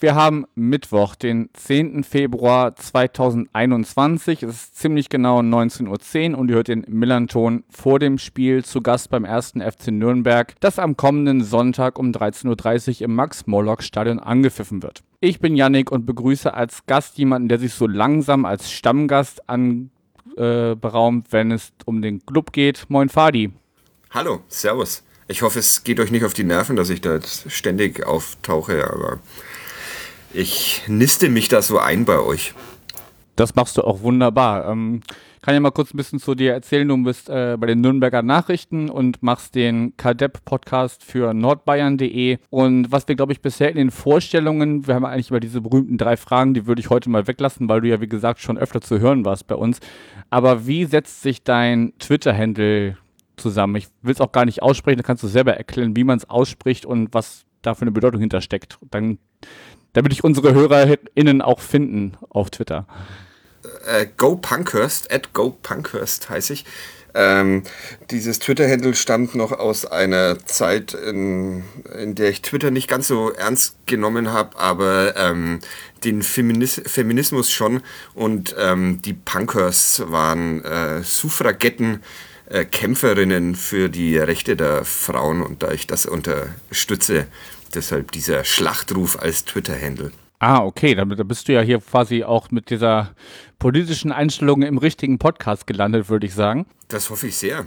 wir 0.00 0.14
haben 0.14 0.46
Mittwoch, 0.54 1.14
den 1.14 1.50
10. 1.52 2.04
Februar 2.04 2.74
2021. 2.74 4.42
Es 4.42 4.54
ist 4.54 4.76
ziemlich 4.76 5.10
genau 5.10 5.40
19.10 5.40 6.32
Uhr 6.32 6.38
und 6.38 6.48
ihr 6.48 6.56
hört 6.56 6.68
den 6.68 6.84
Millanton 6.88 7.64
vor 7.68 7.98
dem 7.98 8.18
Spiel 8.18 8.64
zu 8.64 8.80
Gast 8.80 9.10
beim 9.10 9.24
ersten 9.24 9.60
FC 9.60 9.88
Nürnberg, 9.88 10.54
das 10.60 10.78
am 10.78 10.96
kommenden 10.96 11.44
Sonntag 11.44 11.98
um 11.98 12.12
13.30 12.12 13.00
Uhr 13.00 13.02
im 13.02 13.14
Max-Morlock-Stadion 13.14 14.18
angepfiffen 14.18 14.82
wird. 14.82 15.02
Ich 15.20 15.38
bin 15.38 15.54
Yannick 15.54 15.92
und 15.92 16.06
begrüße 16.06 16.52
als 16.54 16.86
Gast 16.86 17.18
jemanden, 17.18 17.48
der 17.48 17.58
sich 17.58 17.74
so 17.74 17.86
langsam 17.86 18.46
als 18.46 18.72
Stammgast 18.72 19.48
anberaumt, 19.50 21.28
äh, 21.28 21.32
wenn 21.32 21.50
es 21.52 21.72
um 21.84 22.00
den 22.00 22.24
Club 22.24 22.52
geht. 22.52 22.86
Moin 22.88 23.10
Fadi. 23.10 23.50
Hallo, 24.10 24.40
Servus. 24.48 25.04
Ich 25.28 25.42
hoffe, 25.42 25.60
es 25.60 25.84
geht 25.84 26.00
euch 26.00 26.10
nicht 26.10 26.24
auf 26.24 26.34
die 26.34 26.42
Nerven, 26.42 26.74
dass 26.74 26.90
ich 26.90 27.02
da 27.02 27.14
jetzt 27.14 27.52
ständig 27.52 28.04
auftauche, 28.04 28.90
aber 28.90 29.20
ich 30.32 30.82
niste 30.86 31.28
mich 31.28 31.48
da 31.48 31.62
so 31.62 31.78
ein 31.78 32.04
bei 32.04 32.18
euch. 32.18 32.54
Das 33.36 33.54
machst 33.54 33.78
du 33.78 33.82
auch 33.82 34.02
wunderbar. 34.02 34.68
Ähm, 34.68 35.02
kann 35.42 35.54
ja 35.54 35.60
mal 35.60 35.70
kurz 35.70 35.94
ein 35.94 35.96
bisschen 35.96 36.18
zu 36.18 36.34
dir 36.34 36.52
erzählen. 36.52 36.86
Du 36.86 37.02
bist 37.02 37.30
äh, 37.30 37.56
bei 37.58 37.66
den 37.66 37.80
Nürnberger 37.80 38.22
Nachrichten 38.22 38.90
und 38.90 39.22
machst 39.22 39.54
den 39.54 39.96
KDEP-Podcast 39.96 41.02
für 41.02 41.32
nordbayern.de. 41.32 42.38
Und 42.50 42.92
was 42.92 43.08
wir, 43.08 43.14
glaube 43.14 43.32
ich, 43.32 43.40
bisher 43.40 43.70
in 43.70 43.76
den 43.76 43.90
Vorstellungen, 43.90 44.86
wir 44.86 44.94
haben 44.94 45.06
eigentlich 45.06 45.30
über 45.30 45.40
diese 45.40 45.62
berühmten 45.62 45.96
drei 45.96 46.18
Fragen, 46.18 46.52
die 46.52 46.66
würde 46.66 46.80
ich 46.80 46.90
heute 46.90 47.08
mal 47.08 47.26
weglassen, 47.26 47.68
weil 47.68 47.80
du 47.80 47.88
ja, 47.88 48.00
wie 48.00 48.08
gesagt, 48.08 48.40
schon 48.40 48.58
öfter 48.58 48.82
zu 48.82 49.00
hören 49.00 49.24
warst 49.24 49.46
bei 49.46 49.54
uns. 49.54 49.80
Aber 50.28 50.66
wie 50.66 50.84
setzt 50.84 51.22
sich 51.22 51.42
dein 51.42 51.94
Twitter-Handle 51.98 52.96
zusammen. 53.40 53.76
Ich 53.76 53.88
will 54.02 54.12
es 54.12 54.20
auch 54.20 54.32
gar 54.32 54.44
nicht 54.44 54.62
aussprechen, 54.62 54.98
da 54.98 55.02
kannst 55.02 55.22
du 55.22 55.28
selber 55.28 55.56
erklären, 55.56 55.96
wie 55.96 56.04
man 56.04 56.18
es 56.18 56.28
ausspricht 56.30 56.86
und 56.86 57.12
was 57.12 57.44
da 57.62 57.74
für 57.74 57.82
eine 57.82 57.92
Bedeutung 57.92 58.20
hintersteckt. 58.20 58.78
Dann, 58.90 59.18
damit 59.92 60.12
ich 60.12 60.24
unsere 60.24 60.54
HörerInnen 60.54 61.42
auch 61.42 61.60
finden 61.60 62.16
auf 62.28 62.50
Twitter. 62.50 62.86
Äh, 63.86 64.06
GoPunkhurst, 64.16 65.12
at 65.12 65.32
GoPunkhurst 65.32 66.30
heiße 66.30 66.52
ich. 66.52 66.64
Ähm, 67.14 67.64
dieses 68.10 68.38
Twitter-Handle 68.38 68.94
stammt 68.94 69.34
noch 69.34 69.52
aus 69.52 69.84
einer 69.84 70.38
Zeit, 70.46 70.94
in, 70.94 71.64
in, 71.98 72.14
der 72.14 72.30
ich 72.30 72.42
Twitter 72.42 72.70
nicht 72.70 72.88
ganz 72.88 73.08
so 73.08 73.30
ernst 73.30 73.76
genommen 73.86 74.32
habe, 74.32 74.58
aber 74.58 75.16
ähm, 75.16 75.58
den 76.04 76.22
Feminis 76.22 76.80
Feminismus 76.86 77.50
schon. 77.50 77.82
Und 78.14 78.54
ähm, 78.58 79.02
die 79.02 79.14
Punkers 79.14 80.02
waren 80.06 80.64
äh, 80.64 81.02
Suffragetten, 81.02 82.00
äh, 82.46 82.64
Kämpferinnen 82.64 83.56
für 83.56 83.88
die 83.88 84.16
Rechte 84.16 84.56
der 84.56 84.84
Frauen 84.84 85.42
und 85.42 85.62
da 85.62 85.72
ich 85.72 85.86
das 85.86 86.06
unterstütze, 86.06 87.26
deshalb 87.74 88.12
dieser 88.12 88.44
Schlachtruf 88.44 89.20
als 89.20 89.44
Twitter-Handle. 89.44 90.12
Ah, 90.38 90.64
okay, 90.64 90.94
da 90.94 91.04
bist 91.04 91.48
du 91.48 91.52
ja 91.52 91.60
hier 91.60 91.80
quasi 91.80 92.24
auch 92.24 92.50
mit 92.50 92.70
dieser 92.70 93.14
politischen 93.58 94.10
Einstellung 94.10 94.62
im 94.62 94.78
richtigen 94.78 95.18
Podcast 95.18 95.66
gelandet, 95.66 96.08
würde 96.08 96.26
ich 96.26 96.34
sagen. 96.34 96.66
Das 96.88 97.10
hoffe 97.10 97.26
ich 97.26 97.36
sehr. 97.36 97.66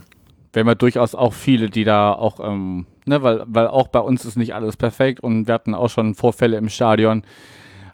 Wir 0.52 0.60
haben 0.62 0.68
ja 0.68 0.76
durchaus 0.76 1.14
auch 1.14 1.34
viele, 1.34 1.70
die 1.70 1.84
da 1.84 2.14
auch, 2.14 2.40
ähm, 2.40 2.88
ne, 3.06 3.22
weil, 3.22 3.44
weil 3.46 3.68
auch 3.68 3.88
bei 3.90 4.00
uns 4.00 4.26
ist 4.26 4.38
nicht 4.38 4.56
alles 4.56 4.76
perfekt 4.76 5.20
und 5.20 5.48
wir 5.48 5.54
hatten 5.54 5.76
auch 5.76 5.90
schon 5.90 6.16
Vorfälle 6.16 6.58
im 6.58 6.70
Stadion, 6.70 7.24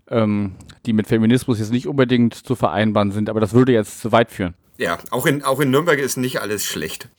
ähm, 0.09 0.55
die 0.85 0.93
mit 0.93 1.07
Feminismus 1.07 1.59
jetzt 1.59 1.71
nicht 1.71 1.87
unbedingt 1.87 2.33
zu 2.33 2.55
vereinbaren 2.55 3.11
sind, 3.11 3.29
aber 3.29 3.41
das 3.41 3.53
würde 3.53 3.73
jetzt 3.73 3.99
zu 3.99 4.13
weit 4.13 4.31
führen. 4.31 4.55
Ja, 4.77 4.97
auch 5.11 5.25
in, 5.25 5.43
auch 5.43 5.59
in 5.59 5.71
Nürnberg 5.71 5.99
ist 5.99 6.15
nicht 6.15 6.39
alles 6.41 6.65
schlecht. 6.65 7.09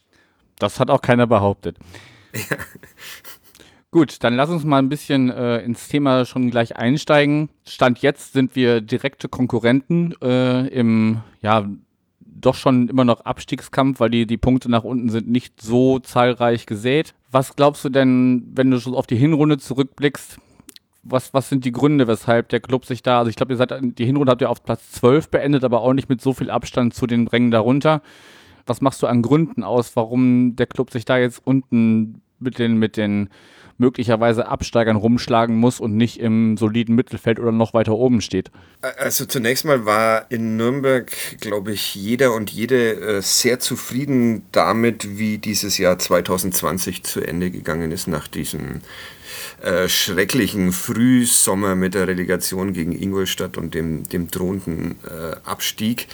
Das 0.58 0.80
hat 0.80 0.90
auch 0.90 1.02
keiner 1.02 1.26
behauptet. 1.26 1.76
Ja. 2.32 2.56
Gut, 3.92 4.22
dann 4.22 4.36
lass 4.36 4.50
uns 4.50 4.64
mal 4.64 4.78
ein 4.78 4.88
bisschen 4.88 5.30
äh, 5.30 5.58
ins 5.62 5.88
Thema 5.88 6.24
schon 6.24 6.50
gleich 6.50 6.76
einsteigen. 6.76 7.48
Stand 7.66 7.98
jetzt 8.02 8.32
sind 8.32 8.54
wir 8.54 8.80
direkte 8.80 9.28
Konkurrenten 9.28 10.14
äh, 10.22 10.68
im, 10.68 11.22
ja, 11.42 11.68
doch 12.20 12.54
schon 12.54 12.88
immer 12.88 13.04
noch 13.04 13.22
Abstiegskampf, 13.22 13.98
weil 13.98 14.10
die, 14.10 14.26
die 14.26 14.36
Punkte 14.36 14.70
nach 14.70 14.84
unten 14.84 15.08
sind 15.10 15.28
nicht 15.28 15.60
so 15.60 15.98
zahlreich 15.98 16.66
gesät. 16.66 17.14
Was 17.32 17.56
glaubst 17.56 17.84
du 17.84 17.88
denn, 17.88 18.52
wenn 18.54 18.70
du 18.70 18.78
schon 18.78 18.94
auf 18.94 19.08
die 19.08 19.16
Hinrunde 19.16 19.58
zurückblickst, 19.58 20.38
was, 21.02 21.34
was 21.34 21.48
sind 21.48 21.64
die 21.64 21.72
Gründe, 21.72 22.06
weshalb 22.06 22.48
der 22.50 22.60
Club 22.60 22.84
sich 22.84 23.02
da, 23.02 23.18
also 23.18 23.28
ich 23.28 23.36
glaube, 23.36 23.54
ihr 23.54 23.56
seid, 23.56 23.72
die 23.82 24.06
Hinrunde 24.06 24.30
habt 24.30 24.42
ihr 24.42 24.50
auf 24.50 24.62
Platz 24.62 24.92
12 24.92 25.30
beendet, 25.30 25.64
aber 25.64 25.80
auch 25.80 25.94
nicht 25.94 26.08
mit 26.08 26.20
so 26.20 26.32
viel 26.32 26.50
Abstand 26.50 26.94
zu 26.94 27.08
den 27.08 27.26
Rängen 27.26 27.50
darunter. 27.50 28.02
Was 28.66 28.80
machst 28.80 29.02
du 29.02 29.08
an 29.08 29.22
Gründen 29.22 29.64
aus, 29.64 29.96
warum 29.96 30.54
der 30.54 30.66
Club 30.66 30.92
sich 30.92 31.04
da 31.04 31.18
jetzt 31.18 31.40
unten 31.44 32.22
mit 32.40 32.58
den, 32.58 32.76
mit 32.76 32.96
den 32.96 33.28
möglicherweise 33.80 34.46
Absteigern 34.46 34.96
rumschlagen 34.96 35.56
muss 35.56 35.80
und 35.80 35.96
nicht 35.96 36.20
im 36.20 36.56
soliden 36.58 36.94
Mittelfeld 36.94 37.40
oder 37.40 37.50
noch 37.50 37.72
weiter 37.72 37.92
oben 37.92 38.20
steht? 38.20 38.50
Also 38.98 39.24
zunächst 39.24 39.64
mal 39.64 39.86
war 39.86 40.30
in 40.30 40.56
Nürnberg, 40.56 41.10
glaube 41.40 41.72
ich, 41.72 41.94
jeder 41.94 42.34
und 42.34 42.50
jede 42.50 42.92
äh, 42.92 43.22
sehr 43.22 43.58
zufrieden 43.58 44.42
damit, 44.52 45.18
wie 45.18 45.38
dieses 45.38 45.78
Jahr 45.78 45.98
2020 45.98 47.02
zu 47.02 47.22
Ende 47.22 47.50
gegangen 47.50 47.90
ist 47.90 48.06
nach 48.06 48.28
diesem 48.28 48.82
äh, 49.62 49.88
schrecklichen 49.88 50.72
Frühsommer 50.72 51.74
mit 51.74 51.94
der 51.94 52.06
Relegation 52.06 52.74
gegen 52.74 52.92
Ingolstadt 52.92 53.56
und 53.56 53.74
dem, 53.74 54.08
dem 54.08 54.30
drohenden 54.30 54.98
äh, 55.06 55.36
Abstieg. 55.44 56.06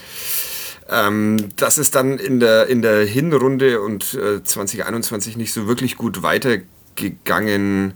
Ähm, 0.89 1.49
dass 1.57 1.79
es 1.79 1.91
dann 1.91 2.19
in 2.19 2.39
der, 2.39 2.69
in 2.69 2.81
der 2.81 3.05
Hinrunde 3.05 3.81
und 3.81 4.15
äh, 4.15 4.43
2021 4.43 5.37
nicht 5.37 5.53
so 5.53 5.67
wirklich 5.67 5.97
gut 5.97 6.23
weitergegangen 6.23 7.95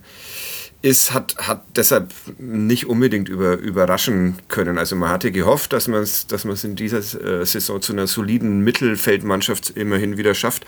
ist, 0.82 1.12
hat, 1.12 1.36
hat 1.38 1.62
deshalb 1.76 2.12
nicht 2.38 2.86
unbedingt 2.86 3.28
über, 3.28 3.58
überraschen 3.58 4.38
können. 4.48 4.78
Also 4.78 4.96
man 4.96 5.10
hatte 5.10 5.30
gehofft, 5.30 5.72
dass 5.72 5.88
man 5.88 6.02
es 6.02 6.26
dass 6.26 6.44
in 6.64 6.74
dieser 6.74 6.98
äh, 6.98 7.44
Saison 7.44 7.82
zu 7.82 7.92
einer 7.92 8.06
soliden 8.06 8.60
Mittelfeldmannschaft 8.60 9.70
immerhin 9.70 10.16
wieder 10.16 10.34
schafft. 10.34 10.64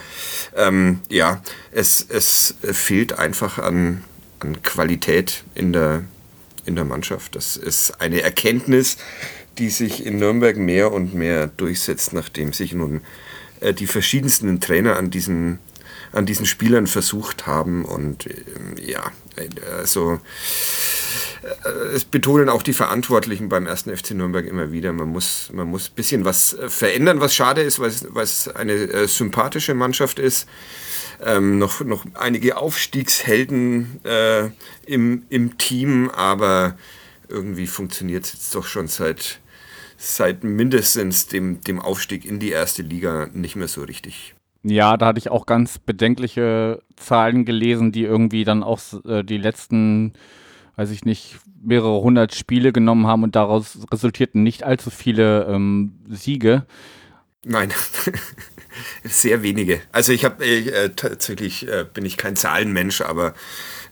Ähm, 0.54 1.00
ja, 1.08 1.42
es, 1.70 2.04
es 2.08 2.54
fehlt 2.60 3.18
einfach 3.18 3.58
an, 3.58 4.04
an 4.40 4.62
Qualität 4.62 5.44
in 5.54 5.72
der, 5.72 6.04
in 6.66 6.76
der 6.76 6.84
Mannschaft. 6.84 7.34
Das 7.34 7.56
ist 7.56 8.00
eine 8.00 8.20
Erkenntnis, 8.20 8.98
die 9.58 9.70
sich 9.70 10.06
in 10.06 10.18
Nürnberg 10.18 10.56
mehr 10.56 10.92
und 10.92 11.14
mehr 11.14 11.46
durchsetzt, 11.46 12.12
nachdem 12.12 12.52
sich 12.52 12.72
nun 12.72 13.00
äh, 13.60 13.74
die 13.74 13.86
verschiedensten 13.86 14.60
Trainer 14.60 14.96
an 14.96 15.10
diesen, 15.10 15.58
an 16.12 16.26
diesen 16.26 16.46
Spielern 16.46 16.86
versucht 16.86 17.46
haben. 17.46 17.84
Und 17.84 18.26
äh, 18.26 18.42
ja, 18.84 19.02
also 19.78 20.20
äh, 21.42 21.68
es 21.94 22.04
betonen 22.04 22.48
auch 22.48 22.62
die 22.62 22.72
Verantwortlichen 22.72 23.48
beim 23.48 23.66
ersten 23.66 23.96
FC 23.96 24.12
Nürnberg 24.12 24.46
immer 24.46 24.72
wieder, 24.72 24.92
man 24.92 25.08
muss, 25.08 25.50
man 25.52 25.68
muss 25.68 25.88
ein 25.88 25.94
bisschen 25.94 26.24
was 26.24 26.54
äh, 26.54 26.68
verändern, 26.68 27.20
was 27.20 27.34
schade 27.34 27.62
ist, 27.62 27.78
weil 27.78 27.90
es, 28.22 28.48
eine 28.48 28.72
äh, 28.72 29.08
sympathische 29.08 29.74
Mannschaft 29.74 30.18
ist 30.18 30.46
ähm, 31.24 31.58
noch, 31.58 31.80
noch 31.80 32.04
einige 32.14 32.56
Aufstiegshelden 32.56 34.00
äh, 34.04 34.50
im, 34.86 35.24
im 35.28 35.58
Team, 35.58 36.10
aber 36.10 36.76
irgendwie 37.28 37.66
funktioniert 37.66 38.24
es 38.24 38.32
jetzt 38.32 38.54
doch 38.54 38.66
schon 38.66 38.88
seit, 38.88 39.40
seit 40.02 40.42
mindestens 40.42 41.28
dem, 41.28 41.60
dem 41.60 41.80
Aufstieg 41.80 42.24
in 42.24 42.40
die 42.40 42.50
erste 42.50 42.82
Liga 42.82 43.28
nicht 43.32 43.54
mehr 43.54 43.68
so 43.68 43.82
richtig. 43.82 44.34
Ja, 44.64 44.96
da 44.96 45.06
hatte 45.06 45.18
ich 45.18 45.30
auch 45.30 45.46
ganz 45.46 45.78
bedenkliche 45.78 46.82
Zahlen 46.96 47.44
gelesen, 47.44 47.92
die 47.92 48.02
irgendwie 48.02 48.44
dann 48.44 48.62
auch 48.64 48.80
äh, 49.04 49.22
die 49.22 49.38
letzten, 49.38 50.12
weiß 50.76 50.90
ich 50.90 51.04
nicht, 51.04 51.38
mehrere 51.62 52.00
hundert 52.02 52.34
Spiele 52.34 52.72
genommen 52.72 53.06
haben 53.06 53.22
und 53.22 53.36
daraus 53.36 53.78
resultierten 53.92 54.42
nicht 54.42 54.64
allzu 54.64 54.90
viele 54.90 55.46
ähm, 55.46 55.92
Siege. 56.08 56.66
Nein. 57.44 57.72
Sehr 59.04 59.42
wenige. 59.42 59.80
Also 59.92 60.12
ich 60.12 60.24
habe 60.24 60.44
äh, 60.44 60.90
tatsächlich 60.96 61.68
äh, 61.68 61.84
bin 61.92 62.04
ich 62.04 62.16
kein 62.16 62.36
Zahlenmensch, 62.36 63.02
aber 63.02 63.34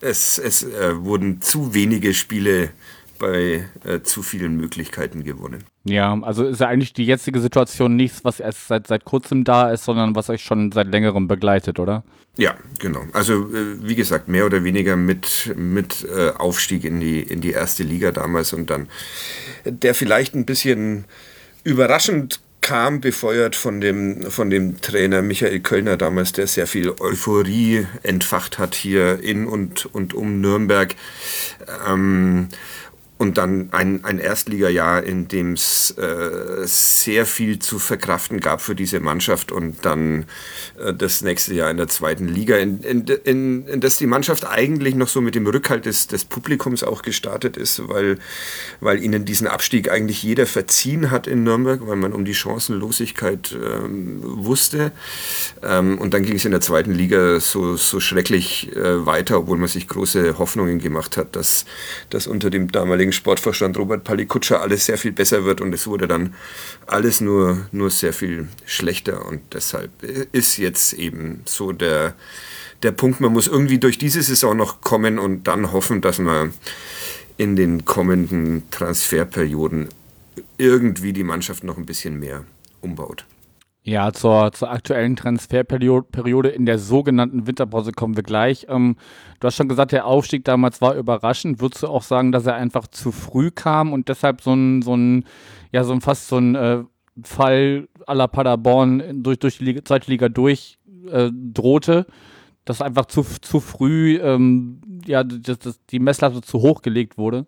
es, 0.01 0.39
es 0.39 0.65
äh, 0.65 1.05
wurden 1.05 1.41
zu 1.41 1.75
wenige 1.75 2.15
Spiele 2.15 2.71
bei 3.19 3.69
äh, 3.85 4.01
zu 4.03 4.23
vielen 4.23 4.57
Möglichkeiten 4.57 5.23
gewonnen. 5.23 5.65
Ja, 5.85 6.19
also 6.23 6.45
ist 6.45 6.61
ja 6.61 6.69
eigentlich 6.69 6.93
die 6.93 7.07
jetzige 7.07 7.41
Situation 7.41 7.97
nichts, 7.97 8.23
was 8.23 8.39
erst 8.39 8.69
seit, 8.69 8.87
seit 8.87 9.05
kurzem 9.05 9.45
da 9.45 9.71
ist, 9.71 9.85
sondern 9.85 10.15
was 10.15 10.29
euch 10.29 10.43
schon 10.43 10.73
seit 10.73 10.89
längerem 10.89 11.27
begleitet, 11.27 11.79
oder? 11.79 12.05
Ja, 12.37 12.55
genau. 12.79 13.05
Also 13.13 13.49
äh, 13.49 13.77
wie 13.81 13.95
gesagt, 13.95 14.29
mehr 14.29 14.47
oder 14.47 14.63
weniger 14.63 14.97
mit, 14.97 15.55
mit 15.57 16.07
äh, 16.15 16.31
Aufstieg 16.31 16.85
in 16.85 17.01
die, 17.01 17.21
in 17.23 17.41
die 17.41 17.53
erste 17.53 17.83
Liga 17.83 18.13
damals 18.13 18.53
und 18.53 18.69
dann 18.71 18.89
der 19.65 19.95
vielleicht 19.95 20.35
ein 20.35 20.47
bisschen 20.47 21.07
überraschend 21.65 22.41
kam, 22.61 23.01
befeuert 23.01 23.57
von 23.57 23.81
dem, 23.81 24.31
von 24.31 24.51
dem 24.51 24.81
Trainer 24.81 25.23
Michael 25.23 25.61
Kölner 25.61 25.97
damals, 25.97 26.33
der 26.33 26.47
sehr 26.47 26.67
viel 26.67 26.91
Euphorie 27.01 27.87
entfacht 28.03 28.59
hat 28.59 28.75
hier 28.75 29.21
in 29.23 29.47
und, 29.47 29.87
und 29.87 30.15
um 30.15 30.41
Nürnberg. 30.41 30.95
Ähm, 31.89 32.49
und 33.21 33.37
dann 33.37 33.69
ein, 33.73 34.03
ein 34.03 34.19
Erstligajahr, 34.19 35.03
in 35.03 35.29
dem 35.29 35.53
es 35.53 35.91
äh, 35.99 36.65
sehr 36.65 37.27
viel 37.27 37.59
zu 37.59 37.79
verkraften 37.79 38.41
gab 38.41 38.63
für 38.63 38.75
diese 38.75 38.99
Mannschaft 38.99 39.53
und 39.53 39.85
dann 39.85 40.25
äh, 40.79 40.95
das 40.95 41.21
nächste 41.21 41.53
Jahr 41.53 41.71
in 41.71 41.77
der 41.77 41.89
zweiten 41.89 42.29
Liga, 42.29 42.57
in, 42.57 42.81
in, 42.81 43.05
in, 43.05 43.67
in 43.67 43.81
das 43.83 43.99
die 43.99 44.07
Mannschaft 44.07 44.49
eigentlich 44.49 44.95
noch 44.95 45.09
so 45.09 45.21
mit 45.21 45.35
dem 45.35 45.47
Rückhalt 45.47 45.85
des, 45.85 46.07
des 46.07 46.25
Publikums 46.25 46.83
auch 46.83 47.03
gestartet 47.03 47.59
ist, 47.59 47.87
weil, 47.91 48.19
weil 48.81 49.05
ihnen 49.05 49.27
diesen 49.27 49.49
Abstieg 49.49 49.91
eigentlich 49.91 50.23
jeder 50.23 50.47
verziehen 50.47 51.11
hat 51.11 51.27
in 51.27 51.43
Nürnberg, 51.43 51.87
weil 51.87 51.97
man 51.97 52.15
um 52.15 52.25
die 52.25 52.35
Chancenlosigkeit 52.35 53.55
ähm, 53.55 54.21
wusste. 54.23 54.93
Ähm, 55.63 55.99
und 55.99 56.15
dann 56.15 56.23
ging 56.23 56.37
es 56.37 56.47
in 56.47 56.53
der 56.53 56.63
zweiten 56.63 56.95
Liga 56.95 57.39
so, 57.39 57.77
so 57.77 58.01
schrecklich 58.01 58.75
äh, 58.75 59.05
weiter, 59.05 59.41
obwohl 59.41 59.59
man 59.59 59.69
sich 59.69 59.89
große 59.89 60.39
Hoffnungen 60.39 60.79
gemacht 60.79 61.19
hat, 61.19 61.37
dass 61.37 61.67
das 62.09 62.27
unter 62.27 62.49
dem 62.49 62.73
damaligen 62.73 63.10
damaligen 63.11 63.13
Sportvorstand 63.13 63.77
Robert 63.77 64.05
Palikutscher 64.05 64.61
alles 64.61 64.87
sehr 64.87 64.99
viel 64.99 65.13
besser 65.13 65.45
wird 65.45 65.61
und 65.61 65.75
es 65.75 65.87
wurde 65.87 66.07
dann 66.07 66.35
alles 66.87 67.21
nur, 67.21 67.69
nur 67.73 67.91
sehr 67.91 68.13
viel 68.13 68.49
schlechter 68.67 69.27
und 69.27 69.41
deshalb 69.53 69.91
ist 70.33 70.57
jetzt 70.59 70.93
eben 70.95 71.43
so 71.45 71.73
der, 71.73 72.15
der 72.83 72.93
Punkt, 72.93 73.21
man 73.21 73.33
muss 73.33 73.49
irgendwie 73.49 73.79
durch 73.79 73.99
diese 73.99 74.23
Saison 74.23 74.57
noch 74.57 74.81
kommen 74.81 75.19
und 75.19 75.45
dann 75.45 75.73
hoffen, 75.73 76.01
dass 76.01 76.19
man 76.19 76.53
in 77.37 77.57
den 77.57 77.85
kommenden 77.85 78.63
Transferperioden 78.71 79.89
irgendwie 80.59 81.13
die 81.13 81.25
Mannschaft 81.25 81.65
noch 81.65 81.79
ein 81.79 81.87
bisschen 81.87 82.19
mehr 82.19 82.45
umbaut. 82.81 83.25
Ja, 83.91 84.13
zur, 84.13 84.53
zur 84.53 84.71
aktuellen 84.71 85.17
Transferperiode 85.17 86.49
in 86.49 86.65
der 86.65 86.79
sogenannten 86.79 87.49
Winterpause 87.49 87.91
kommen 87.91 88.15
wir 88.15 88.23
gleich. 88.23 88.67
Ähm, 88.69 88.95
du 89.41 89.47
hast 89.49 89.57
schon 89.57 89.69
gesagt, 89.69 89.91
der 89.91 90.07
Aufstieg 90.07 90.45
damals 90.45 90.81
war 90.81 90.95
überraschend. 90.95 91.61
Würdest 91.61 91.83
du 91.83 91.89
auch 91.89 92.05
sagen, 92.05 92.31
dass 92.31 92.47
er 92.47 92.55
einfach 92.55 92.87
zu 92.87 93.11
früh 93.11 93.51
kam 93.51 93.93
und 93.93 94.09
deshalb 94.09 94.43
so 94.43 94.55
ein, 94.55 94.83
so 94.83 94.95
ein 94.95 95.25
ja, 95.73 95.83
so 95.83 95.93
ein 95.93 96.01
fast 96.01 96.29
so 96.29 96.39
ein 96.39 96.55
äh, 96.55 96.85
Fall 97.25 97.89
à 98.07 98.15
la 98.15 98.29
Paderborn 98.29 99.25
durch, 99.25 99.41
durch 99.41 99.59
die 99.59 99.65
Liga, 99.65 99.85
zweite 99.85 100.09
Liga 100.09 100.29
durch 100.29 100.79
äh, 101.11 101.29
drohte, 101.33 102.07
dass 102.65 102.83
einfach 102.83 103.07
zu, 103.07 103.25
zu 103.25 103.59
früh 103.59 104.21
ähm, 104.23 104.83
ja, 105.05 105.25
das, 105.25 105.59
das, 105.59 105.85
die 105.87 105.99
Messlatte 105.99 106.43
zu 106.43 106.61
hoch 106.61 106.83
gelegt 106.83 107.19
wurde? 107.19 107.45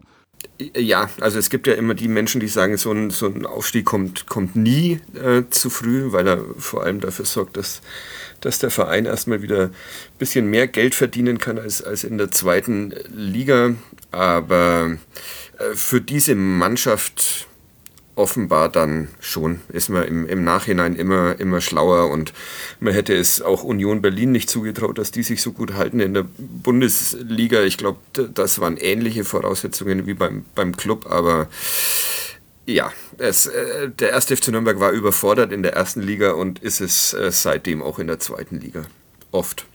Ja, 0.77 1.11
also 1.21 1.39
es 1.39 1.51
gibt 1.51 1.67
ja 1.67 1.75
immer 1.75 1.95
die 1.95 2.09
Menschen, 2.09 2.41
die 2.41 2.49
sagen, 2.49 2.77
so 2.77 2.93
ein, 2.93 3.11
so 3.11 3.27
ein 3.27 3.47
Aufstieg 3.47 3.85
kommt, 3.85 4.27
kommt 4.27 4.55
nie 4.55 5.01
äh, 5.15 5.43
zu 5.51 5.71
früh, 5.71 6.13
weil 6.13 6.27
er 6.27 6.45
vor 6.59 6.85
allem 6.85 7.01
dafür 7.01 7.25
sorgt, 7.25 7.57
dass, 7.57 7.81
dass 8.41 8.59
der 8.59 8.71
Verein 8.71 9.07
erstmal 9.07 9.43
wieder 9.43 9.65
ein 9.65 10.19
bisschen 10.19 10.47
mehr 10.47 10.69
Geld 10.69 10.95
verdienen 10.95 11.39
kann 11.39 11.59
als, 11.59 11.83
als 11.83 12.05
in 12.05 12.19
der 12.19 12.31
zweiten 12.31 12.95
Liga. 13.09 13.75
Aber 14.11 14.99
äh, 15.59 15.75
für 15.75 16.01
diese 16.01 16.35
Mannschaft 16.35 17.49
offenbar 18.23 18.69
dann 18.69 19.09
schon. 19.19 19.61
Ist 19.69 19.89
man 19.89 20.05
im, 20.05 20.29
im 20.29 20.45
Nachhinein 20.45 20.95
immer, 20.95 21.39
immer 21.41 21.61
schlauer 21.61 22.09
und 22.09 22.33
man 22.79 22.95
hätte 22.95 23.15
es 23.15 23.43
auch 23.43 23.65
Union 23.65 24.01
Berlin 24.01 24.31
nicht 24.31 24.49
zugetraut, 24.49 24.97
dass 24.97 25.11
die 25.11 25.25
sich 25.25 25.43
so 25.43 25.51
gut 25.51 25.75
halten 25.75 25.99
in 25.99 26.15
der 26.15 26.25
Bundesliga. 26.39 27.63
Ich 27.63 27.79
glaube, 27.79 27.99
das 28.13 28.61
waren 28.61 28.77
ähnliche 28.77 29.25
Voraussetzungen 29.25 30.07
wie 30.07 30.15
beim, 30.15 30.45
beim 30.55 30.77
Club, 30.77 31.11
aber 31.11 31.49
ja, 32.65 32.93
es, 33.19 33.47
äh, 33.47 33.91
der 33.91 34.11
erste 34.11 34.37
FC 34.37 34.49
Nürnberg 34.49 34.79
war 34.79 34.93
überfordert 34.93 35.51
in 35.51 35.65
der 35.65 35.75
ersten 35.75 36.01
Liga 36.01 36.33
und 36.33 36.61
ist 36.61 36.81
es 36.81 37.13
äh, 37.15 37.33
seitdem 37.33 37.83
auch 37.83 37.99
in 37.99 38.07
der 38.07 38.21
zweiten 38.21 38.61
Liga. 38.61 38.83
Oft. 39.33 39.67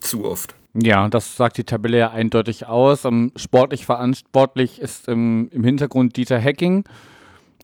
Zu 0.00 0.24
oft. 0.24 0.54
Ja, 0.74 1.08
das 1.08 1.36
sagt 1.36 1.58
die 1.58 1.64
Tabelle 1.64 1.98
ja 1.98 2.10
eindeutig 2.10 2.66
aus. 2.66 3.04
Um, 3.04 3.32
sportlich 3.36 3.86
verantwortlich 3.86 4.80
ist 4.80 5.08
im, 5.08 5.48
im 5.52 5.62
Hintergrund 5.62 6.16
Dieter 6.16 6.38
Hecking 6.38 6.84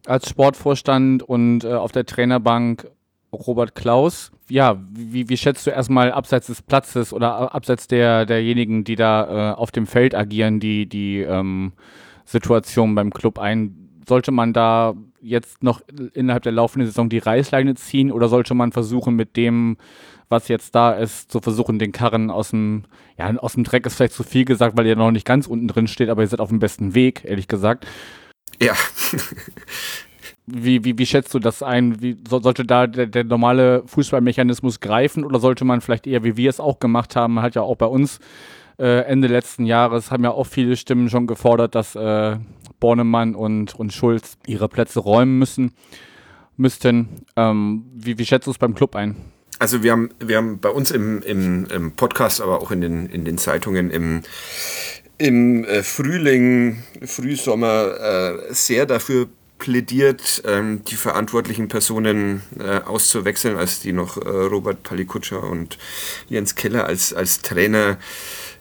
als 0.07 0.29
Sportvorstand 0.29 1.23
und 1.23 1.65
äh, 1.65 1.73
auf 1.73 1.93
der 1.93 2.07
Trainerbank 2.07 2.89
Robert 3.33 3.75
Klaus. 3.75 4.31
Ja, 4.49 4.79
wie, 4.91 5.29
wie 5.29 5.37
schätzt 5.37 5.67
du 5.67 5.71
erstmal 5.71 6.13
abseits 6.13 6.47
des 6.47 6.63
Platzes 6.63 7.13
oder 7.13 7.55
abseits 7.55 7.89
der, 7.89 8.27
derjenigen, 8.27 8.85
die 8.85 8.97
da 8.97 9.53
äh, 9.53 9.55
auf 9.55 9.71
dem 9.71 9.87
Feld 9.87 10.15
agieren, 10.15 10.61
die, 10.61 10.87
die 10.87 11.21
ähm, 11.21 11.73
Situation 12.25 12.95
beim 12.95 13.13
Club 13.13 13.39
ein? 13.39 13.91
Sollte 14.07 14.33
man 14.33 14.53
da 14.53 14.95
jetzt 15.23 15.63
noch 15.63 15.81
innerhalb 16.13 16.43
der 16.43 16.53
laufenden 16.53 16.87
Saison 16.87 17.09
die 17.09 17.19
Reißleine 17.19 17.75
ziehen 17.75 18.13
oder 18.13 18.29
sollte 18.29 18.53
man 18.55 18.73
versuchen, 18.73 19.17
mit 19.17 19.37
dem, 19.37 19.79
was 20.29 20.49
jetzt 20.49 20.75
da 20.75 20.93
ist, 20.93 21.33
zu 21.33 21.41
versuchen, 21.41 21.79
den 21.79 21.93
Karren 21.93 22.31
aus 22.31 22.51
dem, 22.51 22.85
ja, 23.19 23.35
aus 23.39 23.55
dem 23.55 23.65
Dreck 23.65 23.87
ist 23.87 23.95
vielleicht 23.95 24.13
zu 24.13 24.23
viel 24.23 24.45
gesagt, 24.45 24.77
weil 24.77 24.87
ihr 24.87 24.97
noch 24.97 25.11
nicht 25.11 25.27
ganz 25.27 25.47
unten 25.47 25.69
drin 25.69 25.87
steht, 25.87 26.11
aber 26.11 26.21
ihr 26.21 26.29
seid 26.29 26.41
auf 26.41 26.51
dem 26.51 26.59
besten 26.59 26.95
Weg, 26.95 27.25
ehrlich 27.25 27.49
gesagt. 27.49 27.87
Ja. 28.61 28.75
Wie, 30.47 30.85
wie, 30.85 30.99
wie 30.99 31.07
schätzt 31.07 31.33
du 31.33 31.39
das 31.39 31.63
ein? 31.63 32.03
Wie, 32.03 32.19
so, 32.29 32.39
sollte 32.39 32.67
da 32.67 32.87
der, 32.87 33.07
der, 33.07 33.25
normale 33.25 33.83
Fußballmechanismus 33.87 34.81
greifen 34.81 35.25
oder 35.25 35.41
sollte 35.41 35.65
man 35.65 35.81
vielleicht 35.81 36.07
eher, 36.07 36.23
wie 36.23 36.37
wir 36.37 36.51
es 36.51 36.61
auch 36.61 36.81
gemacht 36.81 37.17
haben, 37.17 37.41
hat 37.41 37.55
ja 37.55 37.63
auch 37.63 37.77
bei 37.77 37.87
uns 37.87 38.21
äh, 38.79 39.05
Ende 39.07 39.29
letzten 39.29 39.65
Jahres, 39.65 40.11
haben 40.11 40.23
ja 40.23 40.33
auch 40.33 40.47
viele 40.47 40.77
Stimmen 40.77 41.09
schon 41.09 41.27
gefordert, 41.27 41.75
dass 41.75 41.95
äh, 41.95 42.37
Bornemann 42.79 43.35
und, 43.35 43.75
und 43.75 43.95
Schulz 43.95 44.37
ihre 44.47 44.69
Plätze 44.69 45.01
räumen 45.01 45.39
müssen, 45.39 45.73
müssten. 46.59 47.25
Ähm, 47.37 47.87
wie, 47.95 48.19
wie 48.19 48.27
schätzt 48.27 48.47
du 48.47 48.51
es 48.51 48.59
beim 48.59 48.75
Club 48.75 48.97
ein? 48.97 49.17
Also 49.61 49.83
wir 49.83 49.93
haben, 49.93 50.11
wir 50.19 50.37
haben 50.37 50.59
bei 50.61 50.69
uns 50.69 50.91
im, 50.91 51.23
im, 51.23 51.67
im 51.67 51.93
Podcast, 51.93 52.43
aber 52.43 52.61
auch 52.61 52.71
in 52.71 52.83
den, 52.83 53.07
in 53.07 53.25
den 53.25 53.39
Zeitungen 53.39 53.91
im 53.91 54.23
im 55.19 55.65
äh, 55.65 55.83
Frühling, 55.83 56.83
Frühsommer 57.05 58.41
äh, 58.49 58.55
sehr 58.55 58.87
dafür 58.87 59.29
plädiert, 59.59 60.43
ähm, 60.45 60.83
die 60.85 60.97
verantwortlichen 60.97 61.69
Personen 61.69 62.43
äh, 62.59 62.81
auszuwechseln, 62.81 63.57
als 63.57 63.81
die 63.81 63.93
noch 63.93 64.17
Robert 64.17 64.83
Palikutscher 64.83 65.43
und 65.43 65.79
Jens 66.29 66.55
Keller 66.55 66.87
als, 66.87 67.15
als 67.15 67.41
Trainer 67.41 67.99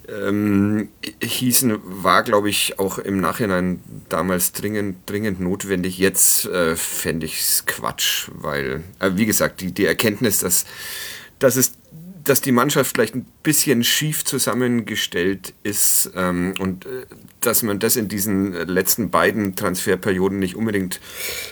ähm, 0.08 0.90
hießen, 1.22 1.80
war, 1.84 2.24
glaube 2.24 2.50
ich, 2.50 2.80
auch 2.80 2.98
im 2.98 3.20
Nachhinein 3.20 3.82
damals 4.10 4.52
dringend, 4.52 5.10
dringend 5.10 5.40
notwendig. 5.40 5.98
Jetzt 5.98 6.46
äh, 6.46 6.76
fände 6.76 7.26
ich 7.26 7.40
es 7.40 7.66
Quatsch, 7.66 8.30
weil, 8.34 8.84
äh, 9.00 9.12
wie 9.16 9.26
gesagt, 9.26 9.62
die, 9.62 9.72
die 9.72 9.86
Erkenntnis, 9.86 10.40
dass, 10.40 10.66
dass 11.40 11.56
es 11.56 11.74
dass 12.24 12.42
die 12.42 12.52
Mannschaft 12.52 12.94
vielleicht 12.94 13.16
ein 13.16 13.26
bisschen 13.44 13.84
schief 13.84 14.24
zusammengestellt 14.24 15.54
ist 15.64 16.12
ähm, 16.16 16.54
und 16.60 16.86
äh, 16.86 17.06
dass 17.42 17.64
man 17.64 17.80
das 17.80 17.96
in 17.96 18.08
diesen 18.08 18.54
letzten 18.68 19.10
beiden 19.10 19.56
Transferperioden 19.56 20.40
nicht 20.40 20.56
unbedingt 20.56 21.00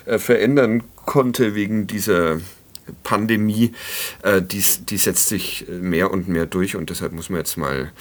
äh, 0.05 0.17
verändern 0.17 0.83
konnte 1.05 1.55
wegen 1.55 1.87
dieser 1.87 2.39
Pandemie, 3.03 3.73
äh, 4.23 4.41
die, 4.41 4.63
die 4.89 4.97
setzt 4.97 5.27
sich 5.29 5.65
mehr 5.69 6.11
und 6.11 6.27
mehr 6.27 6.45
durch 6.45 6.75
und 6.75 6.89
deshalb 6.89 7.13
muss 7.13 7.29
man 7.29 7.39
jetzt 7.39 7.57
mal 7.57 7.91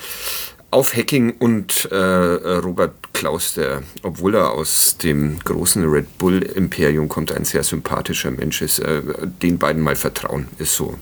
auf 0.70 0.96
Hacking 0.96 1.34
und 1.38 1.88
äh, 1.90 1.96
Robert 1.96 3.12
Klaus, 3.12 3.54
der, 3.54 3.82
obwohl 4.02 4.36
er 4.36 4.52
aus 4.52 4.96
dem 4.98 5.40
großen 5.40 5.84
Red 5.84 6.18
Bull 6.18 6.42
Imperium 6.42 7.08
kommt, 7.08 7.32
ein 7.32 7.44
sehr 7.44 7.64
sympathischer 7.64 8.30
Mensch 8.30 8.62
ist, 8.62 8.78
äh, 8.78 9.02
den 9.42 9.58
beiden 9.58 9.82
mal 9.82 9.96
vertrauen, 9.96 10.46
ist 10.58 10.76
so 10.76 10.96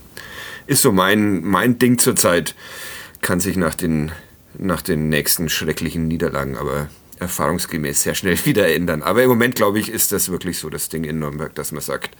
ist 0.69 0.83
so 0.83 0.91
mein, 0.91 1.43
mein 1.43 1.79
Ding 1.79 1.97
zurzeit. 1.97 2.53
Kann 3.21 3.39
sich 3.39 3.57
nach 3.57 3.73
den, 3.73 4.11
nach 4.57 4.83
den 4.83 5.09
nächsten 5.09 5.49
schrecklichen 5.49 6.07
Niederlagen 6.07 6.57
aber 6.57 6.89
erfahrungsgemäß 7.19 8.03
sehr 8.03 8.13
schnell 8.13 8.37
wieder 8.45 8.71
ändern. 8.73 9.01
Aber 9.01 9.23
im 9.23 9.29
Moment, 9.29 9.55
glaube 9.55 9.79
ich, 9.79 9.89
ist 9.89 10.11
das 10.11 10.29
wirklich 10.29 10.59
so 10.59 10.69
das 10.69 10.87
Ding 10.89 11.03
in 11.05 11.19
Nürnberg, 11.19 11.53
dass 11.55 11.71
man 11.71 11.81
sagt, 11.81 12.15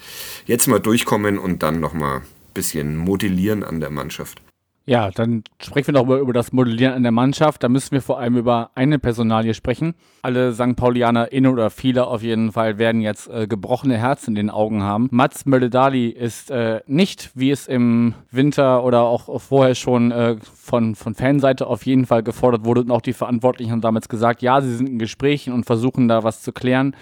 jetzt 0.45 0.67
mal 0.67 0.79
durchkommen 0.79 1.37
und 1.37 1.61
dann 1.61 1.79
nochmal 1.79 2.17
ein 2.17 2.23
bisschen 2.55 2.97
modellieren 2.97 3.63
an 3.63 3.79
der 3.79 3.91
Mannschaft. 3.91 4.41
Ja, 4.89 5.11
dann 5.11 5.43
sprechen 5.61 5.93
wir 5.93 6.03
noch 6.03 6.09
über, 6.09 6.33
das 6.33 6.51
Modellieren 6.51 6.95
an 6.95 7.03
der 7.03 7.11
Mannschaft. 7.11 7.61
Da 7.61 7.69
müssen 7.69 7.91
wir 7.91 8.01
vor 8.01 8.17
allem 8.17 8.37
über 8.37 8.71
eine 8.73 8.97
Personalie 8.97 9.53
sprechen. 9.53 9.93
Alle 10.23 10.51
St. 10.51 10.75
Paulianer, 10.75 11.31
in 11.31 11.45
oder 11.45 11.69
viele 11.69 12.07
auf 12.07 12.23
jeden 12.23 12.53
Fall, 12.53 12.79
werden 12.79 13.01
jetzt 13.01 13.29
äh, 13.29 13.45
gebrochene 13.45 13.99
Herzen 13.99 14.31
in 14.31 14.35
den 14.35 14.49
Augen 14.49 14.81
haben. 14.81 15.07
Mats 15.11 15.45
Möldedali 15.45 16.07
ist 16.07 16.49
äh, 16.49 16.81
nicht, 16.87 17.29
wie 17.35 17.51
es 17.51 17.67
im 17.67 18.15
Winter 18.31 18.83
oder 18.83 19.03
auch 19.03 19.39
vorher 19.39 19.75
schon 19.75 20.09
äh, 20.09 20.37
von, 20.41 20.95
von 20.95 21.13
Fanseite 21.13 21.67
auf 21.67 21.85
jeden 21.85 22.07
Fall 22.07 22.23
gefordert 22.23 22.65
wurde 22.65 22.81
und 22.81 22.89
auch 22.89 23.01
die 23.01 23.13
Verantwortlichen 23.13 23.71
haben 23.71 23.81
damals 23.81 24.09
gesagt, 24.09 24.41
ja, 24.41 24.59
sie 24.59 24.75
sind 24.75 24.89
in 24.89 24.97
Gesprächen 24.97 25.53
und 25.53 25.65
versuchen 25.65 26.07
da 26.07 26.23
was 26.23 26.41
zu 26.41 26.51
klären 26.51 26.95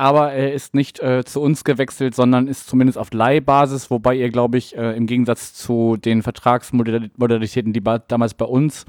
aber 0.00 0.32
er 0.32 0.54
ist 0.54 0.74
nicht 0.74 0.98
äh, 1.00 1.24
zu 1.26 1.42
uns 1.42 1.62
gewechselt, 1.62 2.14
sondern 2.14 2.46
ist 2.46 2.66
zumindest 2.66 2.96
auf 2.96 3.12
Leihbasis, 3.12 3.90
wobei 3.90 4.14
ihr, 4.14 4.30
glaube 4.30 4.56
ich, 4.56 4.74
äh, 4.74 4.96
im 4.96 5.06
Gegensatz 5.06 5.52
zu 5.52 5.98
den 5.98 6.22
Vertragsmodalitäten, 6.22 7.74
die 7.74 7.82
damals 8.08 8.32
bei 8.32 8.46
uns 8.46 8.86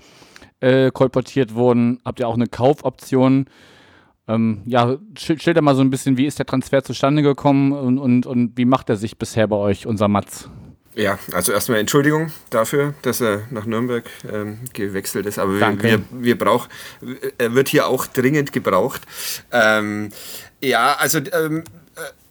äh, 0.62 0.90
kolportiert 0.90 1.54
wurden, 1.54 2.00
habt 2.06 2.22
ihr 2.22 2.30
auch 2.30 2.36
eine 2.36 2.48
Kaufoption. 2.48 3.48
Ähm, 4.30 4.62
ja, 4.66 5.00
schilder 5.18 5.62
mal 5.62 5.76
so 5.76 5.82
ein 5.82 5.90
bisschen, 5.90 6.16
wie 6.16 6.28
ist 6.28 6.40
der 6.40 6.46
Transfer 6.46 6.82
zustande 6.82 7.24
gekommen 7.24 7.74
und, 7.74 8.00
und, 8.00 8.26
und 8.26 8.58
wie 8.58 8.64
macht 8.64 8.90
er 8.90 8.96
sich 8.96 9.18
bisher 9.18 9.48
bei 9.48 9.58
euch, 9.58 9.86
unser 9.86 10.08
Matz? 10.08 10.50
Ja, 10.94 11.20
also 11.32 11.54
erstmal 11.54 11.80
Entschuldigung 11.80 12.32
dafür, 12.50 12.94
dass 13.02 13.22
er 13.22 13.44
nach 13.50 13.66
Nürnberg 13.66 14.04
ähm, 14.32 14.60
gewechselt 14.74 15.26
ist, 15.26 15.40
aber 15.40 15.58
wir, 15.58 15.84
wir, 15.84 16.02
wir 16.12 16.38
brauch, 16.38 16.68
er 17.38 17.54
wird 17.54 17.70
hier 17.70 17.88
auch 17.88 18.06
dringend 18.08 18.52
gebraucht. 18.52 19.02
Ähm, 19.52 20.10
ja, 20.62 20.96
also 20.96 21.20
ähm, 21.20 21.64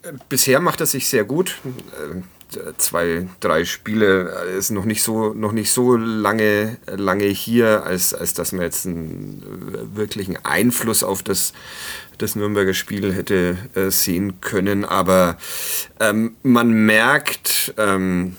äh, 0.03 0.13
bisher 0.29 0.61
macht 0.61 0.81
er 0.81 0.87
sich 0.87 1.09
sehr 1.09 1.25
gut. 1.25 1.57
Äh, 1.93 2.21
zwei, 2.77 3.29
drei 3.41 3.65
Spiele 3.65 4.45
äh, 4.47 4.59
ist 4.59 4.71
noch 4.71 4.85
nicht 4.85 5.03
so, 5.03 5.33
noch 5.33 5.53
nicht 5.53 5.71
so 5.71 5.97
lange, 5.97 6.77
lange 6.87 7.27
hier, 7.27 7.85
als, 7.85 8.13
als 8.13 8.35
dass 8.35 8.53
man 8.53 8.63
jetzt 8.63 8.87
einen 8.87 9.43
wirklichen 9.95 10.37
Einfluss 10.45 11.03
auf 11.03 11.23
das, 11.23 11.53
das 12.19 12.37
Nürnberger 12.37 12.75
Spiel 12.75 13.13
hätte 13.15 13.57
äh, 13.75 13.91
sehen 13.91 14.41
können. 14.41 14.85
Aber 14.85 15.39
ähm, 15.99 16.37
man 16.43 16.71
merkt 16.71 17.73
ähm, 17.79 18.37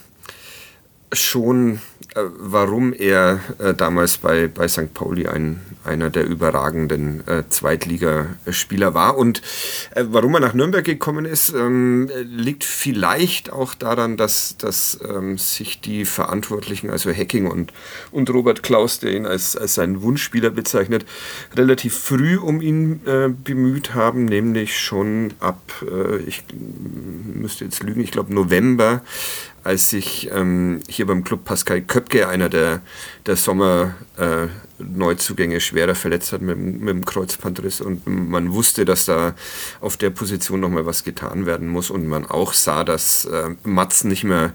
schon, 1.13 1.81
äh, 2.15 2.21
warum 2.37 2.93
er 2.93 3.39
äh, 3.59 3.73
damals 3.73 4.17
bei, 4.17 4.47
bei 4.47 4.67
St. 4.67 4.93
Pauli 4.93 5.27
ein, 5.27 5.59
einer 5.83 6.09
der 6.09 6.25
überragenden 6.25 7.27
äh, 7.27 7.43
Zweitligaspieler 7.49 8.93
war. 8.93 9.17
Und 9.17 9.41
äh, 9.95 10.05
warum 10.07 10.35
er 10.35 10.39
nach 10.39 10.53
Nürnberg 10.53 10.85
gekommen 10.85 11.25
ist, 11.25 11.53
ähm, 11.53 12.09
liegt 12.23 12.63
vielleicht 12.63 13.51
auch 13.51 13.73
daran, 13.73 14.17
dass, 14.17 14.57
dass 14.57 14.99
ähm, 15.07 15.37
sich 15.37 15.81
die 15.81 16.05
Verantwortlichen, 16.05 16.89
also 16.89 17.11
Hacking 17.11 17.47
und, 17.47 17.73
und 18.11 18.29
Robert 18.29 18.63
Klaus, 18.63 18.99
der 18.99 19.11
ihn 19.11 19.25
als, 19.25 19.55
als 19.55 19.75
seinen 19.75 20.01
Wunschspieler 20.01 20.49
bezeichnet, 20.49 21.05
relativ 21.55 21.97
früh 21.97 22.37
um 22.37 22.61
ihn 22.61 23.01
äh, 23.05 23.29
bemüht 23.29 23.93
haben, 23.95 24.25
nämlich 24.25 24.79
schon 24.79 25.33
ab, 25.39 25.59
äh, 25.89 26.17
ich 26.19 26.43
müsste 27.33 27.65
jetzt 27.65 27.83
lügen, 27.83 28.01
ich 28.01 28.11
glaube 28.11 28.33
November 28.33 29.01
als 29.63 29.89
sich 29.89 30.29
ähm, 30.31 30.81
hier 30.87 31.05
beim 31.05 31.23
Club 31.23 31.45
Pascal 31.45 31.81
Köpke, 31.81 32.27
einer 32.27 32.49
der, 32.49 32.81
der 33.25 33.35
Sommer 33.35 33.95
äh, 34.17 34.47
Neuzugänge 34.83 35.59
schwerer 35.59 35.95
verletzt 35.95 36.33
hat 36.33 36.41
mit, 36.41 36.57
mit 36.57 36.89
dem 36.89 37.05
Kreuzbandriss 37.05 37.81
und 37.81 38.05
man 38.07 38.53
wusste, 38.53 38.85
dass 38.85 39.05
da 39.05 39.35
auf 39.79 39.97
der 39.97 40.09
Position 40.09 40.59
nochmal 40.59 40.85
was 40.85 41.03
getan 41.03 41.45
werden 41.45 41.67
muss 41.67 41.89
und 41.89 42.07
man 42.07 42.25
auch 42.25 42.53
sah, 42.53 42.83
dass 42.83 43.25
äh, 43.25 43.49
Mats 43.63 44.03
nicht 44.03 44.23
mehr, 44.23 44.53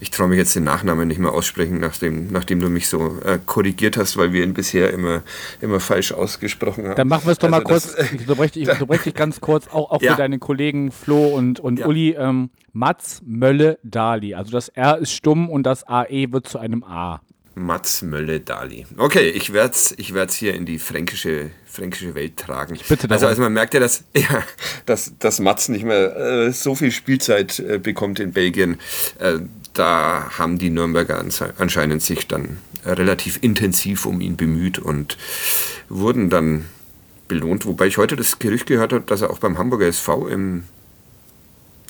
ich 0.00 0.10
traue 0.10 0.28
mich 0.28 0.38
jetzt 0.38 0.54
den 0.54 0.64
Nachnamen 0.64 1.08
nicht 1.08 1.18
mehr 1.18 1.32
aussprechen, 1.32 1.80
nachdem, 1.80 2.30
nachdem 2.32 2.60
du 2.60 2.68
mich 2.68 2.88
so 2.88 3.18
äh, 3.24 3.38
korrigiert 3.44 3.96
hast, 3.96 4.16
weil 4.16 4.32
wir 4.32 4.44
ihn 4.44 4.54
bisher 4.54 4.92
immer, 4.92 5.22
immer 5.60 5.80
falsch 5.80 6.12
ausgesprochen 6.12 6.86
haben. 6.88 6.96
Dann 6.96 7.08
machen 7.08 7.26
wir 7.26 7.32
es 7.32 7.38
doch 7.38 7.52
also 7.52 7.56
mal 7.56 7.64
kurz, 7.64 7.94
das, 7.94 8.12
ich 8.12 8.20
unterbreche 8.20 8.60
ich 8.60 8.68
unterbrech 8.70 9.02
dich 9.02 9.14
ganz 9.14 9.40
kurz, 9.40 9.68
auch, 9.68 9.90
auch 9.90 10.02
ja. 10.02 10.12
für 10.12 10.18
deine 10.18 10.38
Kollegen 10.38 10.90
Flo 10.90 11.28
und, 11.28 11.60
und 11.60 11.80
ja. 11.80 11.86
Uli, 11.86 12.10
ähm, 12.18 12.50
Mats 12.72 13.20
Mölle 13.24 13.78
Dali, 13.82 14.34
also 14.34 14.50
das 14.52 14.68
R 14.68 14.98
ist 14.98 15.12
stumm 15.12 15.50
und 15.50 15.64
das 15.64 15.86
AE 15.86 16.32
wird 16.32 16.48
zu 16.48 16.58
einem 16.58 16.82
A. 16.84 17.20
Mats 17.54 18.02
Mölle-Dali. 18.02 18.86
Okay, 18.96 19.28
ich 19.28 19.52
werde 19.52 19.72
es 19.74 19.94
ich 19.96 20.14
werd's 20.14 20.34
hier 20.34 20.54
in 20.54 20.64
die 20.64 20.78
fränkische, 20.78 21.50
fränkische 21.66 22.14
Welt 22.14 22.36
tragen. 22.36 22.74
Ich 22.74 22.86
bitte 22.86 23.10
also, 23.10 23.26
also 23.26 23.42
man 23.42 23.52
merkt 23.52 23.74
ja, 23.74 23.80
dass, 23.80 24.04
ja, 24.16 24.42
dass, 24.86 25.12
dass 25.18 25.40
Mats 25.40 25.68
nicht 25.68 25.84
mehr 25.84 26.16
äh, 26.16 26.52
so 26.52 26.74
viel 26.74 26.90
Spielzeit 26.90 27.58
äh, 27.58 27.78
bekommt 27.78 28.20
in 28.20 28.32
Belgien. 28.32 28.78
Äh, 29.18 29.40
da 29.74 30.30
haben 30.38 30.58
die 30.58 30.70
Nürnberger 30.70 31.24
anscheinend 31.58 32.02
sich 32.02 32.28
dann 32.28 32.58
relativ 32.84 33.38
intensiv 33.42 34.06
um 34.06 34.20
ihn 34.20 34.36
bemüht 34.36 34.78
und 34.78 35.16
wurden 35.88 36.30
dann 36.30 36.66
belohnt. 37.28 37.64
Wobei 37.64 37.86
ich 37.86 37.96
heute 37.96 38.16
das 38.16 38.38
Gerücht 38.38 38.66
gehört 38.66 38.92
habe, 38.92 39.04
dass 39.06 39.22
er 39.22 39.30
auch 39.30 39.38
beim 39.38 39.56
Hamburger 39.56 39.86
SV 39.86 40.28
im, 40.28 40.64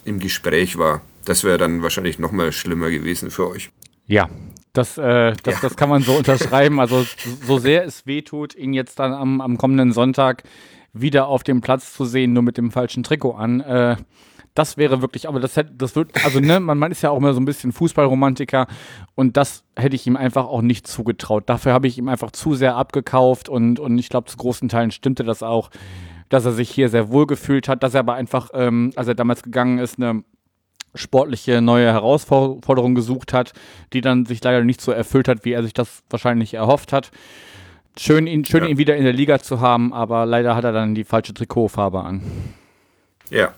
im 0.04 0.20
Gespräch 0.20 0.78
war. 0.78 1.02
Das 1.24 1.44
wäre 1.44 1.58
dann 1.58 1.82
wahrscheinlich 1.82 2.18
noch 2.18 2.32
mal 2.32 2.52
schlimmer 2.52 2.90
gewesen 2.90 3.30
für 3.30 3.48
euch. 3.48 3.70
Ja, 4.06 4.28
das, 4.72 4.98
äh, 4.98 5.34
das, 5.42 5.54
ja. 5.54 5.60
das 5.62 5.76
kann 5.76 5.88
man 5.88 6.02
so 6.02 6.12
unterschreiben. 6.12 6.80
Also 6.80 7.04
so 7.46 7.58
sehr 7.58 7.84
es 7.84 8.06
wehtut, 8.06 8.54
ihn 8.54 8.72
jetzt 8.72 8.98
dann 8.98 9.12
am, 9.12 9.40
am 9.40 9.58
kommenden 9.58 9.92
Sonntag 9.92 10.44
wieder 10.92 11.26
auf 11.26 11.42
dem 11.42 11.60
Platz 11.60 11.94
zu 11.94 12.04
sehen, 12.04 12.32
nur 12.32 12.42
mit 12.42 12.58
dem 12.58 12.70
falschen 12.70 13.02
Trikot 13.02 13.32
an. 13.32 13.60
Äh, 13.60 13.96
das 14.54 14.76
wäre 14.76 15.00
wirklich, 15.00 15.28
aber 15.28 15.40
das 15.40 15.56
hätte, 15.56 15.72
das 15.74 15.96
wird, 15.96 16.24
also 16.24 16.38
ne, 16.38 16.60
man, 16.60 16.78
man 16.78 16.92
ist 16.92 17.02
ja 17.02 17.10
auch 17.10 17.16
immer 17.16 17.32
so 17.32 17.40
ein 17.40 17.46
bisschen 17.46 17.72
Fußballromantiker 17.72 18.66
und 19.14 19.36
das 19.38 19.64
hätte 19.76 19.96
ich 19.96 20.06
ihm 20.06 20.16
einfach 20.16 20.44
auch 20.44 20.60
nicht 20.60 20.86
zugetraut. 20.86 21.44
Dafür 21.46 21.72
habe 21.72 21.86
ich 21.86 21.96
ihm 21.96 22.08
einfach 22.08 22.32
zu 22.32 22.54
sehr 22.54 22.76
abgekauft 22.76 23.48
und, 23.48 23.80
und 23.80 23.98
ich 23.98 24.10
glaube, 24.10 24.30
zu 24.30 24.36
großen 24.36 24.68
Teilen 24.68 24.90
stimmte 24.90 25.24
das 25.24 25.42
auch, 25.42 25.70
dass 26.28 26.44
er 26.44 26.52
sich 26.52 26.70
hier 26.70 26.90
sehr 26.90 27.10
wohl 27.10 27.26
gefühlt 27.26 27.66
hat, 27.68 27.82
dass 27.82 27.94
er 27.94 28.00
aber 28.00 28.14
einfach, 28.14 28.50
ähm, 28.52 28.92
als 28.94 29.08
er 29.08 29.14
damals 29.14 29.42
gegangen 29.42 29.78
ist, 29.78 29.98
eine 29.98 30.22
sportliche 30.94 31.60
neue 31.60 31.86
Herausforderung 31.86 32.94
gesucht 32.94 33.32
hat, 33.32 33.52
die 33.92 34.00
dann 34.00 34.26
sich 34.26 34.42
leider 34.42 34.62
nicht 34.64 34.80
so 34.80 34.92
erfüllt 34.92 35.28
hat, 35.28 35.44
wie 35.44 35.52
er 35.52 35.62
sich 35.62 35.72
das 35.72 36.02
wahrscheinlich 36.10 36.54
erhofft 36.54 36.92
hat. 36.92 37.10
Schön, 37.98 38.26
ihn, 38.26 38.44
schön 38.44 38.64
ja. 38.64 38.70
ihn 38.70 38.78
wieder 38.78 38.96
in 38.96 39.04
der 39.04 39.12
Liga 39.12 39.38
zu 39.38 39.60
haben, 39.60 39.92
aber 39.92 40.26
leider 40.26 40.56
hat 40.56 40.64
er 40.64 40.72
dann 40.72 40.94
die 40.94 41.04
falsche 41.04 41.34
Trikotfarbe 41.34 42.02
an. 42.02 42.22
Ja, 43.30 43.54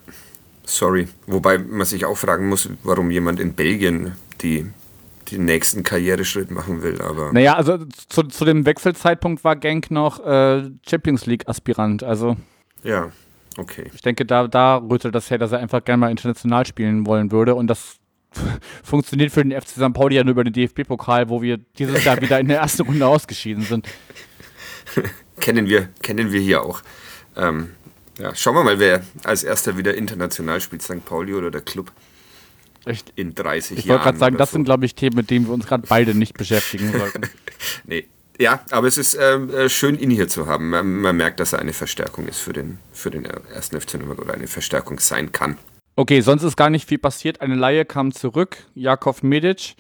sorry. 0.64 1.08
Wobei 1.26 1.58
man 1.58 1.86
sich 1.86 2.04
auch 2.04 2.16
fragen 2.16 2.48
muss, 2.48 2.68
warum 2.82 3.10
jemand 3.10 3.40
in 3.40 3.54
Belgien 3.54 4.12
die 4.40 4.66
den 5.30 5.44
nächsten 5.46 5.82
Karriereschritt 5.82 6.50
machen 6.50 6.82
will. 6.82 7.00
Aber 7.00 7.32
naja, 7.32 7.54
also 7.54 7.78
zu, 8.08 8.24
zu 8.24 8.44
dem 8.44 8.66
Wechselzeitpunkt 8.66 9.42
war 9.42 9.56
Genk 9.56 9.90
noch 9.90 10.24
äh, 10.24 10.70
Champions 10.88 11.26
League-Aspirant. 11.26 12.02
Also 12.02 12.36
ja. 12.82 13.10
Okay. 13.56 13.90
Ich 13.94 14.02
denke, 14.02 14.24
da, 14.24 14.48
da 14.48 14.76
rüttelt 14.76 15.14
das 15.14 15.30
her, 15.30 15.38
dass 15.38 15.52
er 15.52 15.60
einfach 15.60 15.84
gerne 15.84 16.00
mal 16.00 16.10
international 16.10 16.66
spielen 16.66 17.06
wollen 17.06 17.30
würde. 17.30 17.54
Und 17.54 17.68
das 17.68 17.96
funktioniert 18.82 19.32
für 19.32 19.44
den 19.44 19.58
FC 19.58 19.68
St. 19.68 19.92
Pauli 19.92 20.16
ja 20.16 20.24
nur 20.24 20.32
über 20.32 20.44
den 20.44 20.52
DFB-Pokal, 20.52 21.28
wo 21.28 21.42
wir 21.42 21.58
dieses 21.78 22.04
Jahr 22.04 22.20
wieder 22.20 22.40
in 22.40 22.48
der 22.48 22.58
ersten 22.58 22.82
Runde 22.82 23.06
ausgeschieden 23.06 23.62
sind. 23.62 23.88
kennen, 25.40 25.68
wir, 25.68 25.88
kennen 26.02 26.32
wir 26.32 26.40
hier 26.40 26.62
auch. 26.62 26.82
Ähm, 27.36 27.70
ja, 28.18 28.34
schauen 28.34 28.54
wir 28.54 28.64
mal, 28.64 28.78
wer 28.78 29.02
als 29.24 29.44
erster 29.44 29.76
wieder 29.76 29.94
international 29.94 30.60
spielt, 30.60 30.82
St. 30.82 31.04
Pauli 31.04 31.34
oder 31.34 31.50
der 31.50 31.62
Club. 31.62 31.92
Echt? 32.84 33.12
In 33.16 33.34
30 33.34 33.44
ich 33.44 33.70
Jahren. 33.70 33.78
Ich 33.78 33.88
wollte 33.88 34.02
gerade 34.04 34.18
sagen, 34.18 34.36
das 34.36 34.50
so. 34.50 34.56
sind, 34.56 34.64
glaube 34.64 34.84
ich, 34.84 34.94
Themen, 34.94 35.16
mit 35.16 35.30
denen 35.30 35.46
wir 35.46 35.54
uns 35.54 35.66
gerade 35.66 35.86
beide 35.88 36.14
nicht 36.14 36.34
beschäftigen 36.34 36.92
sollten. 36.92 37.22
nee, 37.84 38.06
ja, 38.40 38.60
aber 38.70 38.88
es 38.88 38.98
ist 38.98 39.16
ähm, 39.20 39.50
äh, 39.50 39.68
schön, 39.68 39.98
ihn 39.98 40.10
hier 40.10 40.28
zu 40.28 40.46
haben. 40.46 40.70
Man, 40.70 41.00
man, 41.00 41.16
merkt, 41.16 41.40
dass 41.40 41.52
er 41.52 41.60
eine 41.60 41.72
Verstärkung 41.72 42.26
ist 42.26 42.40
für 42.40 42.52
den, 42.52 42.78
für 42.92 43.10
den 43.10 43.24
ersten 43.24 43.80
FC 43.80 43.94
Nürnberg 43.94 44.20
oder 44.20 44.34
eine 44.34 44.48
Verstärkung 44.48 44.98
sein 44.98 45.32
kann. 45.32 45.56
Okay, 45.96 46.20
sonst 46.20 46.42
ist 46.42 46.56
gar 46.56 46.70
nicht 46.70 46.88
viel 46.88 46.98
passiert. 46.98 47.40
Eine 47.40 47.54
Laie 47.54 47.84
kam 47.84 48.12
zurück, 48.12 48.56
Jakov 48.74 49.22
Medic. 49.22 49.76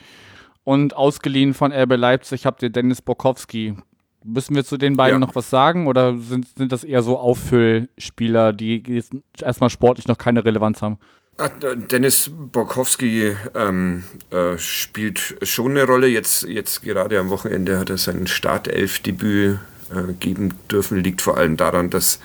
Und 0.62 0.96
ausgeliehen 0.96 1.52
von 1.52 1.72
RB 1.72 1.96
Leipzig 1.96 2.46
habt 2.46 2.62
ihr 2.62 2.70
Dennis 2.70 3.02
Bokowski. 3.02 3.76
Müssen 4.24 4.54
wir 4.54 4.64
zu 4.64 4.78
den 4.78 4.96
beiden 4.96 5.20
ja. 5.20 5.26
noch 5.26 5.34
was 5.34 5.50
sagen 5.50 5.86
oder 5.86 6.16
sind, 6.16 6.46
sind 6.56 6.72
das 6.72 6.84
eher 6.84 7.02
so 7.02 7.18
Auffüllspieler, 7.18 8.54
die 8.54 9.02
erstmal 9.38 9.68
sportlich 9.68 10.08
noch 10.08 10.16
keine 10.16 10.44
Relevanz 10.44 10.80
haben? 10.80 10.98
Ah, 11.36 11.48
Dennis 11.48 12.30
Borkowski 12.32 13.36
ähm, 13.56 14.04
äh, 14.30 14.56
spielt 14.56 15.36
schon 15.42 15.72
eine 15.72 15.82
Rolle. 15.82 16.06
Jetzt, 16.06 16.44
jetzt 16.44 16.82
gerade 16.82 17.18
am 17.18 17.28
Wochenende 17.28 17.76
hat 17.76 17.90
er 17.90 17.98
sein 17.98 18.28
Startelfdebüt 18.28 19.58
äh, 19.90 20.12
geben 20.20 20.54
dürfen. 20.70 21.02
Liegt 21.02 21.20
vor 21.22 21.36
allem 21.36 21.56
daran, 21.56 21.90
dass 21.90 22.20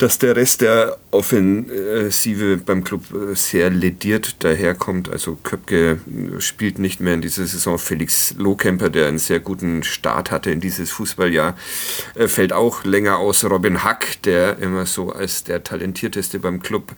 dass 0.00 0.18
der 0.18 0.34
Rest 0.34 0.62
der 0.62 0.96
Offensive 1.10 2.56
beim 2.56 2.84
Club 2.84 3.02
äh, 3.12 3.34
sehr 3.34 3.68
lediert 3.68 4.42
daherkommt. 4.42 5.10
Also 5.10 5.36
Köpke 5.42 5.98
äh, 6.08 6.40
spielt 6.40 6.78
nicht 6.78 7.00
mehr 7.00 7.14
in 7.14 7.20
dieser 7.20 7.46
Saison. 7.46 7.78
Felix 7.78 8.34
Lohkemper, 8.38 8.88
der 8.88 9.08
einen 9.08 9.18
sehr 9.18 9.40
guten 9.40 9.82
Start 9.82 10.30
hatte 10.30 10.50
in 10.50 10.60
dieses 10.60 10.90
Fußballjahr, 10.90 11.54
äh, 12.14 12.28
fällt 12.28 12.54
auch 12.54 12.84
länger 12.84 13.18
aus. 13.18 13.44
Robin 13.44 13.84
Hack, 13.84 14.22
der 14.22 14.58
immer 14.58 14.86
so 14.86 15.12
als 15.12 15.44
der 15.44 15.62
talentierteste 15.64 16.38
beim 16.38 16.62
Club 16.62 16.94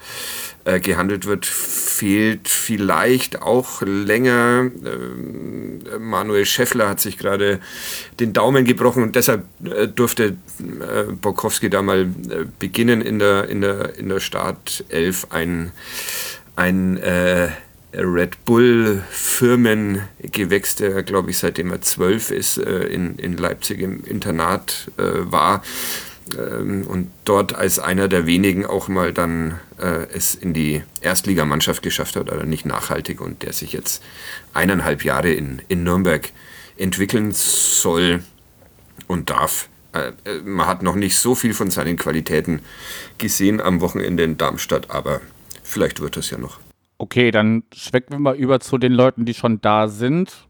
gehandelt 0.65 1.27
wird, 1.27 1.45
fehlt 1.45 2.47
vielleicht 2.47 3.43
auch 3.43 3.83
länger. 3.83 4.71
Manuel 5.99 6.47
Scheffler 6.47 6.89
hat 6.89 7.01
sich 7.01 7.19
gerade 7.19 7.59
den 8.21 8.33
Daumen 8.33 8.65
gebrochen 8.65 9.03
und 9.03 9.17
deshalb 9.17 9.45
durfte 9.97 10.37
Borkowski 11.21 11.69
da 11.69 11.83
mal 11.83 12.09
beginnen 12.61 12.92
Spanien 12.93 13.01
in 13.01 13.19
der, 13.19 13.49
in 13.49 13.61
der, 13.61 13.99
in 13.99 14.09
der 14.09 14.21
Startelf 14.21 15.27
ein, 15.31 15.73
ein 16.57 16.99
äh, 16.99 17.49
Red 17.95 18.45
Bull 18.45 19.03
Firmengewächs, 19.11 20.77
der 20.77 21.03
glaube 21.03 21.31
ich 21.31 21.39
seitdem 21.39 21.71
er 21.71 21.81
zwölf 21.81 22.31
ist, 22.31 22.59
äh, 22.59 22.85
in, 22.85 23.17
in 23.17 23.37
Leipzig 23.37 23.81
im 23.81 24.05
Internat 24.05 24.91
äh, 24.99 25.03
war 25.31 25.63
ähm, 26.37 26.87
und 26.87 27.11
dort 27.25 27.55
als 27.55 27.79
einer 27.79 28.09
der 28.09 28.27
wenigen 28.27 28.67
auch 28.67 28.89
mal 28.89 29.13
dann 29.13 29.59
äh, 29.79 30.07
es 30.13 30.35
in 30.35 30.53
die 30.53 30.83
Erstligamannschaft 31.01 31.83
geschafft 31.83 32.17
hat, 32.17 32.31
aber 32.31 32.45
nicht 32.45 32.67
nachhaltig 32.67 33.21
und 33.21 33.43
der 33.43 33.53
sich 33.53 33.73
jetzt 33.73 34.03
eineinhalb 34.53 35.05
Jahre 35.05 35.33
in, 35.33 35.63
in 35.69 35.85
Nürnberg 35.85 36.31
entwickeln 36.77 37.33
soll 37.33 38.23
und 39.07 39.31
darf. 39.31 39.69
Äh, 39.93 40.13
man 40.45 40.67
hat 40.67 40.83
noch 40.83 40.97
nicht 40.97 41.19
so 41.19 41.35
viel 41.35 41.55
von 41.55 41.71
seinen 41.71 41.97
Qualitäten 41.97 42.61
gesehen 43.19 43.61
am 43.61 43.81
Wochenende 43.81 44.23
in 44.23 44.39
Darmstadt, 44.39 44.91
aber 44.91 45.21
vielleicht 45.63 46.01
wird 46.01 46.17
es 46.17 46.31
ja 46.31 46.39
noch. 46.39 46.59
Okay, 46.99 47.31
dann 47.31 47.65
schwecken 47.75 48.13
wir 48.13 48.19
mal 48.21 48.37
über 48.37 48.61
zu 48.61 48.79
den 48.79 48.93
Leuten, 48.93 49.25
die 49.25 49.35
schon 49.35 49.61
da 49.61 49.89
sind. 49.89 50.49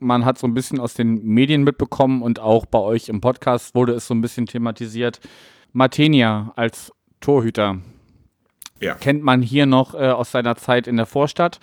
Man 0.00 0.24
hat 0.24 0.38
so 0.38 0.46
ein 0.46 0.54
bisschen 0.54 0.80
aus 0.80 0.94
den 0.94 1.24
Medien 1.24 1.64
mitbekommen 1.64 2.22
und 2.22 2.40
auch 2.40 2.66
bei 2.66 2.78
euch 2.78 3.08
im 3.08 3.20
Podcast 3.20 3.74
wurde 3.74 3.94
es 3.94 4.06
so 4.06 4.14
ein 4.14 4.20
bisschen 4.20 4.46
thematisiert. 4.46 5.20
Martenia 5.72 6.52
als 6.56 6.92
Torhüter. 7.20 7.78
Ja. 8.80 8.94
Kennt 8.94 9.22
man 9.22 9.40
hier 9.40 9.66
noch 9.66 9.94
äh, 9.94 10.08
aus 10.08 10.30
seiner 10.30 10.56
Zeit 10.56 10.86
in 10.86 10.96
der 10.96 11.06
Vorstadt. 11.06 11.58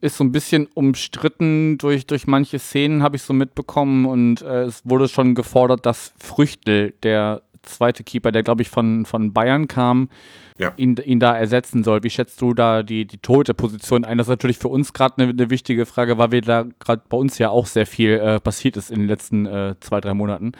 Ist 0.00 0.16
so 0.16 0.24
ein 0.24 0.32
bisschen 0.32 0.66
umstritten 0.74 1.76
durch, 1.78 2.06
durch 2.06 2.26
manche 2.26 2.58
Szenen, 2.58 3.02
habe 3.02 3.16
ich 3.16 3.22
so 3.22 3.32
mitbekommen. 3.32 4.06
Und 4.06 4.42
äh, 4.42 4.62
es 4.62 4.82
wurde 4.84 5.08
schon 5.08 5.34
gefordert, 5.34 5.84
dass 5.84 6.14
Früchtel, 6.18 6.94
der 7.02 7.42
zweite 7.62 8.02
Keeper, 8.04 8.32
der 8.32 8.42
glaube 8.42 8.62
ich 8.62 8.70
von, 8.70 9.04
von 9.04 9.34
Bayern 9.34 9.68
kam, 9.68 10.08
ja. 10.56 10.72
ihn, 10.76 10.96
ihn 11.04 11.20
da 11.20 11.36
ersetzen 11.36 11.84
soll. 11.84 12.02
Wie 12.02 12.10
schätzt 12.10 12.40
du 12.40 12.54
da 12.54 12.82
die, 12.82 13.06
die 13.06 13.18
Torhüter-Position 13.18 14.04
ein? 14.04 14.16
Das 14.16 14.28
ist 14.28 14.30
natürlich 14.30 14.58
für 14.58 14.68
uns 14.68 14.94
gerade 14.94 15.18
eine, 15.18 15.32
eine 15.32 15.50
wichtige 15.50 15.84
Frage, 15.84 16.16
weil 16.16 16.32
wir 16.32 16.40
da 16.40 16.64
gerade 16.78 17.02
bei 17.08 17.18
uns 17.18 17.36
ja 17.38 17.50
auch 17.50 17.66
sehr 17.66 17.86
viel 17.86 18.12
äh, 18.12 18.40
passiert 18.40 18.78
ist 18.78 18.90
in 18.90 19.00
den 19.00 19.08
letzten 19.08 19.44
äh, 19.44 19.74
zwei, 19.80 20.00
drei 20.00 20.14
Monaten. 20.14 20.52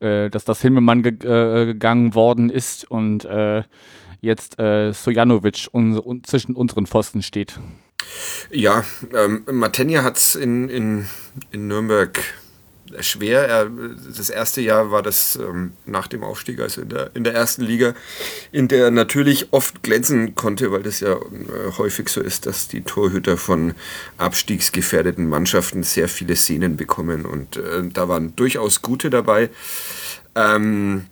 Äh, 0.00 0.30
dass 0.30 0.44
das 0.44 0.62
Himmelmann 0.62 1.02
ge 1.02 1.14
äh, 1.24 1.66
gegangen 1.66 2.14
worden 2.14 2.50
ist 2.50 2.88
und 2.88 3.24
äh, 3.24 3.64
jetzt 4.20 4.56
Sojanovic 4.58 5.68
un 5.72 6.22
zwischen 6.24 6.56
unseren 6.56 6.86
Pfosten 6.86 7.22
steht. 7.22 7.60
Ja, 8.50 8.84
ähm, 9.14 9.42
Matenja 9.50 10.02
hat 10.02 10.16
es 10.16 10.34
in, 10.34 10.68
in, 10.68 11.08
in 11.50 11.68
Nürnberg 11.68 12.18
schwer. 13.00 13.46
Er, 13.46 13.70
das 14.16 14.30
erste 14.30 14.60
Jahr 14.60 14.90
war 14.90 15.02
das 15.02 15.36
ähm, 15.36 15.72
nach 15.86 16.06
dem 16.06 16.22
Aufstieg, 16.22 16.60
also 16.60 16.82
in 16.82 16.88
der, 16.88 17.10
in 17.14 17.24
der 17.24 17.34
ersten 17.34 17.62
Liga, 17.62 17.94
in 18.52 18.68
der 18.68 18.84
er 18.84 18.90
natürlich 18.90 19.52
oft 19.52 19.82
glänzen 19.82 20.34
konnte, 20.34 20.72
weil 20.72 20.82
das 20.82 21.00
ja 21.00 21.12
äh, 21.12 21.72
häufig 21.76 22.08
so 22.08 22.20
ist, 22.20 22.46
dass 22.46 22.68
die 22.68 22.82
Torhüter 22.82 23.36
von 23.36 23.74
abstiegsgefährdeten 24.16 25.28
Mannschaften 25.28 25.82
sehr 25.82 26.08
viele 26.08 26.36
Szenen 26.36 26.76
bekommen. 26.76 27.26
Und 27.26 27.56
äh, 27.56 27.82
da 27.92 28.08
waren 28.08 28.34
durchaus 28.36 28.82
gute 28.82 29.10
dabei. 29.10 29.50
Ähm, 30.34 31.06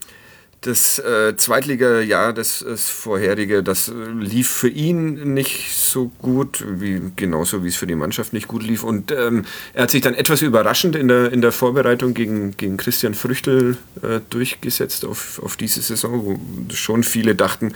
das 0.66 0.98
äh, 0.98 1.36
Zweitliga-Jahr, 1.36 2.32
das, 2.32 2.64
das 2.66 2.88
vorherige, 2.88 3.62
das 3.62 3.88
äh, 3.88 3.92
lief 3.92 4.50
für 4.50 4.68
ihn 4.68 5.34
nicht 5.34 5.72
so 5.72 6.10
gut, 6.18 6.64
wie, 6.66 7.00
genauso 7.14 7.64
wie 7.64 7.68
es 7.68 7.76
für 7.76 7.86
die 7.86 7.94
Mannschaft 7.94 8.32
nicht 8.32 8.48
gut 8.48 8.62
lief. 8.62 8.82
Und 8.82 9.12
ähm, 9.12 9.44
er 9.72 9.84
hat 9.84 9.90
sich 9.90 10.02
dann 10.02 10.14
etwas 10.14 10.42
überraschend 10.42 10.96
in 10.96 11.08
der, 11.08 11.32
in 11.32 11.40
der 11.40 11.52
Vorbereitung 11.52 12.14
gegen, 12.14 12.56
gegen 12.56 12.76
Christian 12.76 13.14
Früchtel 13.14 13.78
äh, 14.02 14.20
durchgesetzt 14.28 15.04
auf, 15.04 15.40
auf 15.42 15.56
diese 15.56 15.80
Saison, 15.80 16.24
wo 16.24 16.74
schon 16.74 17.04
viele 17.04 17.34
dachten, 17.34 17.72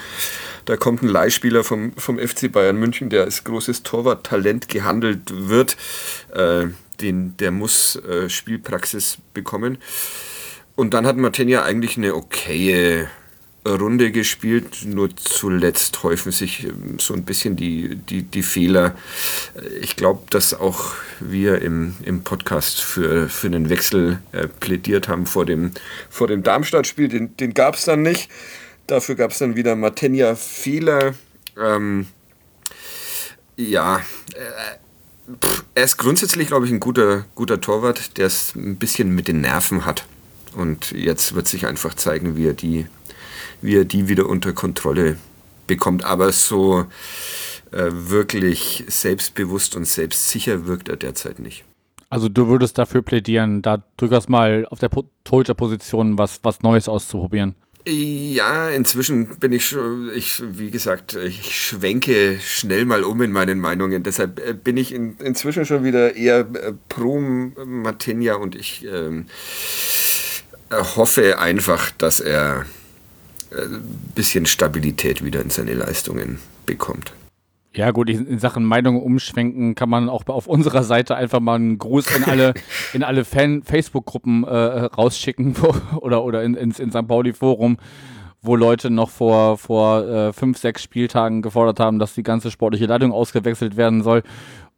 da 0.65 0.77
kommt 0.77 1.03
ein 1.03 1.09
Leihspieler 1.09 1.65
vom, 1.65 1.93
vom 1.97 2.19
FC 2.19 2.51
Bayern 2.51 2.77
München, 2.77 3.11
der 3.11 3.25
als 3.25 3.45
großes 3.45 3.83
Torwarttalent 3.83 4.69
gehandelt 4.69 5.49
wird. 5.49 5.77
Äh, 6.35 6.67
den, 7.01 7.37
der 7.39 7.51
muss 7.51 7.97
äh, 7.97 8.29
Spielpraxis 8.29 9.19
bekommen. 9.33 9.79
Und 10.81 10.95
dann 10.95 11.07
hat 11.07 11.19
Martinia 11.19 11.63
eigentlich 11.63 11.99
eine 11.99 12.15
okaye 12.15 13.07
Runde 13.69 14.11
gespielt, 14.13 14.87
nur 14.87 15.15
zuletzt 15.15 16.03
häufen 16.03 16.33
sich 16.33 16.65
ähm, 16.65 16.99
so 16.99 17.13
ein 17.13 17.25
bisschen 17.27 17.55
die, 17.55 17.97
die, 17.97 18.23
die 18.23 18.43
Fehler. 18.43 18.95
Ich 19.83 19.97
glaube, 19.97 20.23
dass 20.31 20.55
auch 20.55 20.95
wir 21.21 21.61
im, 21.61 21.97
im 22.03 22.25
Podcast 22.25 22.81
für, 22.81 23.29
für 23.29 23.49
einen 23.49 23.69
Wechsel 23.69 24.21
äh, 24.33 24.49
plädiert 24.49 25.07
haben 25.07 25.27
vor 25.27 25.45
dem, 25.45 25.73
vor 26.09 26.29
dem 26.29 26.43
Darmstadt-Spiel. 26.43 27.09
Den, 27.09 27.37
den 27.37 27.53
gab 27.53 27.75
es 27.75 27.85
dann 27.85 28.01
nicht. 28.01 28.31
Dafür 28.87 29.17
gab 29.17 29.33
es 29.33 29.39
dann 29.39 29.57
wieder 29.57 29.77
Martenia-Fehler. 29.77 31.13
Ähm, 31.59 32.07
ja, 33.59 33.99
äh, 33.99 35.37
pff, 35.45 35.63
er 35.75 35.85
ist 35.85 35.99
grundsätzlich, 35.99 36.47
glaube 36.49 36.65
ich, 36.65 36.73
ein 36.73 36.81
guter, 36.81 37.27
guter 37.35 37.61
Torwart, 37.61 38.17
der 38.17 38.29
es 38.29 38.55
ein 38.55 38.77
bisschen 38.77 39.15
mit 39.15 39.29
den 39.29 39.43
Nerven 39.43 39.85
hat. 39.85 40.07
Und 40.55 40.93
jetzt 40.93 41.35
wird 41.35 41.49
sich 41.49 41.67
einfach 41.67 41.95
zeigen, 41.95 42.37
wie 42.37 42.47
er 42.47 42.55
die, 42.55 42.87
wie 43.63 43.77
er 43.77 43.85
die 43.85 44.09
wieder 44.09 44.27
unter 44.29 44.53
Kontrolle 44.53 45.17
bekommt. 45.67 46.05
Aber 46.05 46.33
so 46.33 46.87
äh, 47.73 47.91
wirklich 47.91 48.85
selbstbewusst 48.89 49.77
und 49.77 49.87
selbstsicher 49.87 50.67
wirkt 50.67 50.89
er 50.89 50.97
derzeit 50.97 51.39
nicht. 51.39 51.65
Also 52.09 52.29
du 52.29 52.49
würdest 52.49 52.77
dafür 52.77 53.03
plädieren, 53.03 53.63
da 53.63 53.85
durchaus 53.97 54.29
mal 54.29 54.67
auf 54.69 54.81
der 54.81 54.91
Torhüter-Position 55.23 56.19
was, 56.19 56.41
was 56.43 56.61
Neues 56.63 56.89
auszuprobieren. 56.89 57.55
Ja, 57.87 58.69
inzwischen 58.69 59.39
bin 59.39 59.53
ich 59.53 59.65
schon, 59.65 60.11
ich, 60.15 60.43
wie 60.45 60.71
gesagt, 60.71 61.15
ich 61.15 61.57
schwenke 61.57 62.39
schnell 62.41 62.85
mal 62.85 63.05
um 63.05 63.23
in 63.23 63.33
meinen 63.33 63.59
Meinungen. 63.59 64.03
Deshalb 64.03 64.39
äh, 64.47 64.53
bin 64.53 64.77
ich 64.77 64.93
in, 64.93 65.17
inzwischen 65.19 65.65
schon 65.65 65.83
wieder 65.83 66.15
eher 66.15 66.41
äh, 66.41 66.75
pro 66.89 67.19
Matenja 67.21 68.35
und 68.35 68.55
ich 68.55 68.85
ähm, 68.85 69.27
hoffe 70.71 71.39
einfach, 71.39 71.91
dass 71.93 72.21
er 72.21 72.65
ein 73.53 73.59
äh, 73.59 73.79
bisschen 74.15 74.47
Stabilität 74.47 75.25
wieder 75.25 75.41
in 75.41 75.51
seine 75.51 75.75
Leistungen 75.75 76.39
bekommt. 76.67 77.13
Ja, 77.73 77.93
gut, 77.93 78.11
in 78.11 78.39
Sachen 78.41 78.65
Meinungen 78.65 79.01
umschwenken 79.01 79.77
kann 79.77 79.89
man 79.89 80.09
auch 80.09 80.27
auf 80.27 80.49
unserer 80.49 80.83
Seite 80.83 81.15
einfach 81.15 81.39
mal 81.39 81.55
einen 81.55 81.79
Gruß 81.79 82.17
in 82.17 82.25
alle, 82.25 82.55
in 82.93 83.05
alle 83.05 83.25
Fan-Facebook-Gruppen 83.25 84.43
äh, 84.43 84.55
rausschicken 84.57 85.55
wo, 85.57 85.75
oder, 85.99 86.25
oder 86.25 86.43
in, 86.43 86.55
ins 86.55 86.81
in 86.81 86.91
St. 86.91 87.07
Pauli-Forum, 87.07 87.77
wo 88.43 88.57
Leute 88.57 88.91
noch 88.91 89.11
vor, 89.11 89.57
vor 89.57 90.05
äh, 90.05 90.33
fünf, 90.33 90.59
sechs 90.59 90.83
Spieltagen 90.83 91.43
gefordert 91.43 91.79
haben, 91.79 92.01
dass 92.01 92.15
die 92.15 92.25
ganze 92.25 92.51
sportliche 92.51 92.87
Leitung 92.87 93.13
ausgewechselt 93.13 93.77
werden 93.77 94.03
soll. 94.03 94.25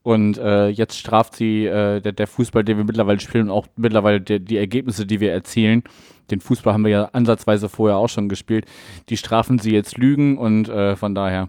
Und 0.02 0.36
äh, 0.38 0.68
jetzt 0.68 0.98
straft 0.98 1.36
sie 1.36 1.66
äh, 1.66 2.00
der, 2.00 2.12
der, 2.12 2.26
Fußball, 2.26 2.64
den 2.64 2.76
wir 2.76 2.84
mittlerweile 2.84 3.20
spielen 3.20 3.44
und 3.44 3.50
auch 3.50 3.66
mittlerweile 3.76 4.20
der, 4.20 4.40
die 4.40 4.56
Ergebnisse, 4.56 5.06
die 5.06 5.20
wir 5.20 5.32
erzielen. 5.32 5.84
Den 6.30 6.40
Fußball 6.40 6.72
haben 6.72 6.84
wir 6.84 6.90
ja 6.90 7.04
ansatzweise 7.12 7.68
vorher 7.68 7.98
auch 7.98 8.08
schon 8.08 8.28
gespielt. 8.28 8.66
Die 9.08 9.16
strafen 9.16 9.58
sie 9.58 9.72
jetzt 9.72 9.96
Lügen 9.96 10.38
und 10.38 10.68
äh, 10.68 10.96
von 10.96 11.14
daher, 11.14 11.48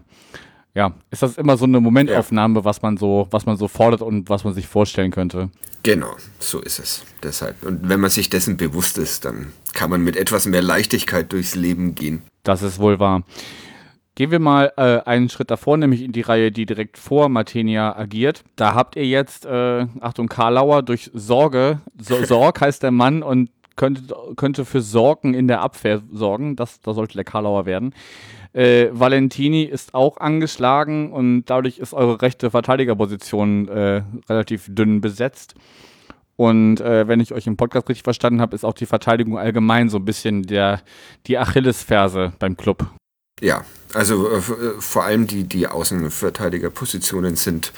ja, 0.74 0.94
ist 1.10 1.22
das 1.22 1.36
immer 1.36 1.56
so 1.56 1.64
eine 1.64 1.80
Momentaufnahme, 1.80 2.60
ja. 2.60 2.64
was 2.64 2.82
man 2.82 2.96
so, 2.96 3.26
was 3.30 3.46
man 3.46 3.56
so 3.56 3.66
fordert 3.66 4.02
und 4.02 4.28
was 4.28 4.44
man 4.44 4.54
sich 4.54 4.66
vorstellen 4.66 5.10
könnte. 5.10 5.50
Genau, 5.82 6.14
so 6.38 6.60
ist 6.60 6.78
es. 6.78 7.04
Deshalb. 7.22 7.62
Und 7.64 7.88
wenn 7.88 8.00
man 8.00 8.10
sich 8.10 8.30
dessen 8.30 8.56
bewusst 8.56 8.98
ist, 8.98 9.24
dann 9.24 9.52
kann 9.72 9.90
man 9.90 10.02
mit 10.02 10.16
etwas 10.16 10.46
mehr 10.46 10.62
Leichtigkeit 10.62 11.32
durchs 11.32 11.54
Leben 11.54 11.94
gehen. 11.94 12.22
Das 12.42 12.62
ist 12.62 12.78
wohl 12.78 12.98
wahr. 12.98 13.22
Gehen 14.16 14.30
wir 14.30 14.38
mal 14.38 14.72
äh, 14.76 15.00
einen 15.00 15.28
Schritt 15.28 15.50
davor, 15.50 15.76
nämlich 15.76 16.02
in 16.02 16.12
die 16.12 16.20
Reihe, 16.20 16.52
die 16.52 16.66
direkt 16.66 16.98
vor 16.98 17.28
Martenia 17.28 17.96
agiert. 17.96 18.44
Da 18.54 18.74
habt 18.74 18.94
ihr 18.94 19.06
jetzt, 19.06 19.44
äh, 19.44 19.86
Achtung, 20.00 20.28
Karlauer 20.28 20.82
durch 20.82 21.10
Sorge, 21.14 21.80
so, 22.00 22.16
Sorg 22.24 22.60
heißt 22.60 22.84
der 22.84 22.92
Mann 22.92 23.24
und 23.24 23.50
könnte, 23.74 24.14
könnte 24.36 24.64
für 24.64 24.80
Sorgen 24.80 25.34
in 25.34 25.48
der 25.48 25.62
Abwehr 25.62 26.00
sorgen. 26.12 26.54
Das, 26.54 26.80
das 26.80 26.94
sollte 26.94 27.14
der 27.14 27.24
Karlauer 27.24 27.66
werden. 27.66 27.92
Äh, 28.52 28.88
Valentini 28.92 29.64
ist 29.64 29.94
auch 29.94 30.18
angeschlagen 30.18 31.12
und 31.12 31.46
dadurch 31.46 31.78
ist 31.78 31.92
eure 31.92 32.22
rechte 32.22 32.52
Verteidigerposition 32.52 33.66
äh, 33.66 34.02
relativ 34.28 34.72
dünn 34.72 35.00
besetzt. 35.00 35.56
Und 36.36 36.80
äh, 36.80 37.08
wenn 37.08 37.18
ich 37.18 37.32
euch 37.32 37.48
im 37.48 37.56
Podcast 37.56 37.88
richtig 37.88 38.04
verstanden 38.04 38.40
habe, 38.40 38.54
ist 38.54 38.64
auch 38.64 38.74
die 38.74 38.86
Verteidigung 38.86 39.38
allgemein 39.38 39.88
so 39.88 39.98
ein 39.98 40.04
bisschen 40.04 40.44
der, 40.44 40.82
die 41.26 41.38
Achillesferse 41.38 42.32
beim 42.38 42.56
Club. 42.56 42.86
Ja, 43.40 43.64
also 43.92 44.30
äh, 44.30 44.36
äh, 44.36 44.80
vor 44.80 45.04
allem 45.04 45.26
die, 45.26 45.44
die 45.44 45.66
Außenverteidigerpositionen 45.66 47.36
sind 47.36 47.72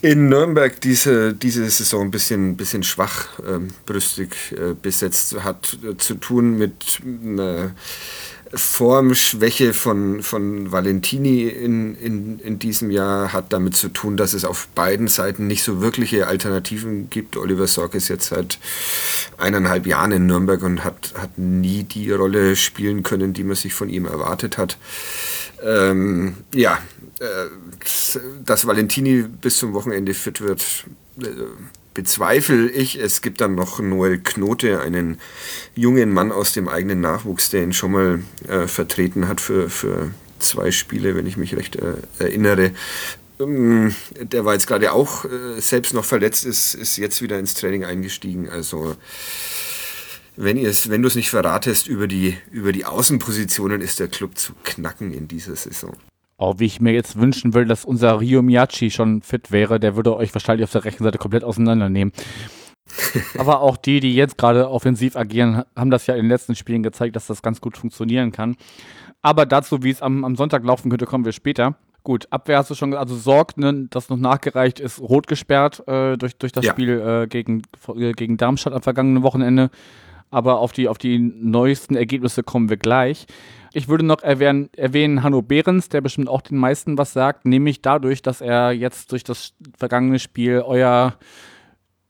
in 0.00 0.28
Nürnberg 0.28 0.80
diese, 0.80 1.34
diese 1.34 1.68
Saison 1.68 2.06
ein 2.06 2.10
bisschen, 2.10 2.56
bisschen 2.56 2.82
schwachbrüstig 2.82 4.30
ähm, 4.52 4.70
äh, 4.70 4.74
besetzt. 4.74 5.42
Hat 5.42 5.78
äh, 5.82 5.96
zu 5.96 6.14
tun 6.14 6.56
mit 6.56 7.00
einer 7.04 7.74
Formschwäche 8.54 9.74
von, 9.74 10.22
von 10.22 10.72
Valentini 10.72 11.42
in, 11.42 11.94
in, 11.96 12.38
in 12.38 12.58
diesem 12.58 12.90
Jahr 12.90 13.32
hat 13.32 13.52
damit 13.52 13.76
zu 13.76 13.88
tun, 13.88 14.16
dass 14.16 14.32
es 14.32 14.44
auf 14.44 14.68
beiden 14.68 15.08
Seiten 15.08 15.46
nicht 15.46 15.62
so 15.62 15.82
wirkliche 15.82 16.26
Alternativen 16.26 17.10
gibt. 17.10 17.36
Oliver 17.36 17.66
Sorg 17.66 17.94
ist 17.94 18.08
jetzt 18.08 18.28
seit 18.28 18.58
eineinhalb 19.36 19.86
Jahren 19.86 20.12
in 20.12 20.26
Nürnberg 20.26 20.62
und 20.62 20.82
hat, 20.82 21.12
hat 21.16 21.36
nie 21.36 21.84
die 21.84 22.10
Rolle 22.10 22.56
spielen 22.56 23.02
können, 23.02 23.34
die 23.34 23.44
man 23.44 23.56
sich 23.56 23.74
von 23.74 23.90
ihm 23.90 24.06
erwartet 24.06 24.56
hat. 24.56 24.78
Ähm, 25.62 26.36
ja, 26.54 26.78
äh, 27.20 27.46
dass 28.44 28.66
Valentini 28.66 29.22
bis 29.22 29.58
zum 29.58 29.74
Wochenende 29.74 30.14
fit 30.14 30.40
wird, 30.40 30.86
äh, 31.20 31.26
bezweifle 31.98 32.70
ich. 32.70 33.00
Es 33.00 33.22
gibt 33.22 33.40
dann 33.40 33.56
noch 33.56 33.80
Noel 33.80 34.18
Knote, 34.18 34.80
einen 34.80 35.18
jungen 35.74 36.12
Mann 36.12 36.30
aus 36.30 36.52
dem 36.52 36.68
eigenen 36.68 37.00
Nachwuchs, 37.00 37.50
der 37.50 37.64
ihn 37.64 37.72
schon 37.72 37.90
mal 37.90 38.22
äh, 38.46 38.68
vertreten 38.68 39.26
hat 39.26 39.40
für, 39.40 39.68
für 39.68 40.12
zwei 40.38 40.70
Spiele, 40.70 41.16
wenn 41.16 41.26
ich 41.26 41.36
mich 41.36 41.56
recht 41.56 41.74
äh, 41.74 41.94
erinnere. 42.20 42.70
Ähm, 43.40 43.96
der 44.16 44.44
war 44.44 44.52
jetzt 44.52 44.68
gerade 44.68 44.92
auch 44.92 45.24
äh, 45.24 45.60
selbst 45.60 45.92
noch 45.92 46.04
verletzt, 46.04 46.46
ist, 46.46 46.74
ist 46.74 46.98
jetzt 46.98 47.20
wieder 47.20 47.36
ins 47.36 47.54
Training 47.54 47.84
eingestiegen. 47.84 48.48
Also 48.48 48.94
wenn, 50.36 50.56
wenn 50.56 51.02
du 51.02 51.08
es 51.08 51.16
nicht 51.16 51.30
verratest, 51.30 51.88
über 51.88 52.06
die, 52.06 52.38
über 52.52 52.70
die 52.70 52.84
Außenpositionen 52.84 53.80
ist 53.80 53.98
der 53.98 54.06
Club 54.06 54.38
zu 54.38 54.52
knacken 54.62 55.12
in 55.12 55.26
dieser 55.26 55.56
Saison. 55.56 55.96
Oh, 56.40 56.54
wie 56.58 56.66
ich 56.66 56.80
mir 56.80 56.92
jetzt 56.92 57.18
wünschen 57.18 57.52
würde, 57.52 57.66
dass 57.66 57.84
unser 57.84 58.20
Rio 58.20 58.42
Miyachi 58.42 58.92
schon 58.92 59.22
fit 59.22 59.50
wäre, 59.50 59.80
der 59.80 59.96
würde 59.96 60.16
euch 60.16 60.32
wahrscheinlich 60.34 60.62
auf 60.64 60.70
der 60.70 60.84
rechten 60.84 61.02
Seite 61.02 61.18
komplett 61.18 61.42
auseinandernehmen. 61.42 62.12
Aber 63.38 63.60
auch 63.60 63.76
die, 63.76 63.98
die 63.98 64.14
jetzt 64.14 64.38
gerade 64.38 64.70
offensiv 64.70 65.16
agieren, 65.16 65.64
haben 65.74 65.90
das 65.90 66.06
ja 66.06 66.14
in 66.14 66.22
den 66.22 66.30
letzten 66.30 66.54
Spielen 66.54 66.84
gezeigt, 66.84 67.16
dass 67.16 67.26
das 67.26 67.42
ganz 67.42 67.60
gut 67.60 67.76
funktionieren 67.76 68.30
kann. 68.30 68.56
Aber 69.20 69.46
dazu, 69.46 69.82
wie 69.82 69.90
es 69.90 70.00
am, 70.00 70.24
am 70.24 70.36
Sonntag 70.36 70.64
laufen 70.64 70.90
könnte, 70.90 71.06
kommen 71.06 71.24
wir 71.24 71.32
später. 71.32 71.76
Gut, 72.04 72.28
Abwehr 72.30 72.58
hast 72.58 72.70
du 72.70 72.76
schon, 72.76 72.94
also 72.94 73.16
Sorg, 73.16 73.58
ne, 73.58 73.88
das 73.90 74.08
noch 74.08 74.16
nachgereicht 74.16 74.78
ist, 74.78 75.00
rot 75.00 75.26
gesperrt 75.26 75.86
äh, 75.88 76.16
durch, 76.16 76.36
durch 76.36 76.52
das 76.52 76.64
ja. 76.64 76.72
Spiel 76.72 77.00
äh, 77.00 77.26
gegen, 77.26 77.62
äh, 77.96 78.12
gegen 78.12 78.36
Darmstadt 78.36 78.72
am 78.72 78.82
vergangenen 78.82 79.24
Wochenende. 79.24 79.70
Aber 80.30 80.60
auf 80.60 80.72
die, 80.72 80.88
auf 80.88 80.98
die 80.98 81.18
neuesten 81.18 81.96
Ergebnisse 81.96 82.42
kommen 82.42 82.68
wir 82.68 82.76
gleich. 82.76 83.26
Ich 83.72 83.88
würde 83.88 84.04
noch 84.04 84.22
erwähnen, 84.22 84.70
erwähnen 84.76 85.22
Hanno 85.22 85.42
Behrens, 85.42 85.88
der 85.88 86.00
bestimmt 86.00 86.28
auch 86.28 86.40
den 86.40 86.58
meisten 86.58 86.98
was 86.98 87.12
sagt, 87.12 87.44
nämlich 87.44 87.82
dadurch, 87.82 88.22
dass 88.22 88.40
er 88.40 88.72
jetzt 88.72 89.12
durch 89.12 89.24
das 89.24 89.52
vergangene 89.76 90.18
Spiel 90.18 90.62
euer 90.64 91.18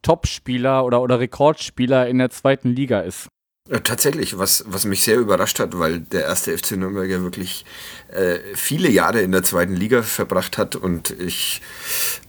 Topspieler 0.02 0.84
oder, 0.84 1.02
oder 1.02 1.20
Rekordspieler 1.20 2.08
in 2.08 2.18
der 2.18 2.30
zweiten 2.30 2.68
Liga 2.68 3.00
ist. 3.00 3.28
Ja, 3.70 3.80
tatsächlich, 3.80 4.38
was, 4.38 4.64
was 4.66 4.86
mich 4.86 5.02
sehr 5.02 5.18
überrascht 5.18 5.58
hat, 5.58 5.78
weil 5.78 6.00
der 6.00 6.24
erste 6.24 6.56
FC 6.56 6.72
Nürnberg 6.72 7.08
ja 7.08 7.20
wirklich 7.20 7.66
äh, 8.08 8.38
viele 8.54 8.88
Jahre 8.88 9.20
in 9.20 9.32
der 9.32 9.42
zweiten 9.42 9.74
Liga 9.74 10.02
verbracht 10.02 10.56
hat 10.56 10.74
und 10.74 11.10
ich 11.10 11.60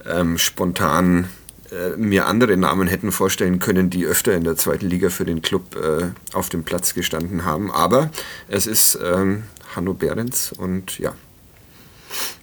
ähm, 0.05 0.37
spontan 0.37 1.29
äh, 1.71 1.95
mir 1.97 2.27
andere 2.27 2.57
Namen 2.57 2.87
hätten 2.87 3.11
vorstellen 3.11 3.59
können, 3.59 3.89
die 3.89 4.05
öfter 4.05 4.33
in 4.33 4.43
der 4.43 4.55
zweiten 4.55 4.87
Liga 4.87 5.09
für 5.09 5.25
den 5.25 5.41
Club 5.41 5.75
äh, 5.75 6.07
auf 6.33 6.49
dem 6.49 6.63
Platz 6.63 6.93
gestanden 6.93 7.45
haben. 7.45 7.71
Aber 7.71 8.09
es 8.47 8.67
ist 8.67 8.99
ähm, 9.03 9.43
Hanno 9.75 9.93
Behrens 9.93 10.51
und 10.51 10.99
ja, 10.99 11.13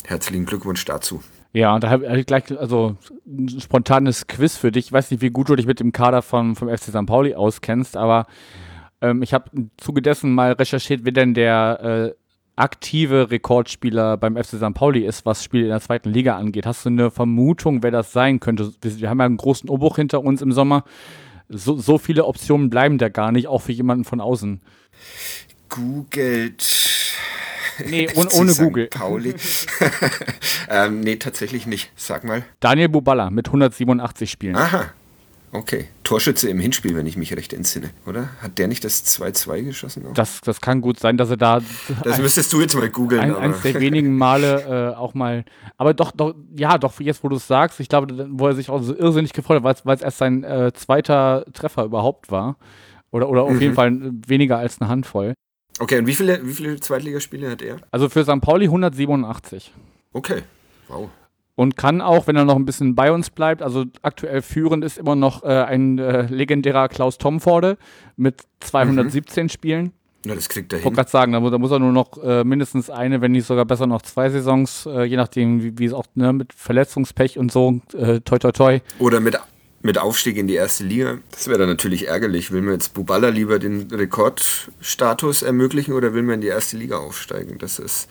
herzlichen 0.05 0.47
Glückwunsch 0.47 0.85
dazu. 0.85 1.23
Ja, 1.53 1.79
da 1.79 1.89
habe 1.89 2.19
ich 2.19 2.27
gleich 2.27 2.45
also 2.59 2.97
ein 3.27 3.49
spontanes 3.61 4.27
Quiz 4.27 4.57
für 4.57 4.71
dich. 4.71 4.87
Ich 4.87 4.93
weiß 4.93 5.11
nicht, 5.11 5.23
wie 5.23 5.31
gut 5.31 5.49
du 5.49 5.57
dich 5.57 5.67
mit 5.67 5.81
dem 5.81 5.91
Kader 5.91 6.21
von, 6.21 6.55
vom 6.55 6.69
FC 6.69 6.91
St. 6.91 7.07
Pauli 7.07 7.35
auskennst, 7.35 7.97
aber 7.97 8.27
ähm, 9.01 9.23
ich 9.23 9.33
habe 9.33 9.51
im 9.55 9.71
Zuge 9.79 10.03
dessen 10.03 10.35
mal 10.35 10.53
recherchiert, 10.53 11.05
wer 11.05 11.13
denn 11.13 11.35
der 11.35 12.15
äh, 12.15 12.26
aktive 12.57 13.31
Rekordspieler 13.31 14.17
beim 14.17 14.37
FC 14.37 14.57
St. 14.57 14.75
Pauli 14.75 15.05
ist, 15.05 15.27
was 15.27 15.45
Spiele 15.45 15.65
in 15.65 15.71
der 15.71 15.81
zweiten 15.81 16.11
Liga 16.11 16.37
angeht. 16.37 16.67
Hast 16.67 16.85
du 16.85 16.89
eine 16.89 17.11
Vermutung, 17.11 17.83
wer 17.83 17.91
das 17.91 18.13
sein 18.13 18.41
könnte? 18.41 18.73
Wir, 18.81 19.11
haben 19.11 19.21
ja 19.21 19.27
einen 19.27 19.37
großen 19.37 19.69
Umbruch 19.69 19.97
hinter 19.97 20.23
uns 20.23 20.43
im 20.43 20.53
Sommer. 20.53 20.85
So, 21.49 21.77
so 21.77 21.99
viele 21.99 22.25
Optionen 22.25 22.71
bleiben 22.71 22.99
da 22.99 23.09
gar 23.09 23.31
nicht, 23.31 23.47
auch 23.47 23.61
für 23.61 23.73
jemanden 23.73 24.05
von 24.05 24.21
außen. 24.21 24.61
Googelt. 25.69 26.65
Nee, 27.85 28.09
ohne, 28.15 28.31
ohne 28.31 28.55
Google. 28.55 28.87
Pauli. 28.89 29.35
ähm, 30.71 31.01
nee, 31.01 31.17
tatsächlich 31.17 31.67
nicht. 31.67 31.93
Sag 31.95 32.25
mal. 32.25 32.43
Daniel 32.61 32.89
Buballa 32.89 33.31
mit 33.31 33.47
187 33.49 34.31
Spielen. 34.31 34.57
Aha, 34.57 34.93
Okay. 35.53 35.89
Torschütze 36.03 36.49
im 36.49 36.59
Hinspiel, 36.59 36.95
wenn 36.95 37.07
ich 37.07 37.17
mich 37.17 37.35
recht 37.35 37.53
entsinne, 37.53 37.91
oder? 38.07 38.29
Hat 38.41 38.59
der 38.59 38.69
nicht 38.69 38.85
das 38.85 39.05
2-2 39.05 39.63
geschossen? 39.63 40.05
Das, 40.15 40.41
das 40.41 40.61
kann 40.61 40.81
gut 40.81 41.01
sein, 41.01 41.17
dass 41.17 41.31
er 41.31 41.37
da. 41.37 41.61
Das 42.05 42.17
ein, 42.17 42.23
müsstest 42.23 42.53
du 42.53 42.61
jetzt 42.61 42.75
mal 42.75 42.89
googeln. 42.89 43.21
Ein, 43.21 43.35
eins 43.35 43.63
der 43.63 43.81
wenigen 43.81 44.17
Male 44.17 44.93
äh, 44.93 44.97
auch 44.97 45.15
mal. 45.15 45.45
Aber 45.77 45.95
doch, 45.95 46.13
doch, 46.13 46.35
ja, 46.57 46.79
doch, 46.79 47.01
jetzt 47.01 47.25
wo 47.25 47.29
du 47.29 47.37
es 47.37 47.47
sagst, 47.47 47.81
ich 47.81 47.89
glaube, 47.89 48.29
wo 48.31 48.47
er 48.49 48.55
sich 48.55 48.71
auch 48.71 48.83
so 48.83 48.95
irrsinnig 48.95 49.33
gefreut 49.33 49.63
hat, 49.63 49.85
weil 49.85 49.97
es 49.97 50.03
erst 50.03 50.19
sein 50.19 50.45
äh, 50.45 50.73
zweiter 50.75 51.45
Treffer 51.53 51.85
überhaupt 51.85 52.31
war. 52.31 52.57
Oder, 53.11 53.29
oder 53.29 53.45
auf 53.45 53.53
mhm. 53.53 53.61
jeden 53.61 53.75
Fall 53.75 53.99
weniger 54.27 54.59
als 54.59 54.81
eine 54.81 54.91
Handvoll. 54.91 55.35
Okay, 55.79 55.99
und 55.99 56.07
wie 56.07 56.15
viele, 56.15 56.47
wie 56.47 56.53
viele 56.53 56.79
Zweitligaspiele 56.81 57.51
hat 57.51 57.63
er? 57.63 57.77
Also 57.91 58.09
für 58.09 58.25
St. 58.25 58.41
Pauli 58.41 58.67
187. 58.67 59.73
Okay, 60.13 60.43
wow 60.89 61.11
und 61.57 61.77
kann 61.77 62.01
auch, 62.01 62.27
wenn 62.29 62.37
er 62.37 62.45
noch 62.45 62.55
ein 62.57 62.65
bisschen 62.65 62.95
bei 62.95 63.11
uns 63.11 63.31
bleibt, 63.31 63.63
also 63.63 63.85
aktuell 64.03 64.43
führend 64.43 64.85
ist 64.85 64.99
immer 64.99 65.17
noch 65.17 65.43
äh, 65.43 65.49
ein 65.49 65.99
äh, 65.99 66.23
legendärer 66.23 66.89
Klaus 66.89 67.19
Tomforde 67.19 67.79
mit 68.17 68.43
217 68.61 69.45
mhm. 69.45 69.49
Spielen. 69.49 69.93
Ja, 70.25 70.35
das 70.35 70.49
kriegt 70.49 70.73
er 70.73 70.79
hin. 70.79 70.81
Ich 70.81 70.85
wollte 70.85 70.97
gerade 70.97 71.11
sagen, 71.11 71.33
da 71.33 71.41
muss, 71.41 71.51
da 71.51 71.59
muss, 71.59 71.71
er 71.71 71.79
nur 71.79 71.93
noch 71.93 72.23
äh, 72.23 72.45
mindestens 72.45 72.91
eine, 72.91 73.21
wenn 73.21 73.33
nicht 73.33 73.47
sogar 73.47 73.65
besser 73.65 73.87
noch 73.87 74.03
zwei 74.03 74.29
Saisons, 74.29 74.87
äh, 74.87 75.05
je 75.05 75.17
nachdem, 75.17 75.63
wie, 75.63 75.79
wie 75.79 75.85
es 75.87 75.93
auch 75.93 76.07
ne, 76.15 76.33
mit 76.33 76.53
Verletzungspech 76.53 77.39
und 77.39 77.51
so, 77.51 77.81
äh, 77.95 78.21
toi 78.21 78.39
toi 78.39 78.53
toi. 78.53 78.81
Oder 78.99 79.21
mit 79.21 79.39
mit 79.87 79.99
Aufstieg 79.99 80.37
in 80.37 80.47
die 80.47 80.55
erste 80.55 80.85
Liga. 80.85 81.19
Das 81.31 81.49
wäre 81.49 81.59
dann 81.59 81.69
natürlich 81.69 82.09
ärgerlich. 82.09 82.53
Will 82.53 82.61
man 82.61 82.75
jetzt 82.75 82.93
Buballa 82.93 83.29
lieber 83.29 83.59
den 83.59 83.89
Rekordstatus 83.91 85.43
ermöglichen 85.43 85.95
oder 85.95 86.13
will 86.13 86.23
man 86.23 86.37
in 86.37 86.41
die 86.43 86.49
erste 86.49 86.77
Liga 86.77 86.99
aufsteigen? 86.99 87.57
Das 87.59 87.79
ist, 87.79 88.11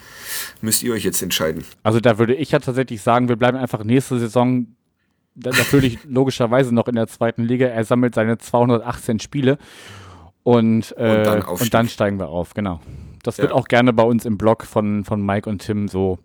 müsst 0.62 0.82
ihr 0.82 0.94
euch 0.94 1.04
jetzt 1.04 1.22
entscheiden. 1.22 1.64
Also 1.84 2.00
da 2.00 2.18
würde 2.18 2.34
ich 2.34 2.52
ja 2.52 2.60
tatsächlich 2.60 3.02
sagen, 3.02 3.30
wir 3.30 3.36
bleiben 3.36 3.58
einfach 3.58 3.84
nächste 3.84 4.18
Saison 4.18 4.68
natürlich 5.36 6.00
logischerweise 6.06 6.74
noch 6.74 6.88
in 6.88 6.96
der 6.96 7.08
zweiten 7.08 7.44
Liga. 7.44 7.68
Er 7.68 7.84
sammelt 7.84 8.16
seine 8.16 8.38
218 8.38 9.20
Spiele 9.20 9.58
und, 10.44 10.96
äh, 10.98 11.18
und, 11.18 11.24
dann, 11.26 11.42
und 11.44 11.74
dann, 11.74 11.90
steigen 11.90 12.20
wir 12.20 12.30
auf, 12.30 12.54
genau. 12.54 12.80
Das 13.24 13.38
ja. 13.38 13.44
wird 13.44 13.54
auch 13.54 13.68
gerne 13.68 13.94
bei 13.94 14.04
uns 14.04 14.26
im 14.26 14.38
Blog 14.38 14.64
von, 14.64 15.04
von 15.04 15.24
Mike 15.24 15.50
und 15.50 15.60
Tim 15.60 15.88
so 15.88 16.20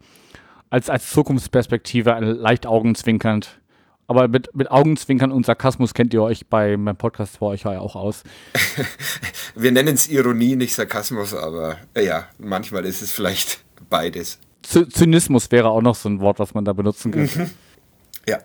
als, 0.71 0.89
als 0.89 1.11
Zukunftsperspektive 1.11 2.19
leicht 2.21 2.67
augenzwinkernd 2.67 3.61
aber 4.11 4.27
mit, 4.27 4.53
mit 4.57 4.69
Augenzwinkern 4.69 5.31
und 5.31 5.47
Sarkasmus 5.47 5.95
kennt 5.95 6.13
ihr 6.13 6.21
euch 6.21 6.49
bei 6.49 6.77
meinem 6.77 6.97
Podcast 6.97 7.37
vor 7.37 7.51
euch 7.51 7.63
ja 7.63 7.79
auch 7.79 7.95
aus. 7.95 8.25
Wir 9.55 9.71
nennen 9.71 9.95
es 9.95 10.09
Ironie, 10.09 10.57
nicht 10.57 10.75
Sarkasmus, 10.75 11.33
aber 11.33 11.77
äh, 11.95 12.07
ja, 12.07 12.27
manchmal 12.37 12.85
ist 12.87 13.03
es 13.03 13.13
vielleicht 13.13 13.61
beides. 13.89 14.41
Z 14.65 14.93
Zynismus 14.93 15.53
wäre 15.53 15.69
auch 15.69 15.81
noch 15.81 15.95
so 15.95 16.09
ein 16.09 16.19
Wort, 16.19 16.41
was 16.41 16.55
man 16.55 16.65
da 16.65 16.73
benutzen 16.73 17.13
könnte. 17.13 17.39
Mhm. 17.39 17.51
Ja, 18.29 18.39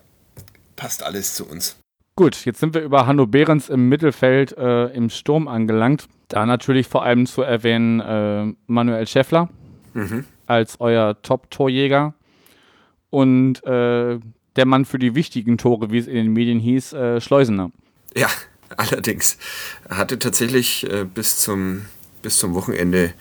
passt 0.75 1.01
alles 1.01 1.33
zu 1.33 1.47
uns. 1.47 1.77
Gut, 2.15 2.45
jetzt 2.45 2.59
sind 2.59 2.75
wir 2.75 2.83
über 2.83 3.07
Hanno 3.07 3.25
Behrens 3.25 3.67
im 3.67 3.89
Mittelfeld 3.89 4.55
äh, 4.55 4.89
im 4.89 5.09
Sturm 5.09 5.47
angelangt. 5.47 6.05
Da 6.27 6.45
natürlich 6.45 6.87
vor 6.87 7.01
allem 7.01 7.25
zu 7.25 7.41
erwähnen 7.41 8.01
äh, 8.01 8.53
Manuel 8.67 9.07
Schäffler 9.07 9.49
mhm. 9.95 10.25
als 10.45 10.79
euer 10.79 11.19
Top-Torjäger. 11.23 12.13
Und 13.09 13.63
äh, 13.63 14.19
der 14.55 14.65
Mann 14.65 14.85
für 14.85 14.99
die 14.99 15.15
wichtigen 15.15 15.57
Tore, 15.57 15.91
wie 15.91 15.97
es 15.97 16.07
in 16.07 16.15
den 16.15 16.33
Medien 16.33 16.59
hieß, 16.59 16.93
äh, 16.93 17.21
Schleusener. 17.21 17.71
Ja, 18.15 18.29
allerdings. 18.77 19.37
Er 19.89 19.97
hatte 19.97 20.19
tatsächlich 20.19 20.89
äh, 20.89 21.05
bis, 21.05 21.37
zum, 21.37 21.85
bis 22.21 22.37
zum 22.37 22.53
Wochenende 22.53 23.13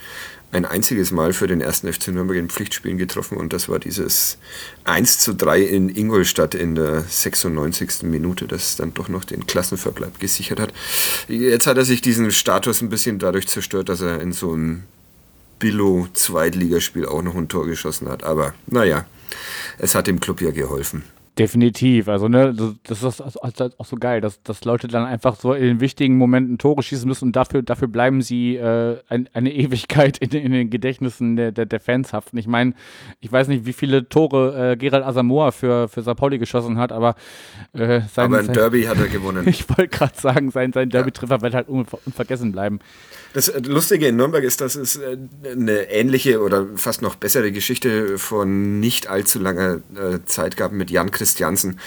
ein 0.53 0.65
einziges 0.65 1.11
Mal 1.11 1.33
für 1.33 1.49
den 1.49 1.61
ersten 1.61 1.93
FC 1.93 2.09
Nürnberg 2.09 2.39
in 2.39 2.49
Pflichtspielen 2.49 2.97
getroffen 2.97 3.37
und 3.37 3.53
das 3.53 3.69
war 3.69 3.81
dieses 3.81 4.39
1 4.85 5.19
zu 5.19 5.35
3 5.35 5.61
in 5.61 5.89
Ingolstadt 5.89 6.55
in 6.55 6.77
der 6.77 7.03
96. 7.03 8.05
Minute, 8.05 8.47
das 8.47 8.77
dann 8.77 8.95
doch 8.95 9.09
noch 9.09 9.25
den 9.25 9.47
Klassenverbleib 9.47 10.21
gesichert 10.21 10.61
hat. 10.61 10.73
Jetzt 11.27 11.67
hat 11.67 11.77
er 11.77 11.85
sich 11.85 12.03
diesen 12.03 12.31
Status 12.31 12.83
ein 12.83 12.89
bisschen 12.89 13.19
dadurch 13.19 13.49
zerstört, 13.49 13.89
dass 13.89 14.01
er 14.01 14.21
in 14.21 14.33
so 14.33 14.53
einem 14.53 14.85
Billo-Zweitligaspiel 15.59 17.07
auch 17.07 17.23
noch 17.23 17.35
ein 17.35 17.49
Tor 17.49 17.67
geschossen 17.67 18.09
hat. 18.09 18.23
Aber 18.23 18.55
naja, 18.67 19.07
es 19.79 19.97
hat 19.97 20.07
dem 20.07 20.21
Club 20.21 20.41
ja 20.41 20.53
geholfen. 20.53 21.03
Definitiv. 21.37 22.09
Also, 22.09 22.29
ne, 22.29 22.55
das 22.85 23.03
ist 23.03 23.21
auch 23.21 23.85
so 23.85 23.97
geil, 23.97 24.21
dass, 24.21 24.41
dass 24.45 24.65
Leute 24.65 24.87
dann 24.87 25.05
einfach 25.05 25.35
so 25.35 25.53
in 25.53 25.65
den 25.65 25.81
wichtigen 25.81 26.17
Momenten 26.17 26.59
Tore 26.59 26.81
schießen 26.81 27.09
müssen 27.09 27.25
und 27.27 27.37
dafür, 27.37 27.63
dafür 27.63 27.89
bleiben 27.89 28.23
sie 28.23 28.55
äh, 28.55 28.99
ein, 29.09 29.29
eine 29.33 29.53
Ewigkeit 29.53 30.19
in, 30.19 30.31
in, 30.31 30.53
den 30.53 30.71
Gedächtnissen 30.71 31.35
der, 31.35 31.51
der, 31.51 31.67
der 31.67 31.81
Fans 31.81 32.13
haften. 32.13 32.39
Ich 32.39 32.47
meine, 32.47 32.75
ich 33.21 33.33
weiß 33.33 33.49
nicht, 33.49 33.67
wie 33.67 33.73
viele 33.73 34.09
Tore 34.09 34.73
äh, 34.73 34.77
Gerald 34.77 35.05
Asamoah 35.05 35.51
für, 35.51 35.89
für 35.89 36.03
St. 36.03 36.15
Pauli 36.15 36.39
geschossen 36.39 36.79
hat, 36.79 36.93
aber 36.93 37.17
äh, 37.73 38.03
sein, 38.13 38.27
Aber 38.27 38.39
ein 38.39 38.53
Derby 38.53 38.85
hat 38.85 38.99
er 38.99 39.09
gewonnen. 39.09 39.45
ich 39.49 39.69
wollte 39.69 39.89
gerade 39.89 40.17
sagen, 40.17 40.53
sein, 40.53 40.73
sein 40.73 40.89
Derby-Treffer 40.89 41.43
wird 41.43 41.55
halt 41.55 41.69
unver 41.69 41.99
unvergessen 42.07 42.53
bleiben. 42.53 42.79
Das 43.33 43.53
Lustige 43.67 44.07
in 44.07 44.17
Nürnberg 44.17 44.45
ist, 44.45 44.61
dass 44.61 44.77
es 44.77 44.95
äh, 44.95 45.19
eine 45.45 45.91
ähnliche 45.91 46.41
oder 46.41 46.69
fast 46.77 47.03
noch 47.03 47.17
bessere 47.17 47.51
Geschichte 47.51 48.19
von 48.19 48.79
nicht 48.79 49.09
allzu 49.09 49.41
langer 49.41 49.81
äh, 49.97 50.21
Zeit 50.25 50.57
gab 50.57 50.71
mit 50.71 50.93
Jan 50.93 51.11
Christiansen, 51.25 51.81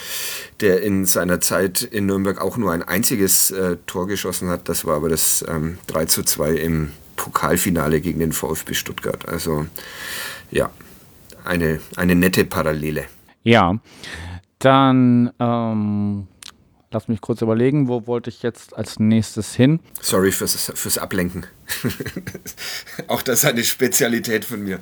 der 0.62 0.82
in 0.82 1.06
seiner 1.06 1.40
Zeit 1.40 1.84
in 1.84 2.08
Nürnberg 2.08 2.42
auch 2.42 2.58
nur 2.58 2.72
ein 2.72 2.82
einziges 2.82 3.52
äh, 3.52 3.78
Tor 3.86 4.08
geschossen 4.08 4.50
hat. 4.50 4.68
Das 4.68 4.84
war 4.84 4.96
aber 4.96 5.10
das 5.10 5.46
ähm, 5.48 5.78
3 5.86 6.06
zu 6.06 6.24
2 6.24 6.54
im 6.54 6.92
Pokalfinale 7.16 8.02
gegen 8.02 8.20
den 8.20 8.34
VfB 8.34 8.74
Stuttgart. 8.74 9.28
Also 9.28 9.68
ja, 10.50 10.72
eine, 11.46 11.80
eine 11.96 12.16
nette 12.16 12.46
Parallele. 12.46 13.06
Ja, 13.44 13.78
dann 14.58 15.32
ähm, 15.40 16.28
Lass 16.90 17.10
mich 17.10 17.20
kurz 17.20 17.42
überlegen, 17.42 17.90
wo 17.90 18.08
wollte 18.08 18.30
ich 18.30 18.42
jetzt 18.44 18.76
als 18.76 18.98
nächstes 18.98 19.54
hin? 19.54 19.82
Sorry 20.02 20.32
fürs, 20.32 20.72
fürs 20.74 20.98
Ablenken. 20.98 21.46
Auch 23.10 23.22
das 23.22 23.44
ist 23.44 23.46
eine 23.46 23.66
Spezialität 23.66 24.46
von 24.46 24.64
mir. 24.64 24.80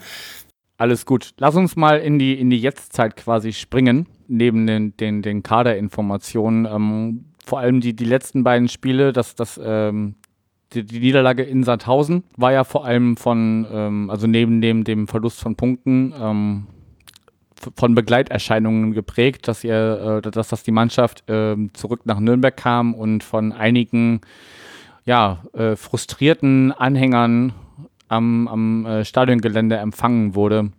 Alles 0.78 1.06
gut. 1.06 1.34
Lass 1.38 1.56
uns 1.56 1.76
mal 1.76 2.00
in 2.00 2.20
die, 2.20 2.40
in 2.40 2.50
die 2.50 2.60
Jetztzeit 2.60 3.16
quasi 3.16 3.54
springen, 3.54 4.08
neben 4.28 4.68
den, 4.68 4.96
den, 4.98 5.22
den 5.22 5.44
Kaderinformationen. 5.44 6.66
Ähm, 6.66 7.26
vor 7.44 7.60
allem 7.60 7.82
die, 7.82 7.96
die 7.96 8.06
letzten 8.06 8.44
beiden 8.44 8.68
Spiele, 8.68 9.14
das, 9.14 9.36
das, 9.36 9.60
ähm, 9.64 10.16
die, 10.74 10.84
die, 10.86 11.00
Niederlage 11.00 11.44
in 11.44 11.64
Sandhausen 11.64 12.24
war 12.38 12.52
ja 12.52 12.64
vor 12.64 12.86
allem 12.86 13.18
von, 13.18 13.68
ähm, 13.72 14.10
also 14.10 14.28
neben 14.28 14.62
dem, 14.62 14.84
dem 14.84 15.08
Verlust 15.08 15.40
von 15.40 15.56
Punkten, 15.56 16.14
ähm, 16.20 16.68
von 17.76 17.96
Begleiterscheinungen 17.96 18.94
geprägt, 18.94 19.48
dass 19.48 19.64
ihr, 19.64 20.22
äh, 20.24 20.30
dass, 20.30 20.50
dass 20.50 20.64
die 20.64 20.72
Mannschaft 20.72 21.30
äh, 21.30 21.56
zurück 21.74 22.02
nach 22.06 22.20
Nürnberg 22.20 22.56
kam 22.56 22.94
und 22.94 23.24
von 23.24 23.52
einigen 23.52 24.22
ja, 25.06 25.44
äh, 25.54 25.76
frustrierten 25.76 26.72
Anhängern 26.72 27.54
am, 28.08 28.48
am 28.48 28.86
äh, 28.86 29.06
Stadiongelände 29.06 29.78
empfangen 29.78 30.36
wurde. 30.36 30.72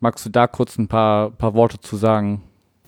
Magst 0.00 0.24
du 0.26 0.30
da 0.30 0.46
kurz 0.46 0.78
ein 0.78 0.88
paar, 0.88 1.30
paar 1.30 1.54
Worte 1.54 1.80
zu 1.80 1.96
sagen? 1.96 2.42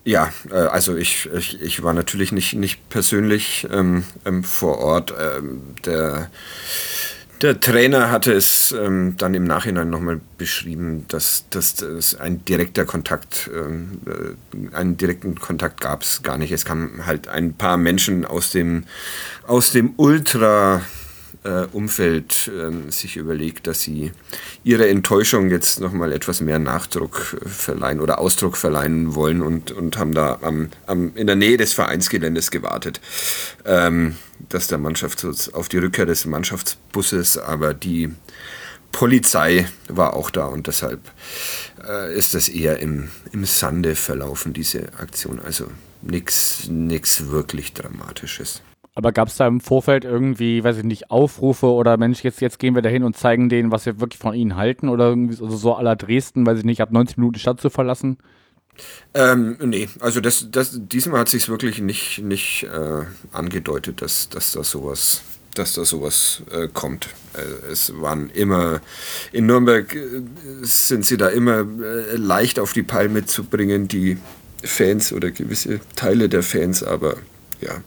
Ja, 0.06 0.32
äh, 0.52 0.54
also 0.54 0.94
ich, 0.96 1.28
ich, 1.34 1.60
ich 1.60 1.82
war 1.82 1.92
natürlich 1.92 2.30
nicht, 2.30 2.54
nicht 2.54 2.88
persönlich 2.90 3.66
ähm, 3.72 4.04
ähm, 4.24 4.44
vor 4.44 4.78
Ort. 4.78 5.12
Ähm, 5.20 5.62
der, 5.84 6.30
der 7.42 7.58
Trainer 7.60 8.12
hatte 8.12 8.32
es 8.32 8.70
ähm, 8.70 9.16
dann 9.16 9.34
im 9.34 9.42
Nachhinein 9.42 9.90
nochmal 9.90 10.20
beschrieben, 10.38 11.06
dass, 11.08 11.46
dass, 11.50 11.74
dass 11.74 12.14
ein 12.14 12.44
direkter 12.44 12.84
Kontakt, 12.84 13.50
ähm, 13.52 14.00
äh, 14.06 14.76
einen 14.76 14.96
direkten 14.96 15.40
Kontakt 15.40 15.80
gab 15.80 16.02
es 16.02 16.22
gar 16.22 16.38
nicht. 16.38 16.52
Es 16.52 16.64
kamen 16.64 17.04
halt 17.04 17.26
ein 17.26 17.54
paar 17.54 17.76
Menschen 17.76 18.24
aus 18.24 18.52
dem, 18.52 18.84
aus 19.44 19.72
dem 19.72 19.94
Ultra 19.96 20.82
äh, 21.46 21.66
Umfeld 21.72 22.48
äh, 22.48 22.90
sich 22.90 23.16
überlegt, 23.16 23.66
dass 23.66 23.82
sie 23.82 24.12
ihrer 24.64 24.88
Enttäuschung 24.88 25.50
jetzt 25.50 25.80
nochmal 25.80 26.12
etwas 26.12 26.40
mehr 26.40 26.58
Nachdruck 26.58 27.36
äh, 27.40 27.48
verleihen 27.48 28.00
oder 28.00 28.18
Ausdruck 28.18 28.56
verleihen 28.56 29.14
wollen 29.14 29.42
und, 29.42 29.70
und 29.70 29.96
haben 29.96 30.12
da 30.12 30.38
am, 30.42 30.70
am, 30.86 31.12
in 31.14 31.26
der 31.26 31.36
Nähe 31.36 31.56
des 31.56 31.72
Vereinsgeländes 31.72 32.50
gewartet, 32.50 33.00
ähm, 33.64 34.16
dass 34.48 34.66
der 34.66 34.78
Mannschaft 34.78 35.24
auf 35.52 35.68
die 35.68 35.78
Rückkehr 35.78 36.06
des 36.06 36.26
Mannschaftsbusses, 36.26 37.38
aber 37.38 37.74
die 37.74 38.10
Polizei 38.92 39.68
war 39.88 40.14
auch 40.14 40.30
da 40.30 40.46
und 40.46 40.66
deshalb 40.66 41.00
äh, 41.86 42.16
ist 42.16 42.34
das 42.34 42.48
eher 42.48 42.80
im, 42.80 43.10
im 43.32 43.44
Sande 43.44 43.94
verlaufen, 43.94 44.52
diese 44.52 44.94
Aktion. 44.98 45.38
Also 45.38 45.70
nichts 46.02 47.28
wirklich 47.28 47.74
Dramatisches. 47.74 48.62
Aber 48.96 49.12
gab 49.12 49.28
es 49.28 49.36
da 49.36 49.46
im 49.46 49.60
Vorfeld 49.60 50.06
irgendwie, 50.06 50.64
weiß 50.64 50.78
ich 50.78 50.82
nicht, 50.82 51.10
Aufrufe 51.10 51.66
oder 51.66 51.98
Mensch, 51.98 52.24
jetzt, 52.24 52.40
jetzt 52.40 52.58
gehen 52.58 52.74
wir 52.74 52.80
dahin 52.80 53.04
und 53.04 53.14
zeigen 53.14 53.50
denen, 53.50 53.70
was 53.70 53.84
wir 53.84 54.00
wirklich 54.00 54.18
von 54.18 54.34
ihnen 54.34 54.56
halten 54.56 54.88
oder 54.88 55.08
irgendwie 55.08 55.34
so, 55.34 55.50
so 55.50 55.74
aller 55.74 55.96
Dresden, 55.96 56.46
weiß 56.46 56.60
ich 56.60 56.64
nicht, 56.64 56.80
ab 56.80 56.90
90 56.92 57.18
Minuten 57.18 57.34
die 57.34 57.40
Stadt 57.40 57.60
zu 57.60 57.68
verlassen? 57.68 58.16
Ähm, 59.12 59.58
nee, 59.62 59.90
also 60.00 60.20
das, 60.20 60.48
das, 60.50 60.78
diesmal 60.80 61.20
hat 61.20 61.28
sich 61.28 61.46
wirklich 61.50 61.80
nicht, 61.80 62.22
nicht 62.22 62.64
äh, 62.64 63.02
angedeutet, 63.32 64.00
dass, 64.00 64.30
dass 64.30 64.52
da 64.52 64.64
sowas, 64.64 65.20
dass 65.54 65.74
da 65.74 65.84
sowas 65.84 66.42
äh, 66.50 66.66
kommt. 66.72 67.10
Äh, 67.34 67.70
es 67.70 67.92
waren 68.00 68.30
immer, 68.30 68.80
in 69.30 69.44
Nürnberg 69.44 69.94
äh, 69.94 70.22
sind 70.62 71.04
sie 71.04 71.18
da 71.18 71.28
immer 71.28 71.60
äh, 71.60 72.16
leicht 72.16 72.58
auf 72.58 72.72
die 72.72 72.82
Palme 72.82 73.26
zu 73.26 73.44
bringen, 73.44 73.88
die 73.88 74.16
Fans 74.64 75.12
oder 75.12 75.30
gewisse 75.32 75.80
Teile 75.96 76.30
der 76.30 76.42
Fans, 76.42 76.82
aber 76.82 77.16
ja, 77.60 77.82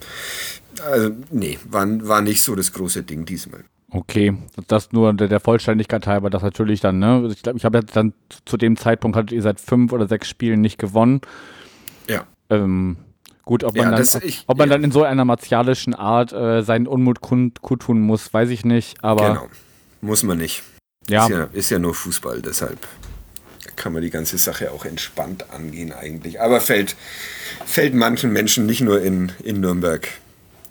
also, 0.82 1.12
nee, 1.32 1.58
war, 1.70 1.88
war 2.08 2.22
nicht 2.22 2.42
so 2.42 2.56
das 2.56 2.74
große 2.74 3.04
Ding 3.04 3.26
diesmal. 3.26 3.64
Okay, 3.92 4.38
das 4.68 4.92
nur 4.92 5.14
der, 5.14 5.40
Vollständigkeit 5.40 6.06
halber, 6.06 6.30
das 6.30 6.44
natürlich 6.44 6.80
dann, 6.80 7.00
ne? 7.00 7.28
Ich 7.32 7.42
glaube, 7.42 7.58
ich 7.58 7.66
habe 7.66 7.80
jetzt 7.80 7.96
dann 7.96 8.14
zu 8.46 8.56
dem 8.56 8.78
Zeitpunkt 8.78 9.18
hattet 9.18 9.32
ihr 9.32 9.42
seit 9.42 9.60
fünf 9.60 9.92
oder 9.92 10.08
sechs 10.08 10.30
Spielen 10.30 10.62
nicht 10.62 10.78
gewonnen. 10.78 11.22
Ja. 12.08 12.26
Ähm, 12.52 12.98
gut, 13.46 13.64
ob 13.64 13.76
man, 13.76 13.86
ja, 13.86 13.90
dann, 13.92 14.00
das, 14.00 14.16
ich, 14.16 14.44
ob, 14.46 14.60
man 14.60 14.70
ja. 14.70 14.76
dann 14.76 14.84
in 14.84 14.92
so 14.92 15.04
einer 15.04 15.26
martialischen 15.26 15.96
Art 15.96 16.32
äh, 16.34 16.62
seinen 16.62 16.86
Unmut 16.86 17.22
kundtun 17.22 18.02
muss, 18.02 18.32
weiß 18.32 18.50
ich 18.50 18.64
nicht, 18.64 19.04
aber. 19.04 19.28
Genau, 19.28 19.48
muss 20.02 20.22
man 20.22 20.38
nicht. 20.38 20.62
Ja. 21.10 21.24
Ist, 21.24 21.30
ja. 21.32 21.44
ist 21.52 21.70
ja 21.72 21.80
nur 21.80 21.96
Fußball, 21.96 22.44
deshalb 22.44 22.78
kann 23.76 23.94
man 23.94 24.04
die 24.04 24.12
ganze 24.12 24.38
Sache 24.38 24.72
auch 24.72 24.86
entspannt 24.86 25.52
angehen 25.52 25.94
eigentlich. 25.94 26.42
Aber 26.42 26.62
fällt, 26.62 26.96
fällt 27.66 27.96
manchen 27.96 28.32
Menschen 28.32 28.66
nicht 28.66 28.82
nur 28.82 29.02
in, 29.02 29.32
in 29.42 29.62
Nürnberg 29.62 30.08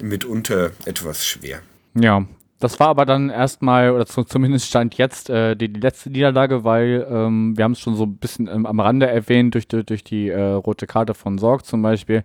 mitunter 0.03 0.71
etwas 0.85 1.27
schwer. 1.27 1.61
Ja, 1.95 2.25
das 2.61 2.81
war 2.81 2.89
aber 2.89 3.07
dann 3.07 3.31
erstmal, 3.31 3.93
oder 3.93 4.05
zumindest 4.07 4.67
stand 4.67 4.97
jetzt 4.99 5.31
äh, 5.31 5.55
die, 5.55 5.73
die, 5.73 5.81
letzte 5.81 6.11
Niederlage, 6.11 6.65
weil 6.65 7.07
ähm, 7.09 7.57
wir 7.57 7.65
haben 7.65 7.73
es 7.73 7.81
schon 7.81 7.95
so 7.95 8.05
ein 8.05 8.17
bisschen 8.17 8.49
ähm, 8.49 8.67
am 8.67 8.81
Rande 8.81 9.07
erwähnt, 9.07 9.55
durch, 9.55 9.69
durch, 9.69 9.87
durch 9.87 10.03
die 10.03 10.29
äh, 10.29 10.41
rote 10.41 10.87
Karte 10.87 11.15
von 11.15 11.39
Sorg 11.39 11.65
zum 11.65 11.83
Beispiel, 11.83 12.25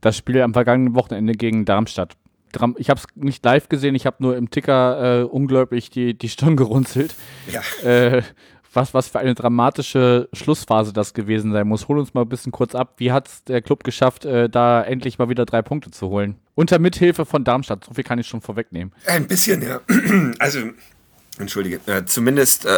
das 0.00 0.16
Spiel 0.16 0.40
am 0.42 0.52
vergangenen 0.52 0.94
Wochenende 0.94 1.34
gegen 1.34 1.64
Darmstadt. 1.64 2.16
Ich 2.78 2.90
habe 2.90 2.98
es 2.98 3.06
nicht 3.14 3.44
live 3.44 3.68
gesehen, 3.68 3.94
ich 3.94 4.06
habe 4.06 4.16
nur 4.20 4.36
im 4.36 4.50
Ticker 4.50 5.20
äh, 5.20 5.22
unglaublich 5.22 5.90
die, 5.90 6.16
die 6.16 6.28
Stirn 6.30 6.56
gerunzelt. 6.56 7.14
Ja. 7.52 8.22
Was, 8.72 8.92
was 8.92 9.08
für 9.08 9.18
eine 9.18 9.34
dramatische 9.34 10.28
Schlussphase 10.32 10.92
das 10.92 11.14
gewesen 11.14 11.52
sein 11.52 11.66
muss. 11.66 11.88
Hol 11.88 11.98
uns 11.98 12.12
mal 12.12 12.22
ein 12.22 12.28
bisschen 12.28 12.52
kurz 12.52 12.74
ab. 12.74 12.94
Wie 12.98 13.12
hat 13.12 13.28
es 13.28 13.44
der 13.44 13.62
Club 13.62 13.82
geschafft, 13.82 14.24
äh, 14.24 14.48
da 14.50 14.82
endlich 14.82 15.18
mal 15.18 15.28
wieder 15.28 15.46
drei 15.46 15.62
Punkte 15.62 15.90
zu 15.90 16.08
holen? 16.08 16.36
Unter 16.54 16.78
Mithilfe 16.78 17.24
von 17.24 17.44
Darmstadt. 17.44 17.84
So 17.84 17.94
viel 17.94 18.04
kann 18.04 18.18
ich 18.18 18.26
schon 18.26 18.40
vorwegnehmen. 18.40 18.92
Ein 19.06 19.26
bisschen, 19.26 19.62
ja. 19.62 19.80
Also, 20.38 20.60
entschuldige. 21.38 21.80
Äh, 21.86 22.04
zumindest 22.04 22.66
äh, 22.66 22.68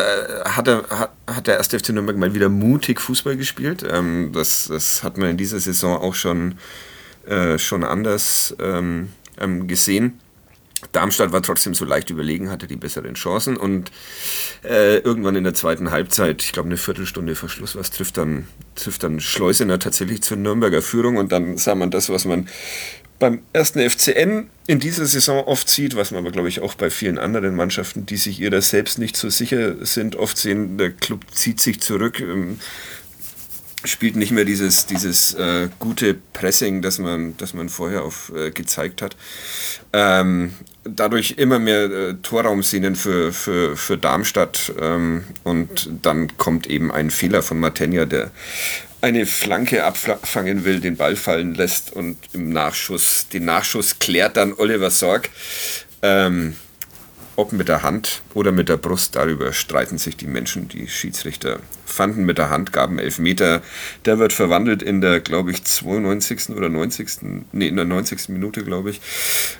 hat, 0.44 0.68
er, 0.68 0.88
hat, 0.90 1.10
hat 1.26 1.46
der 1.46 1.56
erste 1.56 1.78
FC 1.78 1.90
Nürnberg 1.90 2.16
mal 2.16 2.34
wieder 2.34 2.48
mutig 2.48 3.00
Fußball 3.00 3.36
gespielt. 3.36 3.84
Ähm, 3.90 4.30
das, 4.32 4.68
das 4.68 5.02
hat 5.02 5.18
man 5.18 5.30
in 5.30 5.36
dieser 5.36 5.58
Saison 5.58 6.00
auch 6.00 6.14
schon, 6.14 6.54
äh, 7.26 7.58
schon 7.58 7.82
anders 7.82 8.54
ähm, 8.60 9.08
ähm 9.38 9.66
gesehen. 9.66 10.20
Darmstadt 10.92 11.32
war 11.32 11.42
trotzdem 11.42 11.74
so 11.74 11.84
leicht 11.84 12.10
überlegen, 12.10 12.50
hatte 12.50 12.66
die 12.66 12.76
besseren 12.76 13.14
Chancen 13.14 13.56
und 13.56 13.90
äh, 14.64 14.98
irgendwann 14.98 15.36
in 15.36 15.44
der 15.44 15.54
zweiten 15.54 15.90
Halbzeit, 15.90 16.42
ich 16.42 16.52
glaube 16.52 16.68
eine 16.68 16.76
Viertelstunde 16.76 17.34
vor 17.36 17.48
Schluss, 17.48 17.76
was 17.76 17.90
trifft 17.90 18.16
dann, 18.16 18.48
trifft 18.74 19.02
dann 19.02 19.20
Schleusener 19.20 19.78
tatsächlich 19.78 20.22
zur 20.22 20.36
Nürnberger 20.38 20.82
Führung 20.82 21.16
und 21.16 21.32
dann 21.32 21.56
sah 21.56 21.74
man 21.74 21.90
das, 21.90 22.08
was 22.08 22.24
man 22.24 22.48
beim 23.18 23.42
ersten 23.52 23.88
FCN 23.88 24.48
in 24.66 24.80
dieser 24.80 25.06
Saison 25.06 25.44
oft 25.44 25.68
sieht, 25.68 25.94
was 25.94 26.10
man 26.10 26.20
aber 26.20 26.32
glaube 26.32 26.48
ich 26.48 26.60
auch 26.60 26.74
bei 26.74 26.90
vielen 26.90 27.18
anderen 27.18 27.54
Mannschaften, 27.54 28.06
die 28.06 28.16
sich 28.16 28.40
ihrer 28.40 28.62
selbst 28.62 28.98
nicht 28.98 29.16
so 29.16 29.28
sicher 29.28 29.84
sind, 29.84 30.16
oft 30.16 30.38
sehen, 30.38 30.78
der 30.78 30.90
Club 30.90 31.24
zieht 31.30 31.60
sich 31.60 31.80
zurück. 31.80 32.20
Ähm, 32.20 32.58
spielt 33.84 34.16
nicht 34.16 34.32
mehr 34.32 34.44
dieses, 34.44 34.86
dieses 34.86 35.34
äh, 35.34 35.68
gute 35.78 36.14
Pressing, 36.14 36.82
das 36.82 36.98
man, 36.98 37.36
das 37.36 37.54
man 37.54 37.68
vorher 37.68 38.04
auf, 38.04 38.32
äh, 38.34 38.50
gezeigt 38.50 39.02
hat. 39.02 39.16
Ähm, 39.92 40.52
dadurch 40.84 41.34
immer 41.36 41.58
mehr 41.58 41.84
äh, 41.84 42.14
Torraumszenen 42.22 42.96
für, 42.96 43.32
für, 43.32 43.76
für 43.76 43.98
Darmstadt 43.98 44.72
ähm, 44.80 45.24
und 45.44 45.88
dann 46.02 46.36
kommt 46.36 46.66
eben 46.66 46.90
ein 46.92 47.10
Fehler 47.10 47.42
von 47.42 47.58
Matenja, 47.60 48.04
der 48.04 48.30
eine 49.02 49.24
Flanke 49.24 49.84
abfangen 49.84 50.64
will, 50.64 50.80
den 50.80 50.96
Ball 50.96 51.16
fallen 51.16 51.54
lässt 51.54 51.92
und 51.92 52.18
im 52.34 52.50
Nachschuss, 52.50 53.28
den 53.28 53.46
Nachschuss 53.46 53.98
klärt 53.98 54.36
dann 54.36 54.52
Oliver 54.52 54.90
Sorg. 54.90 55.30
Ähm, 56.02 56.56
ob 57.40 57.52
mit 57.52 57.68
der 57.68 57.82
Hand 57.82 58.20
oder 58.34 58.52
mit 58.52 58.68
der 58.68 58.76
Brust, 58.76 59.16
darüber 59.16 59.54
streiten 59.54 59.96
sich 59.96 60.14
die 60.14 60.26
Menschen. 60.26 60.68
Die 60.68 60.86
Schiedsrichter 60.88 61.58
fanden 61.86 62.24
mit 62.24 62.36
der 62.36 62.50
Hand, 62.50 62.70
gaben 62.70 62.98
Elfmeter. 62.98 63.62
Der 64.04 64.18
wird 64.18 64.34
verwandelt 64.34 64.82
in 64.82 65.00
der, 65.00 65.20
glaube 65.20 65.50
ich, 65.50 65.64
92. 65.64 66.50
oder 66.50 66.68
90. 66.68 67.08
Nee, 67.52 67.68
in 67.68 67.76
der 67.76 67.86
90. 67.86 68.28
Minute, 68.28 68.62
glaube 68.62 68.90
ich. 68.90 69.00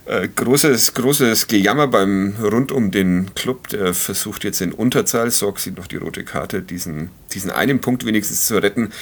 Äh, 0.05 0.29
großes, 0.29 0.93
großes 0.93 1.47
Gejammer 1.47 1.88
beim 1.88 2.35
rund 2.40 2.71
um 2.71 2.90
den 2.90 3.35
Club. 3.35 3.69
Der 3.69 3.95
versucht 3.95 4.45
jetzt 4.45 4.61
in 4.61 4.73
Unterzahl, 4.73 5.31
sorgt 5.31 5.61
sieht 5.61 5.79
noch 5.79 5.87
die 5.87 5.97
rote 5.97 6.23
Karte, 6.23 6.61
diesen, 6.61 7.09
diesen 7.33 7.51
einen 7.51 7.81
Punkt 7.81 8.05
wenigstens 8.05 8.47
zu 8.47 8.59
retten. 8.59 8.93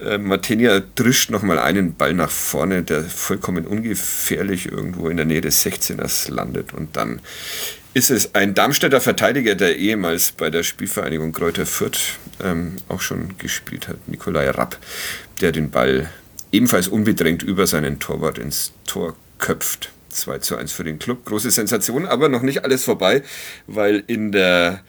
Äh, 0.00 0.18
Martinia 0.18 0.82
drischt 0.94 1.30
nochmal 1.30 1.58
einen 1.58 1.94
Ball 1.94 2.12
nach 2.12 2.30
vorne, 2.30 2.82
der 2.82 3.04
vollkommen 3.04 3.66
ungefährlich 3.66 4.70
irgendwo 4.70 5.08
in 5.08 5.16
der 5.16 5.26
Nähe 5.26 5.40
des 5.40 5.64
16ers 5.64 6.30
landet 6.30 6.74
und 6.74 6.96
dann 6.96 7.20
ist 7.98 8.10
es 8.10 8.36
ein 8.36 8.54
Darmstädter 8.54 9.00
Verteidiger, 9.00 9.56
der 9.56 9.76
ehemals 9.76 10.30
bei 10.30 10.50
der 10.50 10.62
Spielvereinigung 10.62 11.32
Kräuter 11.32 11.66
Fürth 11.66 12.16
ähm, 12.40 12.76
auch 12.88 13.00
schon 13.00 13.36
gespielt 13.38 13.88
hat, 13.88 14.06
Nikolai 14.06 14.50
Rapp, 14.50 14.78
der 15.40 15.50
den 15.50 15.72
Ball 15.72 16.08
ebenfalls 16.52 16.86
unbedrängt 16.86 17.42
über 17.42 17.66
seinen 17.66 17.98
Torwart 17.98 18.38
ins 18.38 18.72
Tor 18.86 19.16
köpft. 19.38 19.90
2 20.10 20.38
zu 20.38 20.56
1 20.56 20.70
für 20.70 20.84
den 20.84 21.00
Club. 21.00 21.24
Große 21.24 21.50
Sensation, 21.50 22.06
aber 22.06 22.28
noch 22.28 22.42
nicht 22.42 22.62
alles 22.62 22.84
vorbei, 22.84 23.24
weil 23.66 24.04
in 24.06 24.30
der 24.30 24.84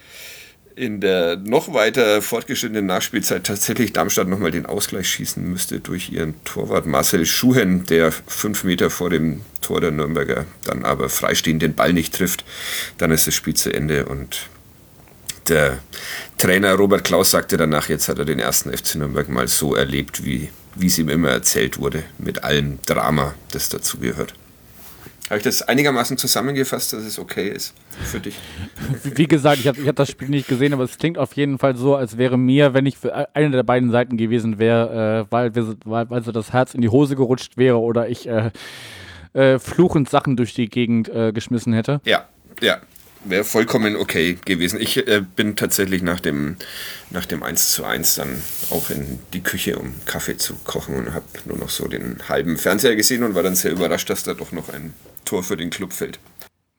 in 0.76 1.00
der 1.00 1.36
noch 1.36 1.72
weiter 1.74 2.22
fortgeschrittenen 2.22 2.86
Nachspielzeit 2.86 3.44
tatsächlich 3.44 3.92
Darmstadt 3.92 4.28
nochmal 4.28 4.50
den 4.50 4.66
Ausgleich 4.66 5.08
schießen 5.08 5.42
müsste 5.42 5.80
durch 5.80 6.10
ihren 6.10 6.42
Torwart 6.44 6.86
Marcel 6.86 7.26
Schuhen, 7.26 7.84
der 7.86 8.12
fünf 8.12 8.64
Meter 8.64 8.90
vor 8.90 9.10
dem 9.10 9.42
Tor 9.60 9.80
der 9.80 9.90
Nürnberger 9.90 10.46
dann 10.64 10.84
aber 10.84 11.08
freistehend 11.08 11.62
den 11.62 11.74
Ball 11.74 11.92
nicht 11.92 12.14
trifft. 12.14 12.44
Dann 12.98 13.10
ist 13.10 13.26
das 13.26 13.34
Spiel 13.34 13.54
zu 13.54 13.72
Ende 13.72 14.06
und 14.06 14.48
der 15.48 15.78
Trainer 16.38 16.74
Robert 16.74 17.04
Klaus 17.04 17.32
sagte 17.32 17.56
danach, 17.56 17.88
jetzt 17.88 18.08
hat 18.08 18.18
er 18.18 18.24
den 18.24 18.38
ersten 18.38 18.72
FC 18.72 18.96
Nürnberg 18.96 19.28
mal 19.28 19.48
so 19.48 19.74
erlebt, 19.74 20.24
wie, 20.24 20.50
wie 20.76 20.86
es 20.86 20.98
ihm 20.98 21.08
immer 21.08 21.30
erzählt 21.30 21.78
wurde, 21.78 22.04
mit 22.18 22.44
allem 22.44 22.78
Drama, 22.86 23.34
das 23.50 23.68
dazugehört. 23.68 24.34
Habe 25.30 25.38
ich 25.38 25.44
das 25.44 25.62
einigermaßen 25.62 26.18
zusammengefasst, 26.18 26.92
dass 26.92 27.04
es 27.04 27.16
okay 27.16 27.50
ist 27.50 27.72
für 28.02 28.18
dich? 28.18 28.34
Wie 29.14 29.28
gesagt, 29.28 29.60
ich 29.60 29.68
habe 29.68 29.80
ich 29.80 29.86
hab 29.86 29.94
das 29.94 30.10
Spiel 30.10 30.28
nicht 30.28 30.48
gesehen, 30.48 30.72
aber 30.72 30.82
es 30.82 30.98
klingt 30.98 31.18
auf 31.18 31.34
jeden 31.34 31.58
Fall 31.58 31.76
so, 31.76 31.94
als 31.94 32.18
wäre 32.18 32.36
mir, 32.36 32.74
wenn 32.74 32.84
ich 32.84 32.98
für 32.98 33.32
eine 33.32 33.50
der 33.52 33.62
beiden 33.62 33.92
Seiten 33.92 34.16
gewesen 34.16 34.58
wäre, 34.58 35.26
äh, 35.30 35.32
weil, 35.32 35.54
weil, 35.84 36.10
weil 36.10 36.24
so 36.24 36.32
das 36.32 36.52
Herz 36.52 36.74
in 36.74 36.80
die 36.80 36.88
Hose 36.88 37.14
gerutscht 37.14 37.56
wäre 37.56 37.78
oder 37.78 38.08
ich 38.08 38.28
äh, 38.28 38.50
äh, 39.32 39.60
fluchend 39.60 40.10
Sachen 40.10 40.36
durch 40.36 40.52
die 40.52 40.68
Gegend 40.68 41.08
äh, 41.08 41.30
geschmissen 41.30 41.72
hätte. 41.72 42.00
Ja, 42.04 42.28
ja 42.60 42.80
wäre 43.24 43.44
vollkommen 43.44 43.94
okay 43.94 44.36
gewesen. 44.44 44.80
Ich 44.80 45.06
äh, 45.06 45.22
bin 45.36 45.54
tatsächlich 45.54 46.02
nach 46.02 46.18
dem, 46.18 46.56
nach 47.10 47.26
dem 47.26 47.44
1 47.44 47.70
zu 47.70 47.84
1 47.84 48.16
dann 48.16 48.42
auch 48.70 48.90
in 48.90 49.20
die 49.32 49.42
Küche, 49.42 49.78
um 49.78 49.94
Kaffee 50.06 50.36
zu 50.36 50.54
kochen 50.64 50.96
und 50.96 51.14
habe 51.14 51.26
nur 51.44 51.58
noch 51.58 51.70
so 51.70 51.86
den 51.86 52.18
halben 52.28 52.56
Fernseher 52.56 52.96
gesehen 52.96 53.22
und 53.22 53.36
war 53.36 53.44
dann 53.44 53.54
sehr 53.54 53.70
überrascht, 53.70 54.10
dass 54.10 54.24
da 54.24 54.34
doch 54.34 54.52
noch 54.52 54.70
ein 54.70 54.94
Tor 55.24 55.42
für 55.42 55.56
den 55.56 55.70
Club 55.70 55.92
fällt. 55.92 56.18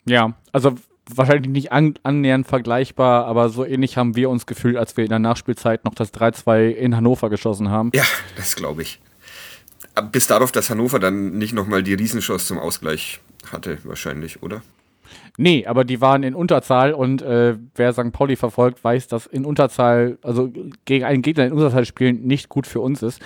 Ja, 0.05 0.33
also 0.51 0.75
wahrscheinlich 1.09 1.51
nicht 1.51 1.71
an, 1.71 1.95
annähernd 2.03 2.47
vergleichbar, 2.47 3.25
aber 3.25 3.49
so 3.49 3.65
ähnlich 3.65 3.97
haben 3.97 4.15
wir 4.15 4.29
uns 4.29 4.45
gefühlt, 4.45 4.77
als 4.77 4.97
wir 4.97 5.03
in 5.03 5.09
der 5.09 5.19
Nachspielzeit 5.19 5.85
noch 5.85 5.95
das 5.95 6.13
3-2 6.13 6.69
in 6.69 6.95
Hannover 6.95 7.29
geschossen 7.29 7.69
haben. 7.69 7.91
Ja, 7.93 8.03
das 8.35 8.55
glaube 8.55 8.81
ich. 8.81 8.99
Bis 10.11 10.27
darauf, 10.27 10.51
dass 10.51 10.69
Hannover 10.69 10.99
dann 10.99 11.37
nicht 11.37 11.53
nochmal 11.53 11.83
die 11.83 11.93
Riesenchance 11.93 12.45
zum 12.45 12.57
Ausgleich 12.59 13.19
hatte, 13.51 13.79
wahrscheinlich, 13.83 14.41
oder? 14.41 14.61
Nee, 15.37 15.65
aber 15.65 15.83
die 15.83 16.01
waren 16.01 16.23
in 16.23 16.35
Unterzahl 16.35 16.93
und 16.93 17.21
äh, 17.21 17.55
wer 17.75 17.93
St. 17.93 18.11
Pauli 18.11 18.35
verfolgt, 18.35 18.83
weiß, 18.83 19.07
dass 19.07 19.25
in 19.25 19.45
Unterzahl, 19.45 20.17
also 20.21 20.51
gegen 20.85 21.05
einen 21.05 21.21
Gegner 21.21 21.45
in 21.45 21.53
Unterzahl 21.53 21.85
spielen, 21.85 22.23
nicht 22.23 22.49
gut 22.49 22.67
für 22.67 22.81
uns 22.81 23.01
ist. 23.01 23.21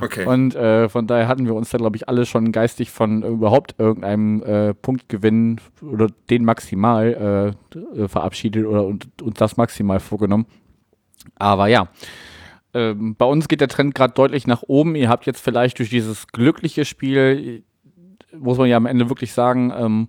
Okay. 0.00 0.26
Und 0.26 0.54
äh, 0.54 0.88
von 0.88 1.06
daher 1.06 1.28
hatten 1.28 1.46
wir 1.46 1.54
uns 1.54 1.70
da, 1.70 1.78
glaube 1.78 1.96
ich, 1.96 2.08
alle 2.08 2.26
schon 2.26 2.52
geistig 2.52 2.90
von 2.90 3.22
überhaupt 3.22 3.74
irgendeinem 3.78 4.42
äh, 4.42 4.74
Punktgewinn 4.74 5.60
oder 5.80 6.08
den 6.30 6.44
maximal 6.44 7.54
äh, 7.74 8.02
äh, 8.02 8.08
verabschiedet 8.08 8.66
oder 8.66 8.86
uns 8.86 9.06
das 9.36 9.56
maximal 9.56 10.00
vorgenommen. 10.00 10.46
Aber 11.36 11.66
ja, 11.68 11.88
ähm, 12.74 13.14
bei 13.16 13.24
uns 13.24 13.48
geht 13.48 13.60
der 13.60 13.68
Trend 13.68 13.94
gerade 13.94 14.12
deutlich 14.12 14.46
nach 14.46 14.62
oben. 14.62 14.96
Ihr 14.96 15.08
habt 15.08 15.26
jetzt 15.26 15.40
vielleicht 15.40 15.78
durch 15.78 15.88
dieses 15.88 16.26
glückliche 16.28 16.84
Spiel, 16.84 17.64
muss 18.38 18.58
man 18.58 18.68
ja 18.68 18.76
am 18.76 18.86
Ende 18.86 19.08
wirklich 19.08 19.32
sagen, 19.32 19.72
ähm, 19.76 20.08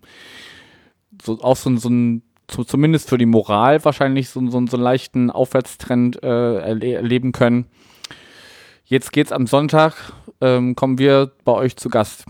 so 1.22 1.42
auch 1.42 1.56
so, 1.56 1.76
so 1.78 1.90
ein 1.90 2.22
so, 2.50 2.64
zumindest 2.64 3.10
für 3.10 3.18
die 3.18 3.26
Moral 3.26 3.84
wahrscheinlich 3.84 4.30
so, 4.30 4.40
so, 4.50 4.66
so 4.68 4.78
einen 4.78 4.84
leichten 4.84 5.30
Aufwärtstrend 5.30 6.24
äh, 6.24 6.60
erle 6.60 6.94
erleben 6.94 7.32
können. 7.32 7.66
Jetzt 8.86 9.12
geht's 9.12 9.34
am 9.34 9.48
Sonntag, 9.48 10.14
ähm, 10.40 10.76
kommen 10.76 10.98
wir 10.98 11.32
bei 11.44 11.52
euch 11.52 11.76
zu 11.76 11.90
Gast. 11.90 12.26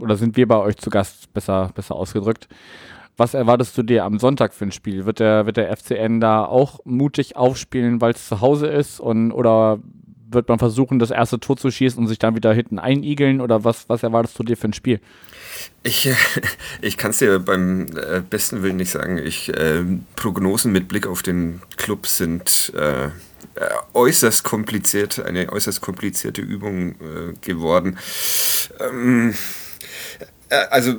Oder 0.00 0.16
sind 0.16 0.36
wir 0.36 0.48
bei 0.48 0.56
euch 0.56 0.76
zu 0.76 0.90
Gast, 0.90 1.32
besser, 1.32 1.70
besser 1.74 1.94
ausgedrückt. 1.94 2.48
Was 3.16 3.34
erwartest 3.34 3.76
du 3.78 3.82
dir 3.82 4.04
am 4.04 4.18
Sonntag 4.18 4.54
für 4.54 4.64
ein 4.64 4.72
Spiel? 4.72 5.04
Wird 5.04 5.20
der, 5.20 5.46
wird 5.46 5.58
der 5.58 5.76
FCN 5.76 6.18
da 6.20 6.44
auch 6.44 6.80
mutig 6.84 7.36
aufspielen, 7.36 8.00
weil 8.00 8.12
es 8.12 8.26
zu 8.26 8.40
Hause 8.40 8.66
ist? 8.66 8.98
Und, 8.98 9.32
oder 9.32 9.78
wird 10.34 10.48
man 10.48 10.58
versuchen, 10.58 10.98
das 10.98 11.10
erste 11.10 11.40
Tor 11.40 11.56
zu 11.56 11.70
schießen 11.70 11.98
und 11.98 12.08
sich 12.08 12.18
dann 12.18 12.34
wieder 12.34 12.52
hinten 12.52 12.78
einigeln? 12.78 13.40
Oder 13.40 13.64
was, 13.64 13.88
was 13.88 14.02
erwartest 14.02 14.38
du 14.38 14.42
dir 14.42 14.56
für 14.56 14.68
ein 14.68 14.72
Spiel? 14.72 15.00
Ich, 15.82 16.08
ich 16.80 16.96
kann 16.96 17.10
es 17.10 17.18
dir 17.18 17.38
beim 17.38 17.86
äh, 17.96 18.20
besten 18.28 18.62
Willen 18.62 18.76
nicht 18.76 18.90
sagen. 18.90 19.18
Ich, 19.18 19.48
äh, 19.48 19.82
Prognosen 20.16 20.72
mit 20.72 20.88
Blick 20.88 21.06
auf 21.06 21.22
den 21.22 21.62
Club 21.76 22.06
sind 22.06 22.72
äh, 22.76 23.08
äußerst 23.94 24.44
kompliziert, 24.44 25.24
eine 25.24 25.52
äußerst 25.52 25.80
komplizierte 25.80 26.40
Übung 26.40 26.92
äh, 26.92 27.32
geworden. 27.40 27.98
Ähm, 28.80 29.34
äh, 30.48 30.56
also 30.70 30.96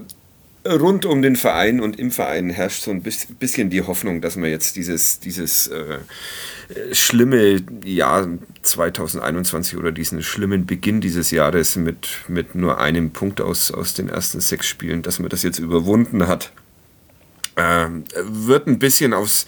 rund 0.66 1.06
um 1.06 1.22
den 1.22 1.36
Verein 1.36 1.82
und 1.82 2.00
im 2.00 2.12
Verein 2.12 2.50
herrscht 2.50 2.84
so 2.84 2.92
ein 2.92 3.02
bisschen 3.02 3.70
die 3.70 3.82
Hoffnung, 3.82 4.22
dass 4.22 4.36
man 4.36 4.50
jetzt 4.50 4.76
dieses, 4.76 5.20
dieses 5.20 5.68
äh, 5.68 6.00
schlimme 6.94 7.62
Jahr 7.84 8.28
2021 8.62 9.78
oder 9.78 9.92
diesen 9.92 10.24
schlimmen 10.24 10.66
Beginn 10.66 11.02
dieses 11.02 11.32
Jahres 11.32 11.76
mit, 11.76 12.08
mit 12.28 12.56
nur 12.56 12.80
einem 12.80 13.12
Punkt 13.12 13.42
aus, 13.42 13.72
aus 13.72 13.94
den 13.94 14.08
ersten 14.10 14.40
sechs 14.40 14.68
Spielen, 14.68 15.02
dass 15.02 15.20
man 15.20 15.30
das 15.30 15.44
jetzt 15.44 15.60
überwunden 15.60 16.28
hat. 16.28 16.52
Äh, 17.56 17.88
wird 18.24 18.68
ein 18.68 18.80
bisschen 18.80 19.14
aufs, 19.14 19.46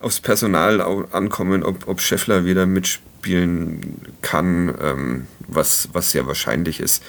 aufs 0.00 0.20
Personal 0.20 0.80
ankommen, 1.12 1.62
ob, 1.62 1.86
ob 1.88 2.00
Scheffler 2.00 2.44
wieder 2.44 2.66
mitspielen 2.66 4.00
kann, 4.20 4.74
ähm, 4.82 5.26
was, 5.46 5.88
was 5.92 6.10
sehr 6.10 6.26
wahrscheinlich 6.26 6.80
ist. 6.80 7.02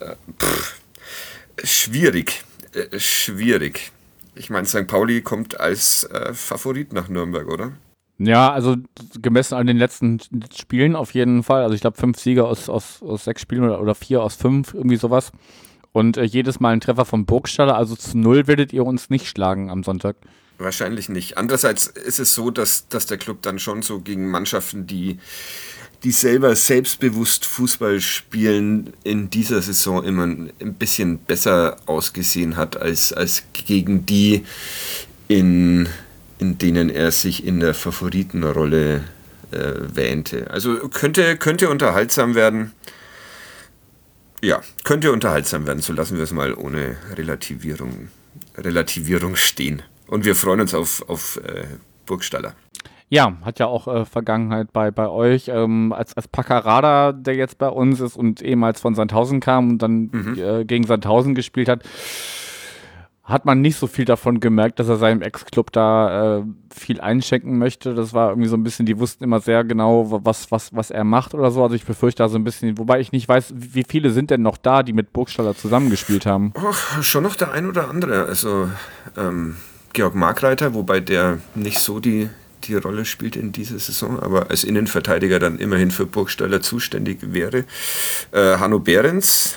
Äh, 0.00 0.16
pff, 0.40 0.76
schwierig 1.62 2.45
äh, 2.76 2.98
schwierig. 2.98 3.92
Ich 4.34 4.50
meine, 4.50 4.66
St. 4.66 4.86
Pauli 4.86 5.22
kommt 5.22 5.58
als 5.58 6.04
äh, 6.04 6.34
Favorit 6.34 6.92
nach 6.92 7.08
Nürnberg, 7.08 7.48
oder? 7.48 7.72
Ja, 8.18 8.52
also 8.52 8.76
gemessen 9.20 9.54
an 9.54 9.66
den 9.66 9.76
letzten 9.76 10.20
Spielen 10.54 10.96
auf 10.96 11.12
jeden 11.12 11.42
Fall. 11.42 11.62
Also 11.62 11.74
ich 11.74 11.80
glaube 11.80 11.98
fünf 11.98 12.18
Sieger 12.18 12.46
aus, 12.46 12.68
aus, 12.68 13.02
aus 13.02 13.24
sechs 13.24 13.42
Spielen 13.42 13.64
oder, 13.64 13.80
oder 13.80 13.94
vier 13.94 14.22
aus 14.22 14.34
fünf, 14.34 14.74
irgendwie 14.74 14.96
sowas. 14.96 15.32
Und 15.92 16.16
äh, 16.16 16.24
jedes 16.24 16.60
Mal 16.60 16.72
ein 16.72 16.80
Treffer 16.80 17.04
von 17.04 17.26
Burgstaller, 17.26 17.76
also 17.76 17.96
zu 17.96 18.18
null 18.18 18.46
werdet 18.46 18.72
ihr 18.72 18.84
uns 18.84 19.10
nicht 19.10 19.26
schlagen 19.26 19.70
am 19.70 19.82
Sonntag. 19.82 20.16
Wahrscheinlich 20.58 21.10
nicht. 21.10 21.36
Andererseits 21.36 21.86
ist 21.86 22.18
es 22.18 22.34
so, 22.34 22.50
dass, 22.50 22.88
dass 22.88 23.06
der 23.06 23.18
Club 23.18 23.42
dann 23.42 23.58
schon 23.58 23.82
so 23.82 24.00
gegen 24.00 24.30
Mannschaften, 24.30 24.86
die 24.86 25.18
die 26.06 26.12
selber 26.12 26.54
selbstbewusst 26.54 27.46
Fußball 27.46 28.00
spielen, 28.00 28.92
in 29.02 29.28
dieser 29.28 29.60
Saison 29.60 30.04
immer 30.04 30.22
ein 30.22 30.74
bisschen 30.78 31.18
besser 31.18 31.78
ausgesehen 31.86 32.56
hat 32.56 32.76
als, 32.80 33.12
als 33.12 33.42
gegen 33.52 34.06
die, 34.06 34.44
in, 35.26 35.88
in 36.38 36.58
denen 36.58 36.90
er 36.90 37.10
sich 37.10 37.44
in 37.44 37.58
der 37.58 37.74
Favoritenrolle 37.74 39.02
äh, 39.50 39.72
wähnte. 39.94 40.48
Also 40.48 40.76
könnte, 40.90 41.36
könnte 41.38 41.68
unterhaltsam 41.70 42.36
werden. 42.36 42.70
Ja, 44.44 44.62
könnte 44.84 45.10
unterhaltsam 45.10 45.66
werden, 45.66 45.82
so 45.82 45.92
lassen 45.92 46.18
wir 46.18 46.22
es 46.22 46.30
mal 46.30 46.54
ohne 46.54 46.98
Relativierung, 47.16 48.10
Relativierung 48.56 49.34
stehen. 49.34 49.82
Und 50.06 50.24
wir 50.24 50.36
freuen 50.36 50.60
uns 50.60 50.72
auf, 50.72 51.02
auf 51.08 51.38
äh, 51.38 51.64
Burgstaller. 52.06 52.54
Ja, 53.08 53.36
hat 53.42 53.60
ja 53.60 53.66
auch 53.66 53.86
äh, 53.86 54.04
Vergangenheit 54.04 54.72
bei, 54.72 54.90
bei 54.90 55.08
euch. 55.08 55.48
Ähm, 55.48 55.92
als, 55.92 56.16
als 56.16 56.26
Paccarada, 56.26 57.12
der 57.12 57.36
jetzt 57.36 57.58
bei 57.58 57.68
uns 57.68 58.00
ist 58.00 58.16
und 58.16 58.42
ehemals 58.42 58.80
von 58.80 58.94
Sandhausen 58.94 59.40
kam 59.40 59.70
und 59.70 59.78
dann 59.82 60.10
mhm. 60.12 60.36
äh, 60.38 60.64
gegen 60.64 60.84
Sandhausen 60.84 61.34
gespielt 61.34 61.68
hat, 61.68 61.84
hat 63.26 63.44
man 63.44 63.60
nicht 63.60 63.76
so 63.76 63.88
viel 63.88 64.04
davon 64.04 64.38
gemerkt, 64.38 64.78
dass 64.78 64.88
er 64.88 64.96
seinem 64.96 65.20
Ex-Club 65.20 65.72
da 65.72 66.38
äh, 66.38 66.42
viel 66.72 67.00
einschenken 67.00 67.58
möchte. 67.58 67.94
Das 67.94 68.12
war 68.12 68.30
irgendwie 68.30 68.48
so 68.48 68.56
ein 68.56 68.62
bisschen, 68.62 68.86
die 68.86 68.98
wussten 69.00 69.24
immer 69.24 69.40
sehr 69.40 69.64
genau, 69.64 70.24
was, 70.24 70.52
was, 70.52 70.74
was 70.74 70.92
er 70.92 71.02
macht 71.02 71.34
oder 71.34 71.50
so. 71.50 71.62
Also 71.62 71.74
ich 71.74 71.84
befürchte 71.84 72.22
da 72.22 72.28
so 72.28 72.38
ein 72.38 72.44
bisschen, 72.44 72.78
wobei 72.78 73.00
ich 73.00 73.10
nicht 73.10 73.28
weiß, 73.28 73.52
wie 73.56 73.84
viele 73.86 74.10
sind 74.10 74.30
denn 74.30 74.42
noch 74.42 74.56
da, 74.56 74.84
die 74.84 74.92
mit 74.92 75.12
Burgstaller 75.12 75.56
zusammengespielt 75.56 76.24
haben? 76.24 76.52
Och, 76.56 77.02
schon 77.02 77.24
noch 77.24 77.34
der 77.34 77.50
ein 77.50 77.66
oder 77.66 77.88
andere. 77.90 78.26
Also 78.26 78.68
ähm, 79.16 79.56
Georg 79.92 80.14
Markreiter, 80.14 80.74
wobei 80.74 81.00
der 81.00 81.38
nicht 81.56 81.80
so 81.80 81.98
die, 81.98 82.28
die 82.66 82.74
Rolle 82.74 83.04
spielt 83.04 83.36
in 83.36 83.52
dieser 83.52 83.78
Saison, 83.78 84.20
aber 84.20 84.50
als 84.50 84.64
Innenverteidiger 84.64 85.38
dann 85.38 85.58
immerhin 85.58 85.90
für 85.90 86.06
Burgstaller 86.06 86.60
zuständig 86.60 87.18
wäre. 87.32 87.64
Äh, 88.32 88.58
Hanno 88.58 88.78
Behrens, 88.78 89.56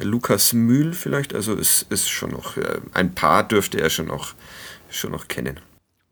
Lukas 0.00 0.52
Mühl 0.52 0.92
vielleicht, 0.92 1.34
also 1.34 1.54
es 1.54 1.82
ist 1.90 2.08
schon 2.08 2.30
noch, 2.30 2.56
äh, 2.56 2.80
ein 2.92 3.14
paar 3.14 3.46
dürfte 3.46 3.80
er 3.80 3.90
schon 3.90 4.06
noch, 4.06 4.34
schon 4.88 5.12
noch 5.12 5.28
kennen. 5.28 5.60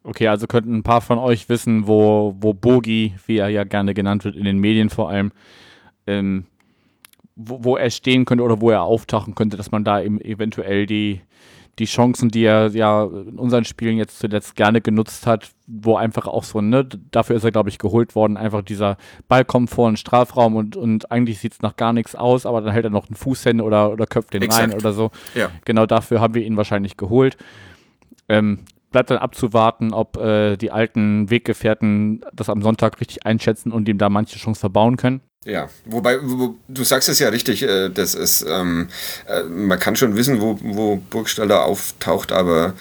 Okay, 0.05 0.27
also 0.27 0.47
könnten 0.47 0.75
ein 0.75 0.83
paar 0.83 1.01
von 1.01 1.19
euch 1.19 1.49
wissen, 1.49 1.87
wo, 1.87 2.37
wo 2.41 2.55
Bogi, 2.55 3.15
wie 3.27 3.39
er 3.39 3.49
ja 3.49 3.65
gerne 3.65 3.95
genannt 3.95 4.25
wird, 4.25 4.37
in 4.37 4.45
den 4.45 4.59
Medien 4.59 4.91
vor 4.91 5.11
allem, 5.11 5.31
ähm, 6.07 6.45
wo, 7.37 7.63
wo 7.63 7.77
er 7.77 7.91
stehen 7.91 8.25
könnte 8.25 8.43
oder 8.43 8.61
wo 8.61 8.71
er 8.71 8.83
auftauchen 8.83 9.35
könnte, 9.35 9.57
dass 9.57 9.71
man 9.71 9.85
da 9.85 10.03
eben 10.03 10.21
eventuell 10.21 10.87
die, 10.87 11.21
die 11.79 11.87
Chancen, 11.87 12.29
die 12.29 12.45
er 12.45 12.69
ja 12.69 13.05
in 13.05 13.39
unseren 13.39 13.65
Spielen 13.65 13.97
jetzt 13.97 14.19
zuletzt 14.19 14.57
gerne 14.57 14.81
genutzt 14.81 15.27
hat, 15.27 15.51
wo 15.67 15.97
einfach 15.97 16.27
auch 16.27 16.45
so, 16.45 16.61
ne, 16.61 16.87
dafür 17.11 17.37
ist 17.37 17.45
er, 17.45 17.51
glaube 17.51 17.71
ich, 17.71 17.79
geholt 17.79 18.15
worden, 18.15 18.37
einfach 18.37 18.63
dieser 18.63 18.99
Ball 19.27 19.45
kommt 19.45 19.71
vor 19.71 19.91
den 19.91 19.97
Strafraum 19.97 20.57
und, 20.57 20.77
und 20.77 21.11
eigentlich 21.11 21.39
sieht 21.39 21.53
es 21.53 21.63
nach 21.63 21.77
gar 21.77 21.93
nichts 21.93 22.15
aus, 22.15 22.45
aber 22.45 22.61
dann 22.61 22.73
hält 22.73 22.85
er 22.85 22.91
noch 22.91 23.09
einen 23.09 23.17
Fuß 23.17 23.43
hin 23.45 23.61
oder, 23.61 23.91
oder 23.91 24.07
köpft 24.07 24.35
den 24.35 24.43
Exakt. 24.43 24.63
rein 24.63 24.75
oder 24.75 24.93
so. 24.93 25.11
Ja. 25.35 25.51
Genau 25.65 25.87
dafür 25.87 26.21
haben 26.21 26.35
wir 26.35 26.45
ihn 26.45 26.59
wahrscheinlich 26.59 26.99
geholt. 26.99 27.39
Ähm, 28.29 28.61
bleibt 28.91 29.11
dann 29.11 29.19
abzuwarten, 29.19 29.95
ob 29.95 30.19
äh, 30.19 30.57
die 30.59 30.71
alten 30.71 31.31
Weggefährten 31.31 32.23
das 32.35 32.51
am 32.51 32.61
Sonntag 32.61 33.01
richtig 33.01 33.25
einschätzen 33.25 33.73
und 33.73 33.89
ihm 33.89 33.97
da 33.97 34.11
manche 34.11 34.39
Chance 34.39 34.61
verbauen 34.61 34.97
können. 34.97 35.23
Ja, 35.45 35.69
wobei, 35.85 36.19
wo, 36.23 36.55
du 36.69 36.85
sagst 36.85 37.09
es 37.09 37.19
ja 37.19 37.29
richtig, 37.29 37.63
äh, 37.65 37.89
das 37.89 38.15
ist, 38.15 38.47
ähm, 38.49 38.89
äh, 39.27 39.43
man 39.43 39.79
kann 39.79 39.97
schon 39.97 40.15
wissen, 40.15 40.41
wo, 40.41 40.59
wo 40.63 40.97
Burgstaller 40.97 41.65
auftaucht, 41.65 42.31
aber 42.31 42.75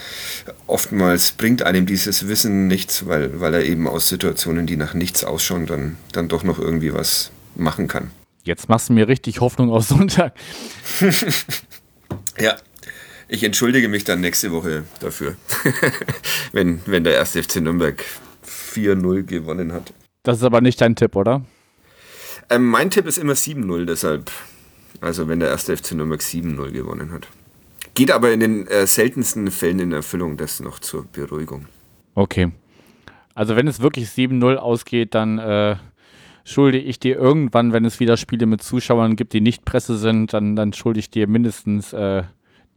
oftmals 0.67 1.31
bringt 1.31 1.63
einem 1.63 1.87
dieses 1.87 2.27
Wissen 2.27 2.67
nichts, 2.67 3.07
weil, 3.07 3.39
weil 3.39 3.55
er 3.55 3.65
eben 3.65 3.87
aus 3.87 4.09
Situationen, 4.09 4.67
die 4.67 4.77
nach 4.77 4.93
nichts 4.93 5.23
ausschauen, 5.23 5.65
dann, 5.65 5.97
dann 6.11 6.27
doch 6.27 6.43
noch 6.43 6.59
irgendwie 6.59 6.93
was 6.93 7.31
machen 7.55 7.87
kann. 7.87 8.11
Jetzt 8.43 8.69
machst 8.69 8.89
du 8.89 8.93
mir 8.93 9.07
richtig 9.07 9.39
Hoffnung 9.39 9.71
auf 9.71 9.85
Sonntag. 9.85 10.33
ja, 12.39 12.57
Ich 13.27 13.43
entschuldige 13.43 13.87
mich 13.87 14.03
dann 14.03 14.19
nächste 14.19 14.51
Woche 14.51 14.83
dafür, 14.99 15.35
wenn, 16.51 16.81
wenn 16.85 17.05
der 17.05 17.13
erste 17.13 17.41
FC 17.41 17.55
Nürnberg 17.61 18.03
4-0 18.45 19.23
gewonnen 19.23 19.71
hat. 19.71 19.93
Das 20.23 20.39
ist 20.39 20.43
aber 20.43 20.59
nicht 20.59 20.81
dein 20.81 20.95
Tipp, 20.95 21.15
oder? 21.15 21.45
Ähm, 22.49 22.67
mein 22.67 22.89
Tipp 22.89 23.05
ist 23.05 23.17
immer 23.17 23.33
7-0, 23.33 23.85
deshalb, 23.85 24.31
also 24.99 25.27
wenn 25.27 25.39
der 25.39 25.49
erste 25.49 25.75
FC 25.75 25.93
Nürnberg 25.93 26.21
7-0 26.21 26.71
gewonnen 26.71 27.11
hat. 27.11 27.27
Geht 27.93 28.11
aber 28.11 28.31
in 28.31 28.39
den 28.39 28.67
äh, 28.67 28.87
seltensten 28.87 29.51
Fällen 29.51 29.79
in 29.79 29.91
Erfüllung, 29.91 30.37
das 30.37 30.59
noch 30.59 30.79
zur 30.79 31.05
Beruhigung. 31.05 31.65
Okay. 32.15 32.51
Also 33.35 33.55
wenn 33.55 33.67
es 33.67 33.81
wirklich 33.81 34.09
7-0 34.09 34.55
ausgeht, 34.55 35.15
dann 35.15 35.39
äh, 35.39 35.75
schulde 36.43 36.77
ich 36.77 36.99
dir 36.99 37.17
irgendwann, 37.17 37.73
wenn 37.73 37.85
es 37.85 37.99
wieder 37.99 38.17
Spiele 38.17 38.45
mit 38.45 38.61
Zuschauern 38.63 39.15
gibt, 39.15 39.33
die 39.33 39.41
nicht 39.41 39.65
Presse 39.65 39.97
sind, 39.97 40.33
dann, 40.33 40.55
dann 40.55 40.73
schulde 40.73 40.99
ich 40.99 41.09
dir 41.09 41.27
mindestens 41.27 41.93
äh, 41.93 42.23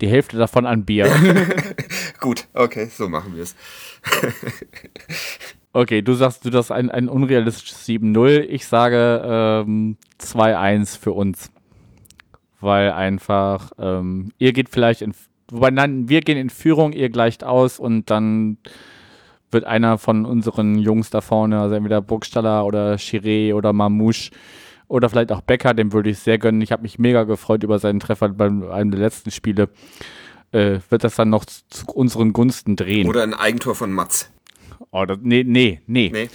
die 0.00 0.08
Hälfte 0.08 0.36
davon 0.36 0.66
an 0.66 0.84
Bier. 0.84 1.08
Gut, 2.20 2.46
okay, 2.52 2.88
so 2.92 3.08
machen 3.08 3.34
wir 3.34 3.44
es. 3.44 3.54
okay, 5.74 6.02
du 6.02 6.14
sagst, 6.14 6.44
du 6.44 6.50
das 6.50 6.70
ein, 6.70 6.90
ein 6.90 7.08
unrealistisches 7.08 7.86
7-0. 7.86 8.40
Ich 8.48 8.66
sage 8.66 9.22
ähm, 9.66 9.96
2-1 10.20 10.98
für 10.98 11.12
uns. 11.12 11.50
Weil 12.60 12.92
einfach, 12.92 13.72
ähm, 13.78 14.32
ihr 14.38 14.54
geht 14.54 14.70
vielleicht 14.70 15.02
in, 15.02 15.12
wobei 15.50 15.70
nein, 15.70 16.08
wir 16.08 16.22
gehen 16.22 16.38
in 16.38 16.48
Führung, 16.48 16.92
ihr 16.92 17.10
gleicht 17.10 17.44
aus 17.44 17.78
und 17.78 18.08
dann 18.10 18.56
wird 19.50 19.64
einer 19.64 19.98
von 19.98 20.24
unseren 20.24 20.78
Jungs 20.78 21.10
da 21.10 21.20
vorne, 21.20 21.60
also 21.60 21.74
entweder 21.74 22.00
Burgstaller 22.00 22.64
oder 22.64 22.94
Chiré 22.94 23.54
oder 23.54 23.72
Mamouche 23.72 24.30
oder 24.88 25.10
vielleicht 25.10 25.30
auch 25.30 25.42
Becker, 25.42 25.74
dem 25.74 25.92
würde 25.92 26.10
ich 26.10 26.18
sehr 26.18 26.38
gönnen. 26.38 26.62
Ich 26.62 26.72
habe 26.72 26.82
mich 26.82 26.98
mega 26.98 27.24
gefreut 27.24 27.62
über 27.62 27.78
seinen 27.78 28.00
Treffer 28.00 28.30
bei 28.30 28.46
einem 28.46 28.90
der 28.90 29.00
letzten 29.00 29.30
Spiele. 29.30 29.68
Äh, 30.52 30.78
wird 30.88 31.04
das 31.04 31.16
dann 31.16 31.30
noch 31.30 31.44
zu 31.44 31.86
unseren 31.92 32.32
Gunsten 32.32 32.76
drehen? 32.76 33.08
Oder 33.08 33.22
ein 33.22 33.34
Eigentor 33.34 33.74
von 33.74 33.92
Matz. 33.92 34.33
Oh, 34.90 35.04
das, 35.04 35.18
nee, 35.22 35.44
nee, 35.44 35.80
nee, 35.86 36.10
nee. 36.12 36.28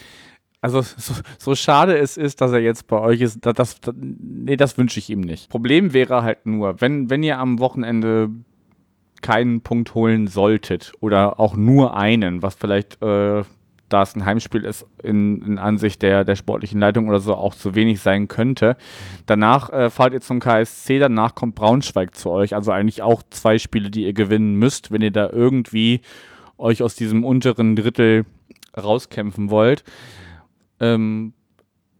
Also 0.61 0.81
so, 0.81 1.13
so, 1.37 1.55
schade 1.55 1.97
es 1.97 2.17
ist, 2.17 2.41
dass 2.41 2.51
er 2.51 2.59
jetzt 2.59 2.87
bei 2.87 2.99
euch 2.99 3.21
ist, 3.21 3.45
das, 3.45 3.53
das, 3.55 3.79
nee, 3.95 4.57
das 4.57 4.77
wünsche 4.77 4.99
ich 4.99 5.09
ihm 5.09 5.21
nicht. 5.21 5.49
Problem 5.49 5.93
wäre 5.93 6.21
halt 6.21 6.45
nur, 6.45 6.81
wenn, 6.81 7.09
wenn 7.09 7.23
ihr 7.23 7.39
am 7.39 7.59
Wochenende 7.59 8.29
keinen 9.21 9.61
Punkt 9.61 9.95
holen 9.95 10.27
solltet 10.27 10.91
oder 10.99 11.39
auch 11.39 11.55
nur 11.55 11.95
einen, 11.95 12.41
was 12.41 12.55
vielleicht, 12.55 13.01
äh, 13.01 13.43
da 13.87 14.03
es 14.03 14.15
ein 14.15 14.25
Heimspiel 14.25 14.65
ist, 14.65 14.85
in, 15.01 15.41
in, 15.41 15.57
Ansicht 15.57 16.01
der, 16.01 16.25
der 16.25 16.35
sportlichen 16.35 16.79
Leitung 16.79 17.07
oder 17.07 17.19
so 17.19 17.35
auch 17.35 17.55
zu 17.55 17.73
wenig 17.73 18.01
sein 18.01 18.27
könnte. 18.27 18.75
Danach 19.25 19.71
äh, 19.71 19.89
fahrt 19.89 20.13
ihr 20.13 20.21
zum 20.21 20.39
KSC, 20.39 20.99
danach 20.99 21.35
kommt 21.35 21.55
Braunschweig 21.55 22.15
zu 22.15 22.29
euch. 22.29 22.53
Also 22.53 22.71
eigentlich 22.71 23.01
auch 23.01 23.23
zwei 23.29 23.57
Spiele, 23.57 23.89
die 23.89 24.05
ihr 24.05 24.13
gewinnen 24.13 24.55
müsst, 24.55 24.91
wenn 24.91 25.01
ihr 25.01 25.11
da 25.11 25.29
irgendwie 25.29 26.01
euch 26.57 26.83
aus 26.83 26.95
diesem 26.95 27.23
unteren 27.23 27.75
Drittel 27.75 28.25
rauskämpfen 28.79 29.49
wollt. 29.49 29.83
Ähm, 30.79 31.33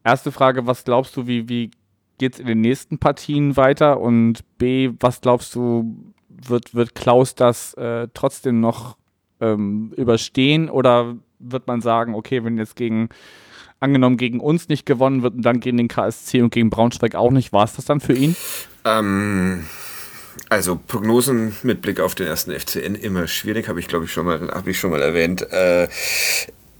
erste 0.03 0.31
Frage, 0.31 0.65
was 0.65 0.83
glaubst 0.83 1.15
du, 1.17 1.27
wie, 1.27 1.49
wie 1.49 1.71
geht 2.17 2.33
es 2.33 2.39
in 2.39 2.47
den 2.47 2.61
nächsten 2.61 2.97
Partien 2.97 3.57
weiter? 3.57 3.99
Und 3.99 4.39
B, 4.57 4.91
was 4.99 5.21
glaubst 5.21 5.55
du, 5.55 6.13
wird, 6.29 6.73
wird 6.73 6.95
Klaus 6.95 7.35
das 7.35 7.73
äh, 7.75 8.07
trotzdem 8.13 8.59
noch 8.59 8.97
ähm, 9.41 9.93
überstehen 9.95 10.69
oder 10.69 11.15
wird 11.39 11.67
man 11.67 11.81
sagen, 11.81 12.15
okay, 12.15 12.43
wenn 12.43 12.57
jetzt 12.57 12.75
gegen, 12.75 13.09
angenommen 13.79 14.17
gegen 14.17 14.39
uns 14.39 14.67
nicht 14.67 14.85
gewonnen 14.85 15.23
wird 15.23 15.35
und 15.35 15.43
dann 15.43 15.59
gegen 15.59 15.77
den 15.77 15.87
KSC 15.87 16.41
und 16.41 16.51
gegen 16.51 16.69
Braunschweig 16.69 17.15
auch 17.15 17.31
nicht, 17.31 17.53
war 17.53 17.63
es 17.63 17.75
das 17.75 17.85
dann 17.85 18.01
für 18.01 18.13
ihn? 18.13 18.35
Ähm, 18.85 19.65
also 20.49 20.79
Prognosen 20.87 21.55
mit 21.63 21.81
Blick 21.81 21.99
auf 21.99 22.15
den 22.15 22.27
ersten 22.27 22.51
FCN 22.51 22.95
immer 22.95 23.27
schwierig, 23.27 23.67
habe 23.67 23.79
ich 23.79 23.87
glaube 23.87 24.05
ich 24.05 24.11
schon 24.11 24.25
mal, 24.25 24.51
habe 24.51 24.69
ich 24.69 24.79
schon 24.79 24.91
mal 24.91 25.01
erwähnt. 25.01 25.41
Äh, 25.51 25.87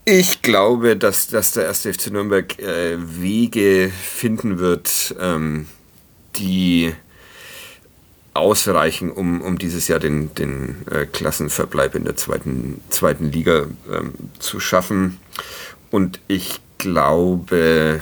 ich 0.10 0.42
glaube, 0.42 0.98
dass, 0.98 1.28
dass 1.28 1.52
der 1.52 1.66
erste 1.66 1.94
FC 1.94 2.12
Nürnberg 2.12 2.58
äh, 2.60 2.98
Wege 2.98 3.92
finden 3.92 4.58
wird, 4.58 5.16
ähm, 5.20 5.68
die 6.36 6.94
ausreichen, 8.34 9.12
um, 9.12 9.42
um 9.42 9.58
dieses 9.58 9.88
Jahr 9.88 10.00
den, 10.00 10.34
den 10.34 10.88
äh, 10.90 11.06
Klassenverbleib 11.06 11.94
in 11.94 12.06
der 12.06 12.16
zweiten, 12.16 12.82
zweiten 12.90 13.32
Liga 13.32 13.68
ähm, 13.92 14.14
zu 14.40 14.60
schaffen. 14.60 15.20
Und 15.92 16.20
ich 16.28 16.60
glaube 16.80 18.02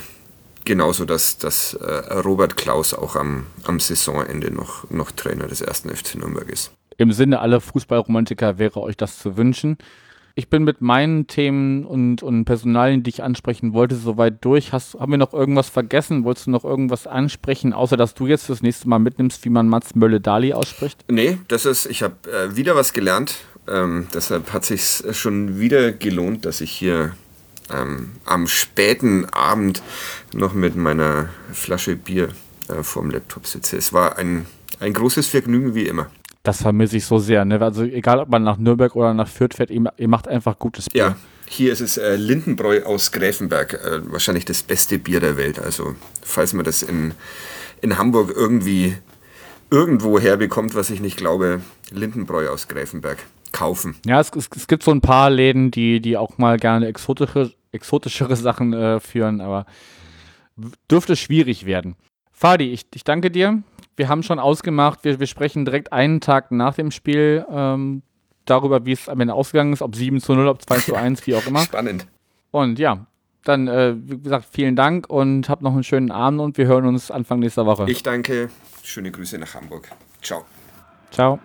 genauso, 0.64 1.06
dass, 1.06 1.38
dass 1.38 1.74
äh, 1.74 2.14
Robert 2.14 2.56
Klaus 2.56 2.94
auch 2.94 3.16
am, 3.16 3.48
am 3.64 3.80
Saisonende 3.80 4.52
noch, 4.52 4.90
noch 4.90 5.12
Trainer 5.12 5.48
des 5.48 5.62
ersten 5.62 5.90
FC 5.90 6.16
Nürnberg 6.16 6.50
ist. 6.50 6.72
Im 6.98 7.12
Sinne 7.12 7.40
aller 7.40 7.62
Fußballromantiker 7.62 8.60
wäre 8.60 8.82
euch 8.82 8.98
das 8.98 9.20
zu 9.20 9.38
wünschen 9.38 9.78
ich 10.38 10.50
bin 10.50 10.64
mit 10.64 10.82
meinen 10.82 11.26
Themen 11.26 11.84
und, 11.84 12.22
und 12.22 12.46
Personalien, 12.46 13.02
die 13.02 13.10
ich 13.10 13.24
ansprechen 13.24 13.74
wollte, 13.74 13.96
soweit 13.96 14.46
durch. 14.46 14.72
Hast, 14.72 14.94
haben 14.94 15.12
wir 15.12 15.18
noch 15.18 15.34
irgendwas 15.34 15.68
vergessen? 15.68 16.26
Wolltest 16.26 16.46
du 16.46 16.52
noch 16.52 16.64
irgendwas 16.64 17.08
ansprechen, 17.08 17.74
außer 17.74 17.98
dass 17.98 18.14
du 18.14 18.28
jetzt 18.28 18.48
das 18.48 18.62
nächste 18.62 18.88
Mal 18.88 19.00
mitnimmst, 19.00 19.44
wie 19.46 19.50
man 19.50 19.68
Mats 19.68 19.96
Mölle-Dali 19.96 20.54
ausspricht? 20.54 21.04
Nee, 21.10 21.40
das 21.48 21.66
ist, 21.66 21.88
ich 21.88 22.04
habe 22.04 22.16
äh, 22.32 22.56
wieder 22.56 22.76
was 22.76 22.94
gelernt. 22.94 23.38
Ähm, 23.68 24.10
deshalb 24.14 24.54
hat 24.54 24.64
sich 24.64 25.04
schon 25.12 25.60
wieder 25.60 25.92
gelohnt, 25.92 26.46
dass 26.46 26.62
ich 26.62 26.72
hier 26.72 27.14
ähm, 27.74 28.12
am 28.24 28.48
späten 28.48 29.26
Abend 29.26 29.82
noch 30.34 30.54
mit 30.54 30.76
meiner 30.76 31.30
Flasche 31.52 31.96
Bier 31.96 32.30
äh, 32.70 32.84
vorm 32.84 33.10
Laptop 33.10 33.48
sitze. 33.48 33.76
Es 33.76 33.92
war 33.92 34.20
ein, 34.20 34.46
ein 34.80 34.94
großes 34.94 35.26
Vergnügen 35.26 35.74
wie 35.74 35.88
immer. 35.88 36.12
Das 36.48 36.62
vermisse 36.62 36.96
ich 36.96 37.06
so 37.06 37.18
sehr. 37.18 37.44
Ne? 37.44 37.60
Also 37.60 37.84
egal, 37.84 38.20
ob 38.20 38.30
man 38.30 38.42
nach 38.42 38.56
Nürnberg 38.56 38.96
oder 38.96 39.14
nach 39.14 39.28
Fürth 39.28 39.56
fährt, 39.56 39.70
ihr, 39.70 40.08
macht 40.08 40.30
einfach 40.30 40.58
gutes 40.58 40.90
Bier. 40.90 41.02
Ja, 41.02 41.16
hier 41.46 41.74
ist 41.74 41.82
es 41.82 41.98
äh, 41.98 42.16
Lindenbräu 42.16 42.84
aus 42.84 43.12
Gräfenberg. 43.12 43.74
Äh, 43.74 44.10
wahrscheinlich 44.10 44.46
das 44.46 44.64
beste 44.64 44.98
Bier 44.98 45.20
der 45.20 45.36
Welt. 45.36 45.60
Also 45.60 45.96
falls 46.22 46.54
man 46.54 46.64
das 46.64 46.84
in, 46.84 47.14
in 47.82 47.98
Hamburg 47.98 48.32
irgendwie 48.34 48.96
irgendwo 49.70 50.22
herbekommt, 50.22 50.74
was 50.74 50.90
ich 50.90 51.02
nicht 51.02 51.18
glaube, 51.18 51.60
Lindenbräu 51.92 52.48
aus 52.48 52.70
Gräfenberg 52.70 53.18
kaufen. 53.52 53.98
Ja, 54.06 54.22
es, 54.22 54.32
es, 54.34 54.48
es, 54.56 54.68
gibt 54.68 54.84
so 54.84 54.92
ein 54.92 55.02
paar 55.02 55.30
Läden, 55.30 55.70
die, 55.70 56.00
die 56.00 56.16
auch 56.16 56.38
mal 56.38 56.58
gerne 56.58 56.88
exotische, 56.88 57.52
exotischere 57.74 58.38
Sachen 58.38 58.72
äh, 58.72 59.02
führen, 59.02 59.42
aber 59.42 59.66
dürfte 60.90 61.18
schwierig 61.18 61.66
werden. 61.66 61.98
Fadi, 62.38 62.72
ich, 62.72 62.86
ich 62.94 63.04
danke 63.04 63.32
dir 63.32 63.64
wir 63.98 64.08
haben 64.08 64.24
schon 64.24 64.40
ausgemacht, 64.40 65.04
wir, 65.04 65.20
wir 65.20 65.28
sprechen 65.28 65.66
direkt 65.66 65.92
einen 65.92 66.22
Tag 66.22 66.52
nach 66.52 66.76
dem 66.76 66.92
Spiel 66.92 67.46
ähm, 67.52 68.04
darüber, 68.46 68.86
wie 68.86 68.94
es 68.94 69.10
am 69.10 69.20
Ende 69.20 69.34
ausgegangen 69.34 69.74
ist, 69.74 69.82
ob 69.82 69.96
7 69.96 70.22
zu 70.22 70.34
0, 70.36 70.48
ob 70.48 70.62
2 70.62 70.78
zu 70.78 70.96
1, 70.96 71.28
wie 71.28 71.36
auch 71.36 71.46
immer. 71.46 71.62
Spannend. 71.62 72.08
Und 72.52 72.80
ja, 72.80 73.08
dann, 73.44 73.68
äh, 73.68 73.96
wie 73.98 74.20
gesagt, 74.20 74.48
vielen 74.52 74.76
Dank 74.76 75.10
und 75.10 75.50
habt 75.50 75.64
noch 75.64 75.74
einen 75.74 75.84
schönen 75.84 76.12
Abend 76.12 76.40
und 76.40 76.58
wir 76.58 76.68
hören 76.68 76.86
uns 76.86 77.12
Anfang 77.12 77.40
nächster 77.40 77.66
Woche. 77.66 77.90
Ich 77.90 78.04
danke. 78.04 78.50
Schöne 78.84 79.12
Grüße 79.12 79.38
nach 79.38 79.54
Hamburg. 79.54 79.90
Ciao. 80.22 80.46
Ciao. 81.12 81.40